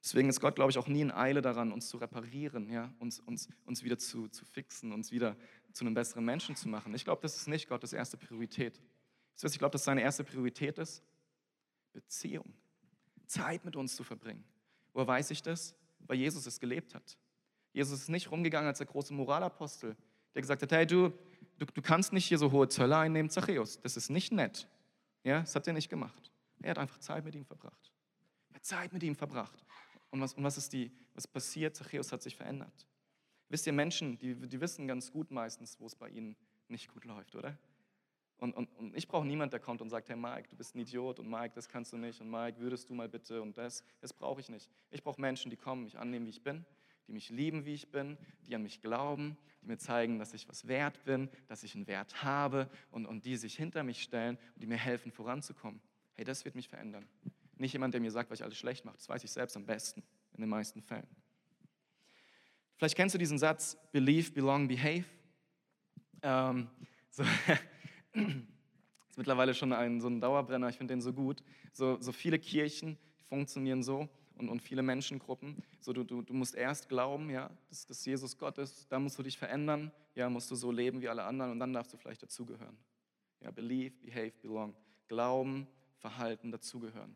Deswegen 0.03 0.29
ist 0.29 0.39
Gott, 0.39 0.57
glaube 0.57 0.69
ich, 0.69 0.77
auch 0.77 0.87
nie 0.87 1.01
in 1.01 1.11
Eile 1.11 1.41
daran, 1.41 1.71
uns 1.71 1.89
zu 1.89 1.97
reparieren, 1.97 2.69
ja? 2.69 2.93
uns, 2.99 3.19
uns, 3.19 3.49
uns 3.65 3.83
wieder 3.83 3.97
zu, 3.97 4.27
zu 4.27 4.45
fixen, 4.45 4.91
uns 4.91 5.11
wieder 5.11 5.35
zu 5.73 5.85
einem 5.85 5.95
besseren 5.95 6.23
Menschen 6.23 6.55
zu 6.55 6.69
machen. 6.69 6.93
Ich 6.93 7.03
glaube, 7.03 7.23
das 7.23 7.35
ist 7.35 7.47
nicht 7.47 7.67
Gottes 7.67 7.93
erste 7.93 8.15
Priorität. 8.15 8.79
Ich 9.43 9.59
glaube, 9.59 9.71
dass 9.71 9.83
seine 9.83 10.01
erste 10.01 10.23
Priorität 10.23 10.77
ist, 10.77 11.03
Beziehung, 11.93 12.53
Zeit 13.27 13.63
mit 13.65 13.75
uns 13.75 13.95
zu 13.95 14.03
verbringen. 14.03 14.43
Woher 14.93 15.07
weiß 15.07 15.31
ich 15.31 15.41
das? 15.41 15.75
Weil 15.99 16.17
Jesus 16.17 16.45
es 16.45 16.59
gelebt 16.59 16.95
hat. 16.95 17.17
Jesus 17.73 18.01
ist 18.01 18.09
nicht 18.09 18.31
rumgegangen 18.31 18.67
als 18.67 18.79
der 18.79 18.87
große 18.87 19.13
Moralapostel, 19.13 19.95
der 20.33 20.41
gesagt 20.41 20.61
hat, 20.61 20.71
hey 20.71 20.87
du, 20.87 21.11
du, 21.57 21.65
du 21.65 21.81
kannst 21.81 22.13
nicht 22.13 22.25
hier 22.25 22.37
so 22.37 22.51
hohe 22.51 22.67
Zölle 22.67 22.97
einnehmen, 22.97 23.29
Zachäus, 23.29 23.79
das 23.81 23.97
ist 23.97 24.09
nicht 24.09 24.31
nett. 24.31 24.67
Ja, 25.23 25.41
das 25.41 25.55
hat 25.55 25.67
er 25.67 25.73
nicht 25.73 25.89
gemacht. 25.89 26.31
Er 26.61 26.71
hat 26.71 26.79
einfach 26.79 26.99
Zeit 26.99 27.23
mit 27.23 27.35
ihm 27.35 27.45
verbracht. 27.45 27.91
Er 28.49 28.55
hat 28.55 28.65
Zeit 28.65 28.93
mit 28.93 29.03
ihm 29.03 29.15
verbracht. 29.15 29.63
Und 30.09 30.21
was, 30.21 30.33
und 30.33 30.43
was 30.43 30.57
ist 30.57 30.73
die, 30.73 30.91
was 31.13 31.27
passiert? 31.27 31.75
Zachäus 31.75 32.11
hat 32.11 32.21
sich 32.21 32.35
verändert. 32.35 32.87
Wisst 33.49 33.67
ihr, 33.67 33.73
Menschen, 33.73 34.17
die, 34.17 34.35
die 34.35 34.59
wissen 34.59 34.87
ganz 34.87 35.11
gut 35.11 35.31
meistens, 35.31 35.79
wo 35.79 35.85
es 35.85 35.95
bei 35.95 36.09
ihnen 36.09 36.35
nicht 36.67 36.91
gut 36.93 37.05
läuft, 37.05 37.35
oder? 37.35 37.57
Und, 38.37 38.55
und, 38.55 38.69
und 38.77 38.95
ich 38.95 39.07
brauche 39.07 39.25
niemanden, 39.25 39.51
der 39.51 39.59
kommt 39.59 39.81
und 39.81 39.89
sagt, 39.89 40.09
hey 40.09 40.15
Mike, 40.15 40.47
du 40.49 40.55
bist 40.55 40.75
ein 40.75 40.79
Idiot 40.79 41.19
und 41.19 41.29
Mike, 41.29 41.53
das 41.55 41.67
kannst 41.67 41.91
du 41.91 41.97
nicht 41.97 42.21
und 42.21 42.29
Mike, 42.29 42.59
würdest 42.59 42.89
du 42.89 42.93
mal 42.93 43.09
bitte 43.09 43.41
und 43.41 43.57
das. 43.57 43.83
Das 43.99 44.13
brauche 44.13 44.39
ich 44.39 44.49
nicht. 44.49 44.69
Ich 44.91 45.03
brauche 45.03 45.19
Menschen, 45.19 45.49
die 45.49 45.57
kommen, 45.57 45.83
mich 45.83 45.97
annehmen, 45.97 46.27
wie 46.27 46.31
ich 46.31 46.43
bin, 46.43 46.63
die 47.07 47.13
mich 47.13 47.29
lieben, 47.29 47.65
wie 47.65 47.73
ich 47.73 47.89
bin, 47.89 48.17
die 48.45 48.53
an 48.53 48.61
mich 48.61 48.79
glauben, 48.79 49.37
die 49.61 49.67
mir 49.67 49.77
zeigen, 49.77 50.19
dass 50.19 50.33
ich 50.33 50.47
was 50.47 50.67
wert 50.67 51.03
bin, 51.03 51.29
dass 51.47 51.63
ich 51.63 51.73
einen 51.73 51.87
Wert 51.87 52.23
habe 52.23 52.69
und, 52.91 53.07
und 53.07 53.25
die 53.25 53.37
sich 53.37 53.55
hinter 53.55 53.83
mich 53.83 54.03
stellen 54.03 54.37
und 54.53 54.61
die 54.61 54.67
mir 54.67 54.77
helfen, 54.77 55.11
voranzukommen. 55.11 55.81
Hey, 56.13 56.23
das 56.23 56.45
wird 56.45 56.53
mich 56.53 56.69
verändern. 56.69 57.07
Nicht 57.55 57.73
jemand, 57.73 57.95
der 57.95 58.01
mir 58.01 58.11
sagt, 58.11 58.29
was 58.29 58.39
ich 58.39 58.43
alles 58.43 58.57
schlecht 58.57 58.85
mache. 58.85 58.97
Das 58.97 59.09
weiß 59.09 59.23
ich 59.23 59.31
selbst 59.31 59.57
am 59.57 59.65
besten, 59.65 60.03
in 60.33 60.41
den 60.41 60.49
meisten 60.49 60.83
Fällen. 60.83 61.07
Vielleicht 62.75 62.95
kennst 62.95 63.15
du 63.15 63.19
diesen 63.19 63.39
Satz, 63.39 63.77
believe, 63.91 64.31
belong, 64.31 64.67
behave. 64.67 65.05
Ähm, 66.21 66.69
so 67.09 67.23
ist 68.13 69.17
mittlerweile 69.17 69.53
schon 69.53 69.73
ein, 69.73 70.01
so 70.01 70.07
ein 70.07 70.21
Dauerbrenner, 70.21 70.69
ich 70.69 70.77
finde 70.77 70.93
den 70.93 71.01
so 71.01 71.13
gut. 71.13 71.43
So, 71.73 71.97
so 71.99 72.11
viele 72.11 72.39
Kirchen 72.39 72.97
funktionieren 73.29 73.83
so 73.83 74.07
und, 74.37 74.49
und 74.49 74.61
viele 74.61 74.81
Menschengruppen. 74.81 75.57
So, 75.79 75.93
du, 75.93 76.03
du, 76.03 76.21
du 76.21 76.33
musst 76.33 76.55
erst 76.55 76.89
glauben, 76.89 77.29
ja, 77.29 77.49
dass, 77.69 77.85
dass 77.85 78.05
Jesus 78.05 78.37
Gott 78.37 78.57
ist, 78.57 78.91
dann 78.91 79.03
musst 79.03 79.17
du 79.17 79.23
dich 79.23 79.37
verändern, 79.37 79.91
ja, 80.15 80.29
musst 80.29 80.49
du 80.51 80.55
so 80.55 80.71
leben 80.71 81.01
wie 81.01 81.09
alle 81.09 81.23
anderen 81.23 81.51
und 81.51 81.59
dann 81.59 81.73
darfst 81.73 81.93
du 81.93 81.97
vielleicht 81.97 82.23
dazugehören. 82.23 82.77
Ja, 83.41 83.51
believe, 83.51 83.95
behave, 84.01 84.33
belong. 84.41 84.75
Glauben, 85.07 85.67
Verhalten, 85.97 86.51
dazugehören. 86.51 87.15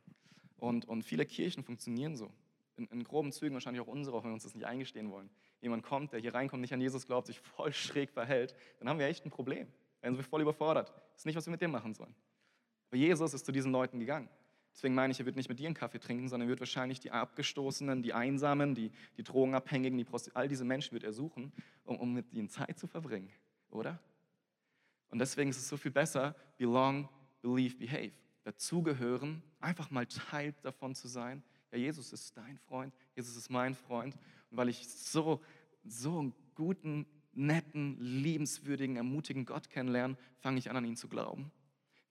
Und, 0.57 0.87
und 0.87 1.03
viele 1.03 1.25
Kirchen 1.25 1.63
funktionieren 1.63 2.15
so. 2.15 2.31
In, 2.77 2.87
in, 2.87 3.03
groben 3.03 3.31
Zügen 3.31 3.53
wahrscheinlich 3.53 3.81
auch 3.81 3.87
unsere, 3.87 4.15
auch 4.15 4.23
wenn 4.23 4.29
wir 4.29 4.35
uns 4.35 4.43
das 4.43 4.55
nicht 4.55 4.65
eingestehen 4.65 5.11
wollen. 5.11 5.29
Jemand 5.59 5.83
kommt, 5.83 6.13
der 6.13 6.19
hier 6.19 6.33
reinkommt, 6.33 6.61
nicht 6.61 6.73
an 6.73 6.81
Jesus 6.81 7.05
glaubt, 7.05 7.27
sich 7.27 7.39
voll 7.39 7.73
schräg 7.73 8.11
verhält, 8.11 8.55
dann 8.79 8.87
haben 8.87 8.97
wir 8.97 9.07
echt 9.07 9.25
ein 9.25 9.29
Problem. 9.29 9.67
Werden 10.01 10.17
wir 10.17 10.23
voll 10.23 10.41
überfordert. 10.41 10.89
Das 10.89 11.21
ist 11.21 11.25
nicht, 11.25 11.35
was 11.35 11.45
wir 11.45 11.51
mit 11.51 11.61
dem 11.61 11.71
machen 11.71 11.93
sollen. 11.93 12.15
Aber 12.89 12.97
Jesus 12.97 13.33
ist 13.33 13.45
zu 13.45 13.51
diesen 13.51 13.71
Leuten 13.71 13.99
gegangen. 13.99 14.29
Deswegen 14.73 14.95
meine 14.95 15.11
ich, 15.11 15.19
er 15.19 15.25
wird 15.25 15.35
nicht 15.35 15.49
mit 15.49 15.59
dir 15.59 15.67
einen 15.67 15.75
Kaffee 15.75 15.99
trinken, 15.99 16.29
sondern 16.29 16.47
er 16.47 16.49
wird 16.49 16.59
wahrscheinlich 16.59 16.99
die 16.99 17.11
Abgestoßenen, 17.11 18.03
die 18.03 18.13
Einsamen, 18.13 18.73
die, 18.73 18.91
die 19.17 19.23
Drogenabhängigen, 19.23 19.97
die 19.97 20.05
all 20.33 20.47
diese 20.47 20.63
Menschen 20.63 20.93
wird 20.93 21.03
er 21.03 21.13
suchen, 21.13 21.51
um, 21.83 21.97
um 21.97 22.13
mit 22.13 22.31
ihnen 22.33 22.49
Zeit 22.49 22.79
zu 22.79 22.87
verbringen, 22.87 23.29
oder? 23.69 23.99
Und 25.09 25.19
deswegen 25.19 25.49
ist 25.49 25.57
es 25.57 25.67
so 25.67 25.75
viel 25.75 25.91
besser, 25.91 26.35
belong, 26.57 27.09
believe, 27.41 27.75
behave. 27.75 28.13
Dazugehören, 28.43 29.43
einfach 29.59 29.91
mal 29.91 30.07
Teil 30.07 30.55
davon 30.63 30.95
zu 30.95 31.07
sein. 31.07 31.43
Ja, 31.71 31.77
Jesus 31.77 32.11
ist 32.11 32.35
dein 32.35 32.57
Freund, 32.57 32.93
Jesus 33.15 33.35
ist 33.35 33.49
mein 33.49 33.75
Freund. 33.75 34.15
Und 34.49 34.57
weil 34.57 34.69
ich 34.69 34.87
so, 34.87 35.41
so 35.83 36.19
einen 36.19 36.33
guten 36.55 37.05
netten, 37.33 37.97
liebenswürdigen, 37.99 38.95
ermutigen 38.95 39.45
Gott 39.45 39.69
kennenlernen, 39.69 40.17
fange 40.39 40.59
ich 40.59 40.69
an, 40.69 40.77
an 40.77 40.85
ihn 40.85 40.95
zu 40.95 41.07
glauben. 41.07 41.51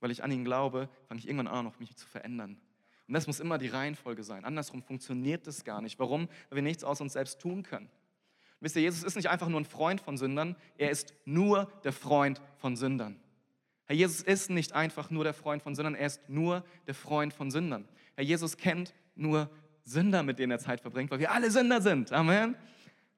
Weil 0.01 0.11
ich 0.11 0.23
an 0.23 0.31
ihn 0.31 0.45
glaube, 0.45 0.89
fange 1.09 1.21
ich 1.21 1.27
irgendwann 1.27 1.49
an, 1.49 1.67
auch 1.67 1.79
mich 1.79 1.97
zu 1.97 2.07
verändern. 2.07 2.59
Und 3.07 3.15
das 3.15 3.27
muss 3.27 3.41
immer 3.41 3.59
die 3.59 3.67
Reihenfolge 3.67 4.23
sein. 4.23 4.45
Andersrum 4.45 4.83
funktioniert 4.83 5.47
das 5.47 5.65
gar 5.65 5.83
nicht. 5.83 5.99
Warum? 5.99 6.29
Weil 6.49 6.57
wir 6.57 6.63
nichts 6.63 6.85
aus 6.85 7.01
uns 7.01 7.15
selbst 7.15 7.41
tun 7.41 7.63
können. 7.63 7.91
Wisst 8.61 8.77
ihr, 8.77 8.83
Jesus 8.83 9.03
ist 9.03 9.17
nicht 9.17 9.29
einfach 9.29 9.49
nur 9.49 9.61
ein 9.61 9.65
Freund 9.65 10.01
von 10.01 10.17
Sündern, 10.19 10.55
er 10.77 10.91
ist 10.91 11.15
nur 11.25 11.71
der 11.83 11.93
Freund 11.93 12.41
von 12.59 12.77
Sündern. 12.77 13.19
Herr 13.87 13.97
Jesus 13.97 14.21
ist 14.21 14.51
nicht 14.51 14.73
einfach 14.75 15.11
nur 15.11 15.25
der 15.25 15.35
Freund 15.35 15.63
von 15.63 15.75
Sündern, 15.75 15.95
er 15.95 16.07
ist 16.07 16.29
nur 16.29 16.65
der 16.87 16.95
Freund 16.95 17.33
von 17.33 17.51
Sündern. 17.51 17.89
Herr 18.15 18.23
Jesus 18.23 18.57
kennt 18.57 18.95
nur 19.17 19.51
Sünder, 19.85 20.23
mit 20.23 20.39
denen 20.39 20.53
er 20.53 20.59
Zeit 20.59 20.81
verbringt, 20.81 21.11
weil 21.11 21.19
wir 21.19 21.33
alle 21.33 21.51
Sünder 21.51 21.81
sind. 21.81 22.13
Amen. 22.13 22.55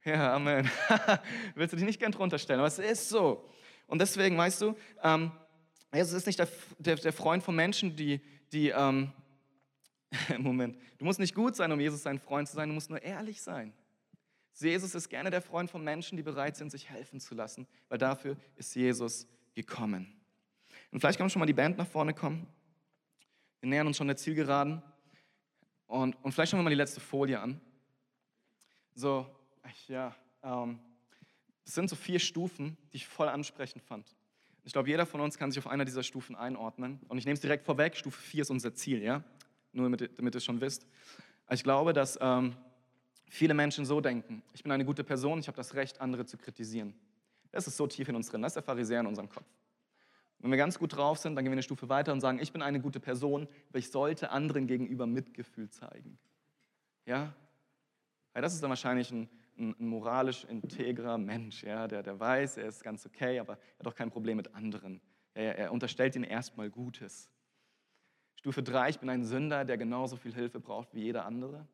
Ja, 0.04 0.34
Amen. 0.34 0.68
Willst 1.54 1.72
du 1.72 1.76
dich 1.76 1.86
nicht 1.86 2.00
gern 2.00 2.10
drunter 2.10 2.38
stellen, 2.38 2.58
aber 2.58 2.66
es 2.66 2.78
ist 2.78 3.08
so. 3.08 3.48
Und 3.86 4.00
deswegen, 4.00 4.36
weißt 4.36 4.62
du, 4.62 4.74
ähm, 5.02 5.30
Jesus 5.94 6.14
ist 6.14 6.26
nicht 6.26 6.38
der, 6.38 6.48
der, 6.78 6.96
der, 6.96 7.12
Freund 7.12 7.42
von 7.42 7.54
Menschen, 7.54 7.94
die, 7.94 8.20
die 8.50 8.70
ähm, 8.70 9.12
Moment, 10.38 10.76
du 10.98 11.04
musst 11.04 11.20
nicht 11.20 11.34
gut 11.34 11.54
sein, 11.54 11.70
um 11.70 11.78
Jesus 11.78 12.02
sein 12.02 12.18
Freund 12.18 12.48
zu 12.48 12.56
sein, 12.56 12.68
du 12.68 12.74
musst 12.74 12.90
nur 12.90 13.02
ehrlich 13.02 13.42
sein. 13.42 13.72
Jesus 14.54 14.94
ist 14.94 15.08
gerne 15.08 15.30
der 15.30 15.40
Freund 15.40 15.70
von 15.70 15.82
Menschen, 15.82 16.16
die 16.16 16.22
bereit 16.22 16.56
sind, 16.56 16.70
sich 16.70 16.90
helfen 16.90 17.20
zu 17.20 17.34
lassen, 17.34 17.66
weil 17.88 17.98
dafür 17.98 18.36
ist 18.56 18.74
Jesus 18.74 19.26
gekommen. 19.54 20.20
Und 20.90 21.00
vielleicht 21.00 21.18
kann 21.18 21.30
schon 21.30 21.40
mal 21.40 21.46
die 21.46 21.52
Band 21.52 21.78
nach 21.78 21.86
vorne 21.86 22.12
kommen. 22.12 22.46
Wir 23.60 23.70
nähern 23.70 23.86
uns 23.86 23.96
schon 23.96 24.08
der 24.08 24.16
Zielgeraden. 24.16 24.82
Und, 25.86 26.16
und 26.22 26.32
vielleicht 26.32 26.50
schauen 26.50 26.60
wir 26.60 26.64
mal 26.64 26.70
die 26.70 26.76
letzte 26.76 27.00
Folie 27.00 27.40
an. 27.40 27.60
So, 28.94 29.26
ja, 29.88 30.14
ähm, 30.42 30.78
das 31.64 31.74
sind 31.74 31.88
so 31.88 31.96
vier 31.96 32.18
Stufen, 32.18 32.76
die 32.92 32.96
ich 32.96 33.06
voll 33.06 33.28
ansprechend 33.28 33.82
fand. 33.82 34.16
Ich 34.64 34.72
glaube, 34.72 34.88
jeder 34.88 35.06
von 35.06 35.20
uns 35.20 35.38
kann 35.38 35.50
sich 35.50 35.58
auf 35.58 35.66
einer 35.66 35.84
dieser 35.84 36.02
Stufen 36.02 36.36
einordnen. 36.36 37.00
Und 37.08 37.18
ich 37.18 37.24
nehme 37.24 37.34
es 37.34 37.40
direkt 37.40 37.64
vorweg, 37.64 37.96
Stufe 37.96 38.20
4 38.20 38.42
ist 38.42 38.50
unser 38.50 38.74
Ziel, 38.74 39.02
ja? 39.02 39.24
Nur 39.72 39.86
damit, 39.86 40.18
damit 40.18 40.34
ihr 40.34 40.38
es 40.38 40.44
schon 40.44 40.60
wisst. 40.60 40.86
Ich 41.50 41.64
glaube, 41.64 41.92
dass 41.92 42.18
ähm, 42.20 42.54
viele 43.28 43.54
Menschen 43.54 43.84
so 43.84 44.00
denken, 44.00 44.42
ich 44.52 44.62
bin 44.62 44.70
eine 44.70 44.84
gute 44.84 45.02
Person, 45.02 45.40
ich 45.40 45.48
habe 45.48 45.56
das 45.56 45.74
Recht, 45.74 46.00
andere 46.00 46.26
zu 46.26 46.36
kritisieren. 46.36 46.94
Das 47.50 47.66
ist 47.66 47.76
so 47.76 47.86
tief 47.86 48.08
in 48.08 48.16
uns 48.16 48.28
drin, 48.28 48.42
das 48.42 48.50
ist 48.50 48.56
der 48.56 48.62
Pharisäer 48.62 49.00
in 49.00 49.06
unserem 49.06 49.28
Kopf. 49.28 49.46
Wenn 50.38 50.50
wir 50.50 50.58
ganz 50.58 50.78
gut 50.78 50.96
drauf 50.96 51.18
sind, 51.18 51.36
dann 51.36 51.44
gehen 51.44 51.52
wir 51.52 51.56
eine 51.56 51.62
Stufe 51.62 51.88
weiter 51.88 52.12
und 52.12 52.20
sagen, 52.20 52.38
ich 52.40 52.52
bin 52.52 52.62
eine 52.62 52.80
gute 52.80 52.98
Person, 52.98 53.48
aber 53.68 53.78
ich 53.78 53.90
sollte 53.90 54.30
anderen 54.30 54.66
gegenüber 54.66 55.06
Mitgefühl 55.06 55.70
zeigen. 55.70 56.18
Ja? 57.06 57.32
ja 58.34 58.40
das 58.40 58.54
ist 58.54 58.62
dann 58.62 58.70
wahrscheinlich 58.70 59.10
ein 59.12 59.28
ein, 59.62 59.74
ein 59.78 59.86
moralisch 59.86 60.44
integrer 60.44 61.16
Mensch, 61.16 61.62
ja, 61.62 61.88
der, 61.88 62.02
der 62.02 62.18
weiß, 62.18 62.58
er 62.58 62.66
ist 62.66 62.82
ganz 62.82 63.06
okay, 63.06 63.38
aber 63.38 63.54
er 63.54 63.78
hat 63.78 63.86
auch 63.86 63.94
kein 63.94 64.10
Problem 64.10 64.36
mit 64.36 64.54
anderen. 64.54 65.00
Er, 65.34 65.58
er 65.58 65.72
unterstellt 65.72 66.14
ihnen 66.16 66.24
erstmal 66.24 66.68
Gutes. 66.68 67.30
Stufe 68.34 68.62
3, 68.62 68.90
ich 68.90 68.98
bin 68.98 69.08
ein 69.08 69.24
Sünder, 69.24 69.64
der 69.64 69.78
genauso 69.78 70.16
viel 70.16 70.34
Hilfe 70.34 70.60
braucht 70.60 70.92
wie 70.94 71.02
jeder 71.02 71.24
andere. 71.24 71.66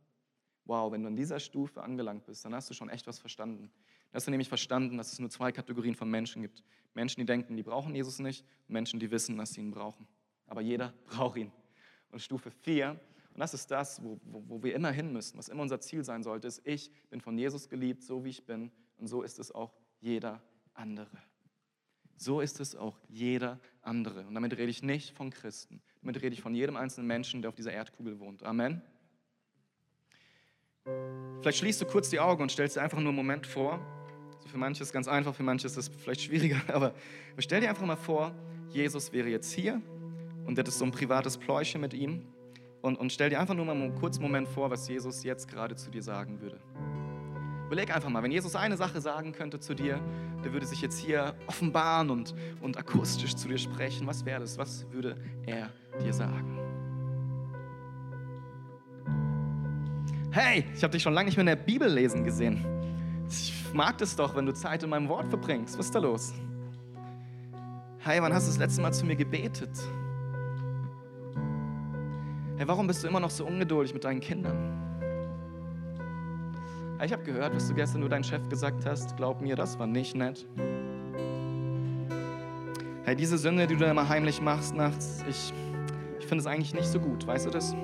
Wow, 0.67 0.93
wenn 0.93 1.01
du 1.03 1.09
an 1.09 1.17
dieser 1.17 1.41
Stufe 1.41 1.83
angelangt 1.83 2.27
bist, 2.27 2.45
dann 2.45 2.55
hast 2.55 2.69
du 2.69 2.75
schon 2.75 2.91
echt 2.91 3.07
was 3.07 3.19
verstanden. 3.19 3.71
Dann 4.11 4.17
hast 4.17 4.27
du 4.27 4.31
nämlich 4.31 4.51
verstanden, 4.51 4.99
dass 4.99 5.13
es 5.13 5.19
nur 5.19 5.31
zwei 5.31 5.51
Kategorien 5.51 5.95
von 5.95 6.11
Menschen 6.11 6.43
gibt. 6.43 6.63
Menschen, 6.93 7.21
die 7.21 7.27
denken, 7.27 7.57
die 7.57 7.63
brauchen 7.63 7.95
Jesus 7.95 8.19
nicht, 8.19 8.45
und 8.69 8.75
Menschen, 8.75 9.01
die 9.01 9.11
wissen, 9.11 9.39
dass 9.39 9.55
sie 9.55 9.63
ihn 9.63 9.71
brauchen. 9.71 10.07
Aber 10.47 10.61
jeder 10.61 10.93
braucht 11.07 11.39
ihn. 11.39 11.51
Und 12.11 12.21
Stufe 12.21 12.51
4, 12.51 13.01
und 13.39 13.43
das 13.43 13.55
ist 13.55 13.71
das, 13.71 14.03
wo, 14.03 14.19
wo, 14.25 14.43
wo 14.49 14.63
wir 14.65 14.75
immer 14.75 14.91
hin 14.91 15.13
müssen, 15.13 15.39
was 15.39 15.49
immer 15.49 15.63
unser 15.63 15.81
Ziel 15.81 16.03
sein 16.03 16.25
sollte, 16.25 16.49
ist, 16.49 16.61
ich 16.65 16.91
bin 17.09 17.21
von 17.21 17.39
Jesus 17.39 17.69
geliebt, 17.69 18.03
so 18.03 18.25
wie 18.25 18.31
ich 18.31 18.45
bin. 18.45 18.73
Und 18.97 19.07
so 19.07 19.23
ist 19.23 19.39
es 19.39 19.53
auch 19.53 19.77
jeder 20.01 20.43
andere. 20.75 21.23
So 22.17 22.41
ist 22.41 22.59
es 22.59 22.75
auch 22.75 22.99
jeder 23.07 23.61
andere. 23.81 24.27
Und 24.27 24.35
damit 24.35 24.55
rede 24.55 24.71
ich 24.71 24.83
nicht 24.83 25.17
von 25.17 25.31
Christen. 25.31 25.81
Damit 26.01 26.21
rede 26.21 26.35
ich 26.35 26.43
von 26.43 26.53
jedem 26.53 26.75
einzelnen 26.75 27.07
Menschen, 27.07 27.41
der 27.41 27.51
auf 27.51 27.55
dieser 27.55 27.71
Erdkugel 27.71 28.19
wohnt. 28.19 28.43
Amen. 28.43 28.83
Vielleicht 31.41 31.59
schließt 31.59 31.81
du 31.81 31.87
kurz 31.87 32.11
die 32.11 32.19
Augen 32.19 32.43
und 32.43 32.51
stellst 32.51 32.75
dir 32.75 32.83
einfach 32.83 32.99
nur 32.99 33.11
einen 33.11 33.17
Moment 33.19 33.47
vor. 33.47 33.79
So 34.41 34.49
für 34.49 34.59
manche 34.59 34.83
ist 34.83 34.89
es 34.89 34.93
ganz 34.93 35.07
einfach, 35.07 35.33
für 35.33 35.45
manche 35.45 35.69
ist 35.69 35.77
es 35.77 35.87
vielleicht 35.87 36.23
schwieriger. 36.23 36.61
Aber 36.75 36.93
stell 37.39 37.61
dir 37.61 37.69
einfach 37.69 37.87
mal 37.87 37.95
vor, 37.95 38.35
Jesus 38.71 39.13
wäre 39.13 39.29
jetzt 39.29 39.53
hier 39.53 39.81
und 40.45 40.59
hättest 40.59 40.79
so 40.79 40.85
ein 40.85 40.91
privates 40.91 41.39
Pläuschen 41.39 41.81
mit 41.81 41.95
ihm 41.95 42.27
und, 42.83 42.97
und 42.97 43.13
stell 43.13 43.31
dir 43.31 43.41
einfach 43.41 43.55
nur 43.55 43.65
mal 43.65 43.73
einen 43.73 43.95
kurzen 43.95 44.23
Moment 44.23 44.49
vor, 44.49 44.71
was 44.71 44.89
Jesus 44.89 45.25
jetzt 45.25 45.49
gerade 45.49 45.77
zu 45.77 45.91
dir 45.91 46.03
sagen 46.03 46.41
würde. 46.41 46.59
Überleg 47.67 47.95
einfach 47.95 48.09
mal, 48.09 48.23
wenn 48.23 48.31
Jesus 48.31 48.57
eine 48.57 48.79
Sache 48.79 49.01
sagen 49.01 49.33
könnte 49.33 49.61
zu 49.61 49.75
dir, 49.75 50.01
der 50.43 50.53
würde 50.55 50.65
sich 50.65 50.81
jetzt 50.81 50.99
hier 50.99 51.35
offenbaren 51.47 52.09
und, 52.09 52.35
und 52.63 52.79
akustisch 52.79 53.37
zu 53.37 53.47
dir 53.47 53.59
sprechen. 53.59 54.07
Was 54.07 54.25
wäre 54.25 54.41
das? 54.41 54.57
Was 54.57 54.91
würde 54.91 55.17
er 55.45 55.71
dir 56.03 56.15
sagen? 56.15 56.59
Hey, 60.31 60.65
ich 60.75 60.83
habe 60.83 60.93
dich 60.93 61.03
schon 61.03 61.13
lange 61.13 61.27
nicht 61.27 61.37
mehr 61.37 61.43
in 61.43 61.47
der 61.47 61.57
Bibel 61.57 61.93
lesen 61.93 62.25
gesehen. 62.25 62.65
Ich 63.29 63.53
mag 63.75 63.99
das 63.99 64.17
doch, 64.17 64.35
wenn 64.35 64.47
du 64.47 64.55
Zeit 64.55 64.83
in 64.83 64.89
meinem 64.89 65.09
Wort 65.09 65.29
verbringst. 65.29 65.79
Was 65.79 65.87
ist 65.87 65.95
da 65.95 65.99
los? 65.99 66.33
Hey, 67.99 68.23
wann 68.23 68.33
hast 68.33 68.47
du 68.47 68.51
das 68.53 68.59
letzte 68.59 68.81
Mal 68.81 68.93
zu 68.93 69.05
mir 69.05 69.17
gebetet? 69.17 69.71
Hey, 72.59 72.67
warum 72.67 72.89
bist 72.89 73.05
du 73.05 73.07
immer 73.07 73.21
noch 73.21 73.31
so 73.31 73.47
ungeduldig 73.47 73.95
mit 73.95 74.03
deinen 74.03 74.19
Kindern? 74.19 74.57
Ich 77.05 77.13
habe 77.13 77.23
gehört, 77.23 77.55
was 77.55 77.69
du 77.69 77.75
gestern 77.75 78.01
nur 78.01 78.09
deinem 78.09 78.25
Chef 78.25 78.49
gesagt 78.49 78.85
hast. 78.85 79.17
Glaub 79.17 79.41
mir, 79.41 79.55
das 79.55 79.79
war 79.79 79.87
nicht 79.87 80.17
nett. 80.17 80.45
Hey, 83.05 83.15
diese 83.15 83.39
Sünde, 83.39 83.69
die 83.69 83.75
du 83.75 83.85
da 83.85 83.93
immer 83.93 84.09
heimlich 84.09 84.41
machst 84.41 84.75
nachts, 84.75 85.25
ich, 85.29 85.53
ich 86.19 86.27
finde 86.27 86.41
es 86.41 86.47
eigentlich 86.49 86.75
nicht 86.75 86.89
so 86.89 86.99
gut. 86.99 87.25
Weißt 87.29 87.47
du 87.47 87.51
das? 87.51 87.77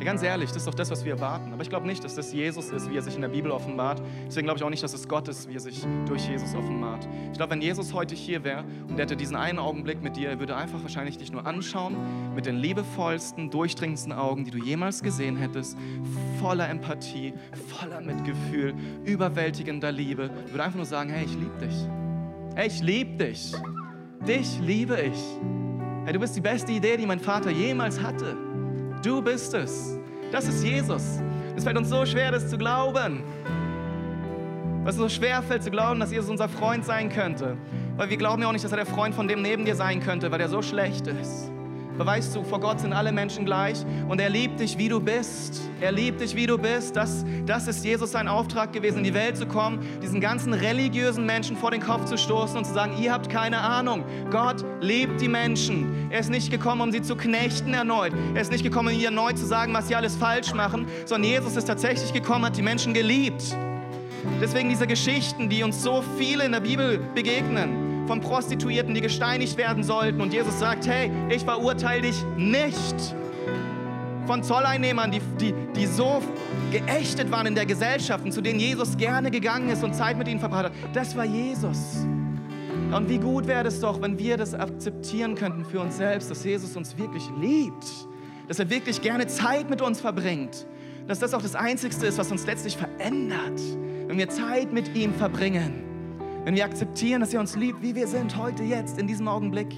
Ja, 0.00 0.06
ganz 0.06 0.22
ehrlich, 0.22 0.48
das 0.48 0.56
ist 0.56 0.66
doch 0.66 0.74
das, 0.74 0.90
was 0.90 1.04
wir 1.04 1.12
erwarten. 1.12 1.52
Aber 1.52 1.62
ich 1.62 1.68
glaube 1.68 1.86
nicht, 1.86 2.02
dass 2.02 2.14
das 2.14 2.32
Jesus 2.32 2.70
ist, 2.70 2.90
wie 2.90 2.96
er 2.96 3.02
sich 3.02 3.16
in 3.16 3.20
der 3.20 3.28
Bibel 3.28 3.50
offenbart. 3.50 4.00
Deswegen 4.26 4.46
glaube 4.46 4.56
ich 4.56 4.64
auch 4.64 4.70
nicht, 4.70 4.82
dass 4.82 4.94
es 4.94 5.06
Gott 5.06 5.28
ist, 5.28 5.46
wie 5.46 5.56
er 5.56 5.60
sich 5.60 5.86
durch 6.06 6.26
Jesus 6.26 6.54
offenbart. 6.54 7.06
Ich 7.30 7.36
glaube, 7.36 7.52
wenn 7.52 7.60
Jesus 7.60 7.92
heute 7.92 8.14
hier 8.14 8.42
wäre 8.42 8.64
und 8.88 8.92
er 8.92 9.02
hätte 9.02 9.14
diesen 9.14 9.36
einen 9.36 9.58
Augenblick 9.58 10.02
mit 10.02 10.16
dir, 10.16 10.30
er 10.30 10.40
würde 10.40 10.56
einfach 10.56 10.80
wahrscheinlich 10.80 11.18
dich 11.18 11.30
nur 11.30 11.44
anschauen 11.44 11.96
mit 12.34 12.46
den 12.46 12.56
liebevollsten, 12.56 13.50
durchdringendsten 13.50 14.14
Augen, 14.14 14.46
die 14.46 14.50
du 14.50 14.56
jemals 14.56 15.02
gesehen 15.02 15.36
hättest, 15.36 15.76
voller 16.40 16.70
Empathie, 16.70 17.34
voller 17.68 18.00
Mitgefühl, 18.00 18.72
überwältigender 19.04 19.92
Liebe. 19.92 20.30
Er 20.46 20.50
würde 20.50 20.64
einfach 20.64 20.76
nur 20.78 20.86
sagen, 20.86 21.10
hey, 21.10 21.26
ich 21.26 21.34
liebe 21.34 21.58
dich. 21.58 21.76
Hey, 22.54 22.68
ich 22.68 22.80
liebe 22.80 23.22
dich. 23.22 23.52
Dich 24.26 24.58
liebe 24.60 24.98
ich. 24.98 25.22
Hey, 26.06 26.14
du 26.14 26.20
bist 26.20 26.34
die 26.36 26.40
beste 26.40 26.72
Idee, 26.72 26.96
die 26.96 27.04
mein 27.04 27.20
Vater 27.20 27.50
jemals 27.50 28.00
hatte. 28.00 28.49
Du 29.02 29.22
bist 29.22 29.54
es. 29.54 29.98
Das 30.30 30.46
ist 30.46 30.62
Jesus. 30.62 31.20
Es 31.56 31.64
fällt 31.64 31.76
uns 31.78 31.88
so 31.88 32.04
schwer, 32.04 32.30
das 32.30 32.48
zu 32.48 32.58
glauben. 32.58 33.22
Was 34.84 34.96
so 34.96 35.08
schwer 35.08 35.42
fällt 35.42 35.62
zu 35.62 35.70
glauben, 35.70 36.00
dass 36.00 36.10
Jesus 36.10 36.30
unser 36.30 36.48
Freund 36.48 36.84
sein 36.84 37.08
könnte. 37.08 37.56
Weil 37.96 38.10
wir 38.10 38.16
glauben 38.16 38.42
ja 38.42 38.48
auch 38.48 38.52
nicht, 38.52 38.64
dass 38.64 38.72
er 38.72 38.78
der 38.78 38.86
Freund 38.86 39.14
von 39.14 39.28
dem 39.28 39.42
neben 39.42 39.64
dir 39.64 39.74
sein 39.74 40.00
könnte, 40.00 40.30
weil 40.30 40.40
er 40.40 40.48
so 40.48 40.62
schlecht 40.62 41.06
ist. 41.06 41.50
Aber 42.00 42.12
weißt 42.12 42.34
du, 42.34 42.42
vor 42.42 42.60
Gott 42.60 42.80
sind 42.80 42.94
alle 42.94 43.12
Menschen 43.12 43.44
gleich 43.44 43.76
und 44.08 44.22
er 44.22 44.30
liebt 44.30 44.58
dich, 44.58 44.78
wie 44.78 44.88
du 44.88 45.00
bist. 45.00 45.60
Er 45.82 45.92
liebt 45.92 46.22
dich, 46.22 46.34
wie 46.34 46.46
du 46.46 46.56
bist. 46.56 46.96
Das, 46.96 47.26
das 47.44 47.68
ist 47.68 47.84
Jesus 47.84 48.12
sein 48.12 48.26
Auftrag 48.26 48.72
gewesen, 48.72 48.98
in 48.98 49.04
die 49.04 49.12
Welt 49.12 49.36
zu 49.36 49.44
kommen, 49.44 49.80
diesen 50.02 50.18
ganzen 50.18 50.54
religiösen 50.54 51.26
Menschen 51.26 51.58
vor 51.58 51.70
den 51.70 51.82
Kopf 51.82 52.06
zu 52.06 52.16
stoßen 52.16 52.56
und 52.56 52.64
zu 52.64 52.72
sagen, 52.72 52.94
ihr 52.98 53.12
habt 53.12 53.28
keine 53.28 53.58
Ahnung. 53.58 54.02
Gott 54.30 54.64
liebt 54.80 55.20
die 55.20 55.28
Menschen. 55.28 56.10
Er 56.10 56.20
ist 56.20 56.30
nicht 56.30 56.50
gekommen, 56.50 56.80
um 56.80 56.90
sie 56.90 57.02
zu 57.02 57.16
knechten 57.16 57.74
erneut. 57.74 58.14
Er 58.34 58.40
ist 58.40 58.50
nicht 58.50 58.64
gekommen, 58.64 58.88
um 58.88 58.94
ihnen 58.94 59.04
erneut 59.04 59.36
zu 59.36 59.44
sagen, 59.44 59.74
was 59.74 59.88
sie 59.88 59.94
alles 59.94 60.16
falsch 60.16 60.54
machen, 60.54 60.86
sondern 61.04 61.30
Jesus 61.30 61.54
ist 61.54 61.66
tatsächlich 61.66 62.14
gekommen, 62.14 62.46
hat 62.46 62.56
die 62.56 62.62
Menschen 62.62 62.94
geliebt. 62.94 63.54
Deswegen 64.40 64.70
diese 64.70 64.86
Geschichten, 64.86 65.50
die 65.50 65.62
uns 65.62 65.82
so 65.82 66.02
viele 66.16 66.46
in 66.46 66.52
der 66.52 66.60
Bibel 66.60 66.98
begegnen 67.14 67.89
von 68.10 68.20
Prostituierten, 68.20 68.92
die 68.92 69.02
gesteinigt 69.02 69.56
werden 69.56 69.84
sollten. 69.84 70.20
Und 70.20 70.32
Jesus 70.32 70.58
sagt, 70.58 70.84
hey, 70.88 71.12
ich 71.28 71.44
verurteile 71.44 72.02
dich 72.02 72.16
nicht. 72.36 73.14
Von 74.26 74.42
Zolleinnehmern, 74.42 75.12
die, 75.12 75.20
die, 75.40 75.54
die 75.76 75.86
so 75.86 76.20
geächtet 76.72 77.30
waren 77.30 77.46
in 77.46 77.54
der 77.54 77.66
Gesellschaft 77.66 78.24
und 78.24 78.32
zu 78.32 78.40
denen 78.40 78.58
Jesus 78.58 78.96
gerne 78.96 79.30
gegangen 79.30 79.70
ist 79.70 79.84
und 79.84 79.94
Zeit 79.94 80.18
mit 80.18 80.26
ihnen 80.26 80.40
verbracht 80.40 80.64
hat. 80.64 80.72
Das 80.92 81.16
war 81.16 81.24
Jesus. 81.24 82.04
Und 82.92 83.08
wie 83.08 83.18
gut 83.18 83.46
wäre 83.46 83.68
es 83.68 83.78
doch, 83.78 84.02
wenn 84.02 84.18
wir 84.18 84.36
das 84.36 84.54
akzeptieren 84.54 85.36
könnten 85.36 85.64
für 85.64 85.78
uns 85.78 85.96
selbst, 85.96 86.32
dass 86.32 86.42
Jesus 86.42 86.76
uns 86.76 86.98
wirklich 86.98 87.22
liebt, 87.40 88.08
dass 88.48 88.58
er 88.58 88.68
wirklich 88.70 89.00
gerne 89.02 89.28
Zeit 89.28 89.70
mit 89.70 89.80
uns 89.82 90.00
verbringt, 90.00 90.66
dass 91.06 91.20
das 91.20 91.32
auch 91.32 91.42
das 91.42 91.54
Einzige 91.54 91.94
ist, 92.04 92.18
was 92.18 92.32
uns 92.32 92.44
letztlich 92.44 92.76
verändert, 92.76 93.60
wenn 94.08 94.18
wir 94.18 94.28
Zeit 94.28 94.72
mit 94.72 94.96
ihm 94.96 95.14
verbringen. 95.14 95.89
Wenn 96.44 96.54
wir 96.54 96.64
akzeptieren, 96.64 97.20
dass 97.20 97.34
er 97.34 97.40
uns 97.40 97.54
liebt, 97.54 97.82
wie 97.82 97.94
wir 97.94 98.06
sind, 98.06 98.36
heute, 98.36 98.62
jetzt, 98.62 98.98
in 98.98 99.06
diesem 99.06 99.28
Augenblick. 99.28 99.74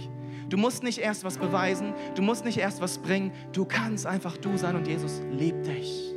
Du 0.48 0.57
musst 0.57 0.83
nicht 0.83 0.98
erst 0.98 1.25
was 1.25 1.38
beweisen, 1.38 1.92
du 2.14 2.22
musst 2.22 2.44
nicht 2.44 2.59
erst 2.59 2.81
was 2.81 2.98
bringen, 2.98 3.33
du 3.53 3.64
kannst 3.64 4.07
einfach 4.07 4.37
du 4.37 4.57
sein 4.57 4.77
und 4.77 4.87
Jesus 4.87 5.20
liebt 5.33 5.66
dich. 5.66 6.14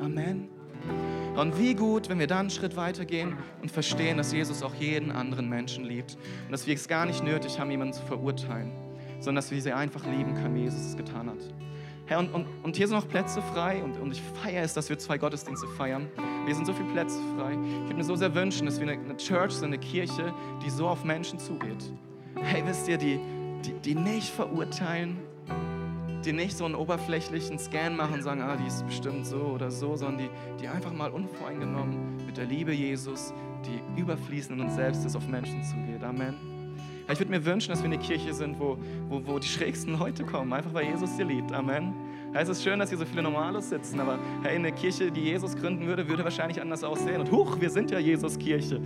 Amen. 0.00 0.48
Und 1.36 1.58
wie 1.58 1.74
gut, 1.74 2.08
wenn 2.08 2.18
wir 2.18 2.26
dann 2.26 2.40
einen 2.40 2.50
Schritt 2.50 2.76
weiter 2.76 3.04
gehen 3.04 3.36
und 3.60 3.70
verstehen, 3.70 4.18
dass 4.18 4.32
Jesus 4.32 4.62
auch 4.62 4.74
jeden 4.74 5.10
anderen 5.10 5.48
Menschen 5.48 5.84
liebt 5.84 6.16
und 6.46 6.52
dass 6.52 6.66
wir 6.66 6.74
es 6.74 6.88
gar 6.88 7.06
nicht 7.06 7.24
nötig 7.24 7.58
haben, 7.58 7.70
jemanden 7.70 7.94
zu 7.94 8.02
verurteilen, 8.02 8.70
sondern 9.18 9.36
dass 9.36 9.50
wir 9.50 9.60
sie 9.60 9.72
einfach 9.72 10.06
lieben 10.06 10.34
können, 10.34 10.54
wie 10.54 10.62
Jesus 10.62 10.80
es 10.80 10.96
getan 10.96 11.28
hat. 11.28 11.38
Herr, 12.06 12.18
und, 12.18 12.34
und, 12.34 12.46
und 12.62 12.76
hier 12.76 12.88
sind 12.88 12.96
noch 12.96 13.08
Plätze 13.08 13.40
frei 13.40 13.82
und, 13.82 13.98
und 13.98 14.12
ich 14.12 14.22
feiere 14.42 14.64
es, 14.64 14.74
dass 14.74 14.88
wir 14.88 14.98
zwei 14.98 15.18
Gottesdienste 15.18 15.66
feiern. 15.68 16.08
Wir 16.44 16.54
sind 16.54 16.66
so 16.66 16.72
viele 16.72 16.88
Plätze 16.90 17.18
frei. 17.36 17.52
Ich 17.52 17.82
würde 17.84 17.94
mir 17.94 18.04
so 18.04 18.16
sehr 18.16 18.34
wünschen, 18.34 18.66
dass 18.66 18.80
wir 18.80 18.88
eine, 18.88 19.00
eine 19.00 19.16
Church 19.16 19.52
sind, 19.52 19.66
eine 19.66 19.78
Kirche, 19.78 20.34
die 20.64 20.70
so 20.70 20.88
auf 20.88 21.04
Menschen 21.04 21.38
zugeht. 21.38 21.92
Hey, 22.40 22.62
wisst 22.66 22.88
ihr, 22.88 22.98
die, 22.98 23.20
die, 23.64 23.72
die 23.74 23.94
nicht 23.94 24.28
verurteilen, 24.28 25.18
die 26.24 26.32
nicht 26.32 26.56
so 26.56 26.64
einen 26.64 26.74
oberflächlichen 26.74 27.58
Scan 27.58 27.96
machen 27.96 28.14
und 28.14 28.22
sagen, 28.22 28.42
ah, 28.42 28.56
die 28.56 28.66
ist 28.66 28.84
bestimmt 28.86 29.26
so 29.26 29.36
oder 29.36 29.70
so, 29.70 29.96
sondern 29.96 30.18
die, 30.18 30.30
die 30.60 30.68
einfach 30.68 30.92
mal 30.92 31.10
unvoreingenommen 31.10 32.24
mit 32.26 32.36
der 32.36 32.46
Liebe 32.46 32.72
Jesus, 32.72 33.32
die 33.64 34.00
überfließend 34.00 34.58
in 34.58 34.66
uns 34.66 34.74
selbst 34.74 35.04
ist, 35.04 35.16
auf 35.16 35.26
Menschen 35.28 35.62
zugeht. 35.62 36.02
Amen. 36.02 36.51
Ich 37.10 37.18
würde 37.18 37.30
mir 37.30 37.44
wünschen, 37.44 37.70
dass 37.70 37.80
wir 37.80 37.86
eine 37.86 37.98
Kirche 37.98 38.32
sind, 38.32 38.58
wo, 38.58 38.78
wo, 39.08 39.20
wo 39.24 39.38
die 39.38 39.48
schrägsten 39.48 39.98
Leute 39.98 40.24
kommen, 40.24 40.52
einfach 40.52 40.72
weil 40.72 40.86
Jesus 40.86 41.16
sie 41.16 41.24
liebt. 41.24 41.52
Amen. 41.52 41.92
Es 42.34 42.48
ist 42.48 42.62
schön, 42.62 42.78
dass 42.78 42.88
hier 42.88 42.96
so 42.96 43.04
viele 43.04 43.22
Normalos 43.22 43.68
sitzen, 43.68 44.00
aber 44.00 44.18
hey, 44.42 44.56
eine 44.56 44.72
Kirche, 44.72 45.10
die 45.10 45.20
Jesus 45.20 45.54
gründen 45.54 45.86
würde, 45.86 46.08
würde 46.08 46.24
wahrscheinlich 46.24 46.58
anders 46.62 46.82
aussehen. 46.82 47.20
Und 47.20 47.30
huch, 47.30 47.60
wir 47.60 47.68
sind 47.68 47.90
ja 47.90 47.98
Jesus 47.98 48.38
Kirche. 48.38 48.80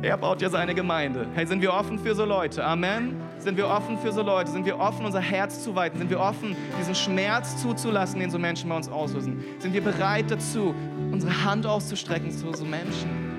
Er 0.00 0.16
baut 0.16 0.40
ja 0.40 0.48
seine 0.48 0.74
Gemeinde. 0.74 1.26
Hey, 1.34 1.46
sind 1.46 1.60
wir 1.60 1.74
offen 1.74 1.98
für 1.98 2.14
so 2.14 2.24
Leute? 2.24 2.64
Amen. 2.64 3.16
Sind 3.38 3.58
wir 3.58 3.68
offen 3.68 3.98
für 3.98 4.12
so 4.12 4.22
Leute? 4.22 4.50
Sind 4.50 4.64
wir 4.64 4.78
offen, 4.78 5.04
unser 5.04 5.20
Herz 5.20 5.62
zu 5.62 5.74
weiten? 5.74 5.98
Sind 5.98 6.08
wir 6.08 6.20
offen, 6.20 6.56
diesen 6.78 6.94
Schmerz 6.94 7.60
zuzulassen, 7.60 8.18
den 8.18 8.30
so 8.30 8.38
Menschen 8.38 8.70
bei 8.70 8.76
uns 8.76 8.88
auslösen? 8.88 9.44
Sind 9.58 9.74
wir 9.74 9.82
bereit 9.82 10.30
dazu, 10.30 10.74
unsere 11.12 11.44
Hand 11.44 11.66
auszustrecken 11.66 12.30
zu 12.30 12.50
so 12.54 12.64
Menschen? 12.64 13.29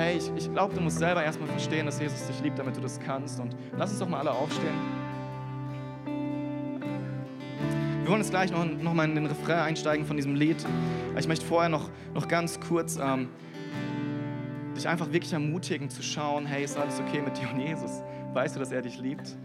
Hey, 0.00 0.16
ich, 0.16 0.30
ich 0.34 0.50
glaube, 0.50 0.74
du 0.74 0.80
musst 0.80 0.98
selber 0.98 1.22
erstmal 1.22 1.48
verstehen, 1.48 1.84
dass 1.86 2.00
Jesus 2.00 2.26
dich 2.26 2.40
liebt, 2.40 2.58
damit 2.58 2.76
du 2.76 2.80
das 2.80 2.98
kannst. 2.98 3.38
Und 3.38 3.54
lass 3.76 3.90
uns 3.90 3.98
doch 4.00 4.08
mal 4.08 4.20
alle 4.20 4.32
aufstehen. 4.32 4.74
Wir 8.02 8.08
wollen 8.08 8.22
jetzt 8.22 8.30
gleich 8.30 8.50
noch, 8.50 8.64
noch 8.64 8.94
mal 8.94 9.04
in 9.04 9.14
den 9.14 9.26
Refrain 9.26 9.58
einsteigen 9.58 10.06
von 10.06 10.16
diesem 10.16 10.34
Lied. 10.34 10.56
Ich 11.18 11.28
möchte 11.28 11.44
vorher 11.44 11.68
noch, 11.68 11.90
noch 12.14 12.26
ganz 12.26 12.58
kurz 12.58 12.98
ähm, 13.00 13.28
dich 14.74 14.88
einfach 14.88 15.12
wirklich 15.12 15.32
ermutigen 15.32 15.90
zu 15.90 16.02
schauen, 16.02 16.46
hey, 16.46 16.64
ist 16.64 16.78
alles 16.78 16.98
okay 17.00 17.20
mit 17.20 17.36
dir 17.36 17.48
und 17.52 17.60
Jesus? 17.60 18.02
Weißt 18.32 18.56
du, 18.56 18.60
dass 18.60 18.72
er 18.72 18.82
dich 18.82 18.98
liebt? 18.98 19.36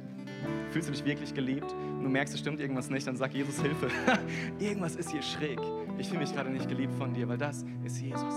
Fühlst 0.71 0.87
du 0.87 0.93
dich 0.93 1.03
wirklich 1.03 1.33
geliebt? 1.33 1.71
Und 1.73 2.03
du 2.03 2.09
merkst, 2.09 2.33
es 2.33 2.39
stimmt 2.39 2.61
irgendwas 2.61 2.89
nicht, 2.89 3.05
dann 3.05 3.17
sag 3.17 3.33
Jesus 3.33 3.61
Hilfe. 3.61 3.89
irgendwas 4.59 4.95
ist 4.95 5.11
hier 5.11 5.21
schräg. 5.21 5.59
Ich 5.97 6.07
fühle 6.07 6.21
mich 6.21 6.33
gerade 6.33 6.49
nicht 6.49 6.69
geliebt 6.69 6.93
von 6.93 7.13
dir, 7.13 7.27
weil 7.27 7.37
das 7.37 7.65
ist 7.83 8.01
Jesus. 8.01 8.33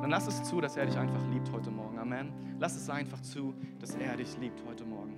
Dann 0.00 0.10
lass 0.10 0.26
es 0.26 0.42
zu, 0.44 0.60
dass 0.60 0.76
er 0.76 0.86
dich 0.86 0.96
einfach 0.96 1.26
liebt 1.32 1.52
heute 1.52 1.70
Morgen. 1.70 1.98
Amen. 1.98 2.32
Lass 2.58 2.74
es 2.76 2.88
einfach 2.88 3.20
zu, 3.20 3.54
dass 3.78 3.94
er 3.94 4.16
dich 4.16 4.36
liebt 4.38 4.62
heute 4.66 4.84
Morgen. 4.84 5.09